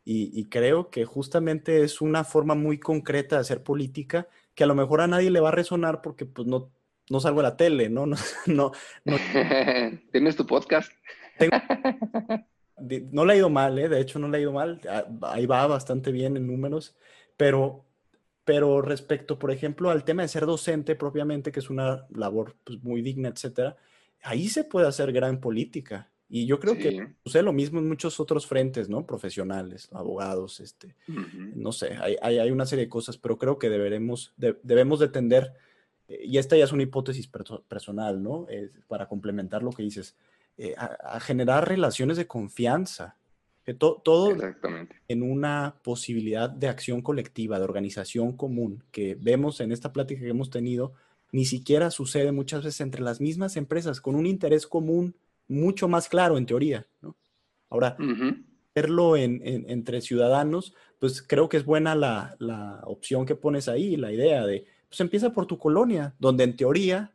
y, 0.04 0.40
y, 0.40 0.46
creo 0.46 0.90
que 0.90 1.06
justamente 1.06 1.84
es 1.84 2.00
una 2.00 2.24
forma 2.24 2.56
muy 2.56 2.80
concreta 2.80 3.36
de 3.36 3.42
hacer 3.42 3.62
política 3.62 4.28
que 4.56 4.64
a 4.64 4.68
lo 4.68 4.76
mejor 4.76 5.02
a 5.02 5.08
nadie 5.08 5.32
le 5.32 5.42
va 5.42 5.50
a 5.50 5.54
resonar 5.54 6.02
porque 6.02 6.26
pues 6.26 6.48
no, 6.48 6.72
no 7.10 7.20
salgo 7.20 7.42
a 7.42 7.44
la 7.44 7.58
tele, 7.58 7.90
¿no? 7.90 8.06
no, 8.06 8.18
no, 8.46 8.72
no. 9.06 9.18
¿Tienes 10.12 10.36
tu 10.36 10.46
podcast? 10.46 10.92
Tengo, 11.38 11.58
no 12.78 13.26
le 13.26 13.34
ha 13.34 13.38
ido 13.38 13.50
mal, 13.50 13.78
¿eh? 13.80 13.90
de 13.90 14.00
hecho 14.00 14.20
no 14.20 14.28
le 14.28 14.38
ha 14.38 14.42
ido 14.42 14.52
mal, 14.52 14.80
ah, 14.90 15.06
ahí 15.24 15.46
va 15.46 15.66
bastante 15.68 16.12
bien 16.12 16.38
en 16.38 16.48
números, 16.48 16.96
pero, 17.36 17.86
pero 18.44 18.82
respecto, 18.82 19.40
por 19.40 19.52
ejemplo, 19.52 19.90
al 19.90 20.04
tema 20.04 20.22
de 20.22 20.28
ser 20.28 20.46
docente 20.46 20.96
propiamente, 20.96 21.52
que 21.52 21.60
es 21.60 21.70
una 21.70 22.06
labor 22.10 22.56
pues, 22.64 22.84
muy 22.84 23.02
digna, 23.02 23.30
etcétera, 23.30 23.78
ahí 24.24 24.48
se 24.48 24.64
puede 24.64 24.88
hacer 24.88 25.12
gran 25.12 25.40
política. 25.40 26.10
Y 26.30 26.46
yo 26.46 26.60
creo 26.60 26.78
que 26.78 27.16
sucede 27.24 27.44
lo 27.44 27.54
mismo 27.54 27.80
en 27.80 27.88
muchos 27.88 28.20
otros 28.20 28.46
frentes, 28.46 28.90
¿no? 28.90 29.06
Profesionales, 29.06 29.88
abogados, 29.94 30.60
este, 30.60 30.94
no 31.08 31.72
sé, 31.72 31.96
hay, 32.02 32.18
hay, 32.22 32.52
una 32.52 32.66
serie 32.66 32.84
de 32.84 32.90
cosas, 32.90 33.18
pero 33.18 33.38
creo 33.38 33.58
que 33.58 33.70
deberemos, 33.70 34.34
debemos 34.36 35.00
de 35.00 35.08
tender, 35.08 35.54
y 36.10 36.38
esta 36.38 36.58
ya 36.58 36.66
es 36.66 36.74
una 36.74 36.84
hipótesis 36.84 37.30
personal, 37.70 38.22
¿no? 38.22 38.46
para 38.90 39.08
complementar 39.08 39.64
lo 39.64 39.72
que 39.72 39.84
dices, 39.84 40.18
eh, 40.58 40.74
a, 40.78 41.20
generar 41.20 41.68
relaciones 41.68 42.18
de 42.18 42.28
confianza. 42.28 43.16
Que 43.64 43.74
todo 43.74 44.34
en 45.10 45.24
una 45.24 45.76
posibilidad 45.84 46.50
de 46.50 46.70
acción 46.70 47.02
colectiva, 47.02 47.60
de 47.60 47.66
organización 47.66 48.38
común, 48.38 48.84
que 48.92 49.18
vemos 49.20 49.60
en 49.60 49.74
esta 49.74 49.92
plática 49.92 50.22
que 50.22 50.30
hemos 50.30 50.50
tenido, 50.50 50.94
ni 51.34 51.44
siquiera 51.44 51.92
sucede 51.92 52.32
muchas 52.32 52.64
veces 52.64 52.80
entre 52.80 53.02
las 53.02 53.20
mismas 53.20 53.58
empresas, 53.58 54.00
con 54.00 54.16
un 54.16 54.26
interés 54.26 54.66
común 54.66 55.16
mucho 55.50 55.90
más 55.90 56.08
claro 56.08 56.38
en 56.38 56.46
teoría. 56.46 56.88
¿no? 57.02 57.18
Ahora, 57.70 57.98
verlo 58.74 59.18
en, 59.18 59.42
entre 59.44 60.02
ciudadanos, 60.02 60.74
pues 60.98 61.22
creo 61.22 61.50
que 61.50 61.58
es 61.58 61.66
buena 61.66 61.94
la, 61.94 62.36
la, 62.40 62.82
opción 62.86 63.26
que 63.26 63.36
pones 63.36 63.68
ahí, 63.68 63.98
la 63.98 64.14
idea 64.14 64.46
de, 64.46 64.66
pues 64.88 65.02
empieza 65.02 65.34
por 65.34 65.46
tu 65.46 65.58
colonia, 65.58 66.16
donde 66.20 66.46
en 66.46 66.56
teoría 66.56 67.14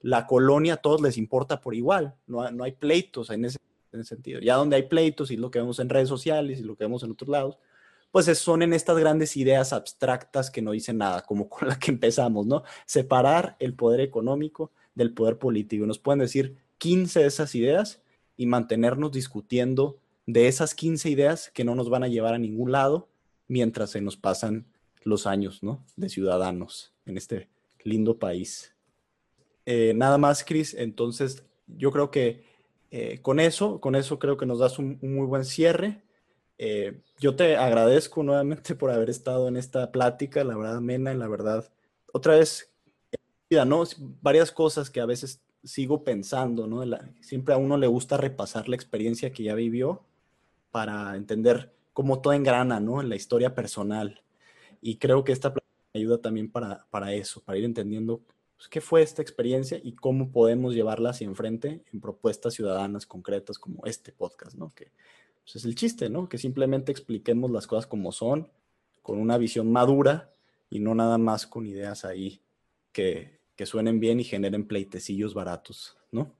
la 0.00 0.26
colonia 0.26 0.74
a 0.74 0.76
todos 0.78 1.00
les 1.00 1.18
importa 1.18 1.60
por 1.60 1.74
igual, 1.74 2.14
no, 2.26 2.50
no 2.50 2.64
hay 2.64 2.72
pleitos 2.72 3.30
en 3.30 3.44
ese, 3.44 3.58
sentido. 4.02 4.40
Ya 4.40 4.54
donde 4.54 4.76
hay 4.76 4.82
pleitos 4.84 5.30
y 5.30 5.36
lo 5.36 5.50
que 5.50 5.58
vemos 5.58 5.80
en 5.80 5.88
redes 5.88 6.08
sociales 6.08 6.60
y 6.60 6.62
lo 6.62 6.76
que 6.76 6.84
vemos 6.84 7.02
en 7.02 7.10
otros 7.10 7.28
lados, 7.28 7.58
pues 8.12 8.26
son 8.38 8.62
en 8.62 8.72
estas 8.72 8.96
grandes 8.98 9.36
ideas 9.36 9.72
abstractas 9.72 10.50
que 10.50 10.62
no 10.62 10.70
dicen 10.70 10.98
nada, 10.98 11.22
como 11.22 11.48
con 11.48 11.68
la 11.68 11.78
que 11.78 11.90
empezamos, 11.90 12.46
¿no? 12.46 12.62
Separar 12.86 13.56
el 13.58 13.74
poder 13.74 14.00
económico 14.00 14.70
del 14.94 15.12
poder 15.14 15.38
político. 15.38 15.86
Nos 15.86 15.98
pueden 15.98 16.20
decir 16.20 16.56
15 16.78 17.20
de 17.20 17.26
esas 17.26 17.54
ideas 17.54 18.00
y 18.36 18.46
mantenernos 18.46 19.12
discutiendo 19.12 19.98
de 20.26 20.46
esas 20.48 20.74
15 20.74 21.10
ideas 21.10 21.50
que 21.52 21.64
no 21.64 21.74
nos 21.74 21.90
van 21.90 22.04
a 22.04 22.08
llevar 22.08 22.34
a 22.34 22.38
ningún 22.38 22.72
lado 22.72 23.08
mientras 23.48 23.90
se 23.90 24.00
nos 24.00 24.16
pasan 24.16 24.66
los 25.02 25.26
años, 25.26 25.62
¿no? 25.62 25.84
De 25.96 26.08
ciudadanos 26.08 26.92
en 27.06 27.16
este 27.16 27.48
lindo 27.82 28.18
país. 28.18 28.74
Eh, 29.70 29.92
nada 29.94 30.16
más, 30.16 30.44
Chris. 30.44 30.72
Entonces, 30.72 31.44
yo 31.66 31.92
creo 31.92 32.10
que 32.10 32.42
eh, 32.90 33.20
con 33.20 33.38
eso, 33.38 33.82
con 33.82 33.96
eso 33.96 34.18
creo 34.18 34.38
que 34.38 34.46
nos 34.46 34.60
das 34.60 34.78
un, 34.78 34.98
muy 35.02 35.26
buen 35.26 35.44
cierre. 35.44 36.02
Eh, 36.56 37.02
yo 37.20 37.36
te 37.36 37.54
agradezco 37.58 38.22
nuevamente 38.22 38.74
por 38.74 38.90
haber 38.90 39.10
estado 39.10 39.46
en 39.46 39.58
esta 39.58 39.92
plática, 39.92 40.42
la 40.42 40.56
verdad, 40.56 40.80
Mena, 40.80 41.12
la 41.12 41.28
verdad. 41.28 41.70
Otra 42.14 42.36
vez, 42.36 42.72
¿no? 43.66 43.84
Varias 44.22 44.52
cosas 44.52 44.88
que 44.88 45.00
a 45.02 45.06
veces 45.06 45.42
sigo 45.62 46.02
pensando, 46.02 46.66
¿no? 46.66 46.82
siempre 47.20 47.52
a 47.52 47.58
uno 47.58 47.76
le 47.76 47.88
gusta 47.88 48.16
repasar 48.16 48.70
la 48.70 48.76
experiencia 48.76 49.32
que 49.34 49.42
ya 49.42 49.54
vivió 49.54 50.02
para 50.70 51.14
entender 51.14 51.74
cómo 51.92 52.22
todo 52.22 52.32
engrana, 52.32 52.80
¿no? 52.80 53.02
En 53.02 53.10
la 53.10 53.16
historia 53.16 53.54
personal. 53.54 54.22
Y 54.80 54.96
creo 54.96 55.24
que 55.24 55.32
esta 55.32 55.52
plática 55.52 55.74
ayuda 55.92 56.22
también 56.22 56.50
para, 56.50 56.86
para 56.90 57.12
eso, 57.12 57.42
para 57.42 57.58
ir 57.58 57.66
entendiendo 57.66 58.22
pues, 58.58 58.68
qué 58.68 58.80
fue 58.80 59.02
esta 59.02 59.22
experiencia 59.22 59.80
y 59.82 59.94
cómo 59.94 60.32
podemos 60.32 60.74
llevarla 60.74 61.10
hacia 61.10 61.26
enfrente 61.26 61.84
en 61.92 62.00
propuestas 62.00 62.54
ciudadanas 62.54 63.06
concretas 63.06 63.56
como 63.58 63.86
este 63.86 64.12
podcast, 64.12 64.56
¿no? 64.56 64.70
Que 64.74 64.90
pues, 65.44 65.56
es 65.56 65.64
el 65.64 65.76
chiste, 65.76 66.10
¿no? 66.10 66.28
Que 66.28 66.38
simplemente 66.38 66.90
expliquemos 66.90 67.52
las 67.52 67.68
cosas 67.68 67.86
como 67.86 68.10
son, 68.10 68.50
con 69.00 69.20
una 69.20 69.38
visión 69.38 69.70
madura 69.70 70.34
y 70.68 70.80
no 70.80 70.94
nada 70.96 71.18
más 71.18 71.46
con 71.46 71.66
ideas 71.66 72.04
ahí 72.04 72.42
que, 72.90 73.38
que 73.54 73.64
suenen 73.64 74.00
bien 74.00 74.18
y 74.18 74.24
generen 74.24 74.66
pleitecillos 74.66 75.34
baratos, 75.34 75.96
¿no? 76.10 76.34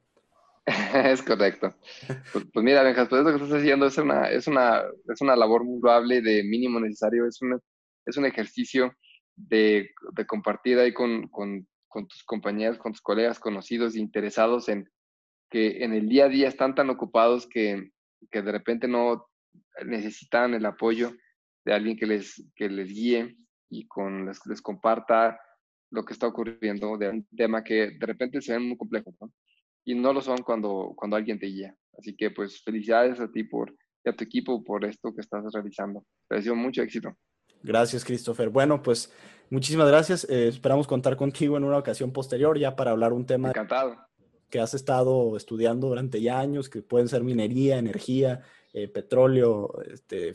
Es 1.05 1.23
correcto. 1.23 1.75
Pues, 2.33 2.45
pues 2.53 2.64
mira, 2.64 2.83
Benjas, 2.83 3.09
pues 3.09 3.21
eso 3.23 3.31
que 3.31 3.45
estás 3.45 3.61
haciendo 3.61 3.87
es 3.87 3.97
una, 3.97 4.29
es 4.29 4.49
una, 4.49 4.83
es 5.09 5.21
una 5.21 5.37
labor 5.37 5.64
muy 5.64 5.81
de 6.21 6.43
mínimo 6.43 6.81
necesario, 6.81 7.27
es, 7.27 7.41
un 7.43 7.61
es 8.05 8.16
un 8.16 8.27
ejercicio 8.27 8.93
de, 9.37 9.91
de 10.12 10.27
compartir 10.27 10.81
ahí 10.81 10.93
con, 10.93 11.29
con, 11.29 11.66
con 11.89 12.07
tus 12.07 12.22
compañeros, 12.24 12.78
con 12.78 12.93
tus 12.93 13.01
colegas 13.01 13.41
conocidos, 13.41 13.97
interesados 13.97 14.68
en 14.68 14.89
que 15.51 15.82
en 15.82 15.95
el 15.95 16.09
día 16.09 16.26
a 16.26 16.28
día 16.28 16.49
están 16.49 16.74
tan 16.74 16.91
ocupados 16.91 17.47
que, 17.47 17.91
que 18.30 18.43
de 18.43 18.53
repente 18.53 18.86
no 18.86 19.26
necesitan 19.84 20.55
el 20.55 20.66
apoyo 20.66 21.12
de 21.64 21.72
alguien 21.72 21.97
que 21.97 22.07
les, 22.07 22.45
que 22.55 22.68
les 22.68 22.89
guíe 22.89 23.36
y 23.70 23.86
con, 23.86 24.26
les, 24.26 24.62
comparta 24.62 25.39
lo 25.91 26.05
que 26.05 26.12
está 26.12 26.26
ocurriendo 26.26 26.97
de 26.99 27.09
un 27.09 27.26
tema 27.36 27.64
que 27.64 27.93
de 27.99 28.07
repente 28.07 28.41
se 28.41 28.53
ven 28.53 28.68
muy 28.68 28.76
complejos, 28.76 29.14
¿no? 29.20 29.32
Y 29.84 29.95
no 29.95 30.12
lo 30.12 30.20
son 30.20 30.39
cuando, 30.39 30.93
cuando 30.97 31.16
alguien 31.16 31.39
te 31.39 31.47
guía. 31.47 31.74
Así 31.99 32.14
que 32.14 32.30
pues 32.30 32.62
felicidades 32.62 33.20
a 33.20 33.30
ti 33.30 33.45
por, 33.45 33.74
y 34.05 34.09
a 34.09 34.12
tu 34.14 34.24
equipo 34.24 34.62
por 34.62 34.84
esto 34.84 35.14
que 35.14 35.22
estás 35.22 35.45
realizando. 35.53 36.05
Te 36.28 36.36
deseo 36.36 36.55
mucho 36.55 36.82
éxito. 36.82 37.16
Gracias, 37.62 38.05
Christopher. 38.05 38.51
Bueno, 38.51 38.82
pues 38.82 39.12
muchísimas 39.51 39.88
gracias. 39.88 40.24
Eh, 40.28 40.49
esperamos 40.49 40.86
contar 40.86 41.16
contigo 41.16 41.57
en 41.57 41.64
una 41.64 41.78
ocasión 41.78 42.12
posterior 42.12 42.59
ya 42.59 42.76
para 42.76 42.90
hablar 42.90 43.12
un 43.12 43.26
tema 43.26 43.49
Encantado. 43.49 43.96
que 44.51 44.61
has 44.61 44.74
estado 44.74 45.36
estudiando 45.36 45.88
durante 45.88 46.20
ya 46.20 46.38
años, 46.40 46.68
que 46.68 46.82
pueden 46.82 47.09
ser 47.09 47.22
minería, 47.22 47.78
energía, 47.78 48.42
eh, 48.72 48.88
petróleo, 48.88 49.72
este, 49.92 50.34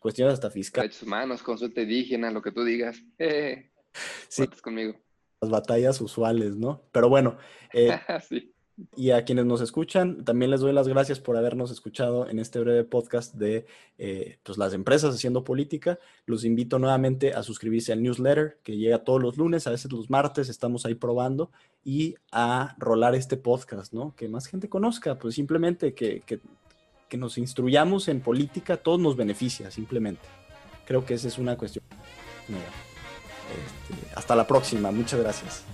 cuestiones 0.00 0.34
hasta 0.34 0.50
fiscales. 0.50 0.90
Derechos 0.90 1.06
humanos, 1.06 1.42
consulta 1.42 1.82
indígena, 1.82 2.30
lo 2.30 2.42
que 2.42 2.52
tú 2.52 2.64
digas. 2.64 3.02
Eh, 3.18 3.70
sí. 4.28 4.46
conmigo. 4.62 4.94
batallas 5.40 6.00
usuales, 6.00 6.56
¿no? 6.56 6.82
Pero 6.92 7.08
bueno, 7.08 7.36
eh, 7.72 7.98
y 8.96 9.10
a 9.12 9.24
quienes 9.24 9.44
nos 9.44 9.60
escuchan, 9.60 10.24
también 10.24 10.50
les 10.50 10.60
doy 10.60 10.72
las 10.72 10.88
gracias 10.88 11.20
por 11.20 11.36
habernos 11.36 11.70
escuchado 11.70 12.28
en 12.28 12.38
este 12.38 12.58
breve 12.58 12.84
podcast 12.84 13.34
de 13.34 13.66
eh, 13.98 14.38
pues, 14.42 14.58
las 14.58 14.72
empresas 14.72 15.14
haciendo 15.14 15.44
política. 15.44 15.98
Los 16.26 16.44
invito 16.44 16.78
nuevamente 16.78 17.34
a 17.34 17.42
suscribirse 17.42 17.92
al 17.92 18.02
newsletter 18.02 18.58
que 18.64 18.76
llega 18.76 19.04
todos 19.04 19.22
los 19.22 19.36
lunes, 19.36 19.66
a 19.66 19.70
veces 19.70 19.92
los 19.92 20.10
martes, 20.10 20.48
estamos 20.48 20.86
ahí 20.86 20.94
probando, 20.94 21.50
y 21.84 22.16
a 22.32 22.74
rolar 22.78 23.14
este 23.14 23.36
podcast, 23.36 23.92
¿no? 23.92 24.14
Que 24.16 24.28
más 24.28 24.46
gente 24.46 24.68
conozca, 24.68 25.18
pues 25.18 25.36
simplemente 25.36 25.94
que, 25.94 26.22
que, 26.26 26.40
que 27.08 27.16
nos 27.16 27.38
instruyamos 27.38 28.08
en 28.08 28.20
política, 28.20 28.76
todo 28.76 28.98
nos 28.98 29.16
beneficia, 29.16 29.70
simplemente. 29.70 30.26
Creo 30.84 31.04
que 31.04 31.14
esa 31.14 31.28
es 31.28 31.38
una 31.38 31.56
cuestión. 31.56 31.84
Este, 32.48 34.14
hasta 34.14 34.34
la 34.34 34.46
próxima, 34.46 34.90
muchas 34.90 35.20
gracias. 35.20 35.64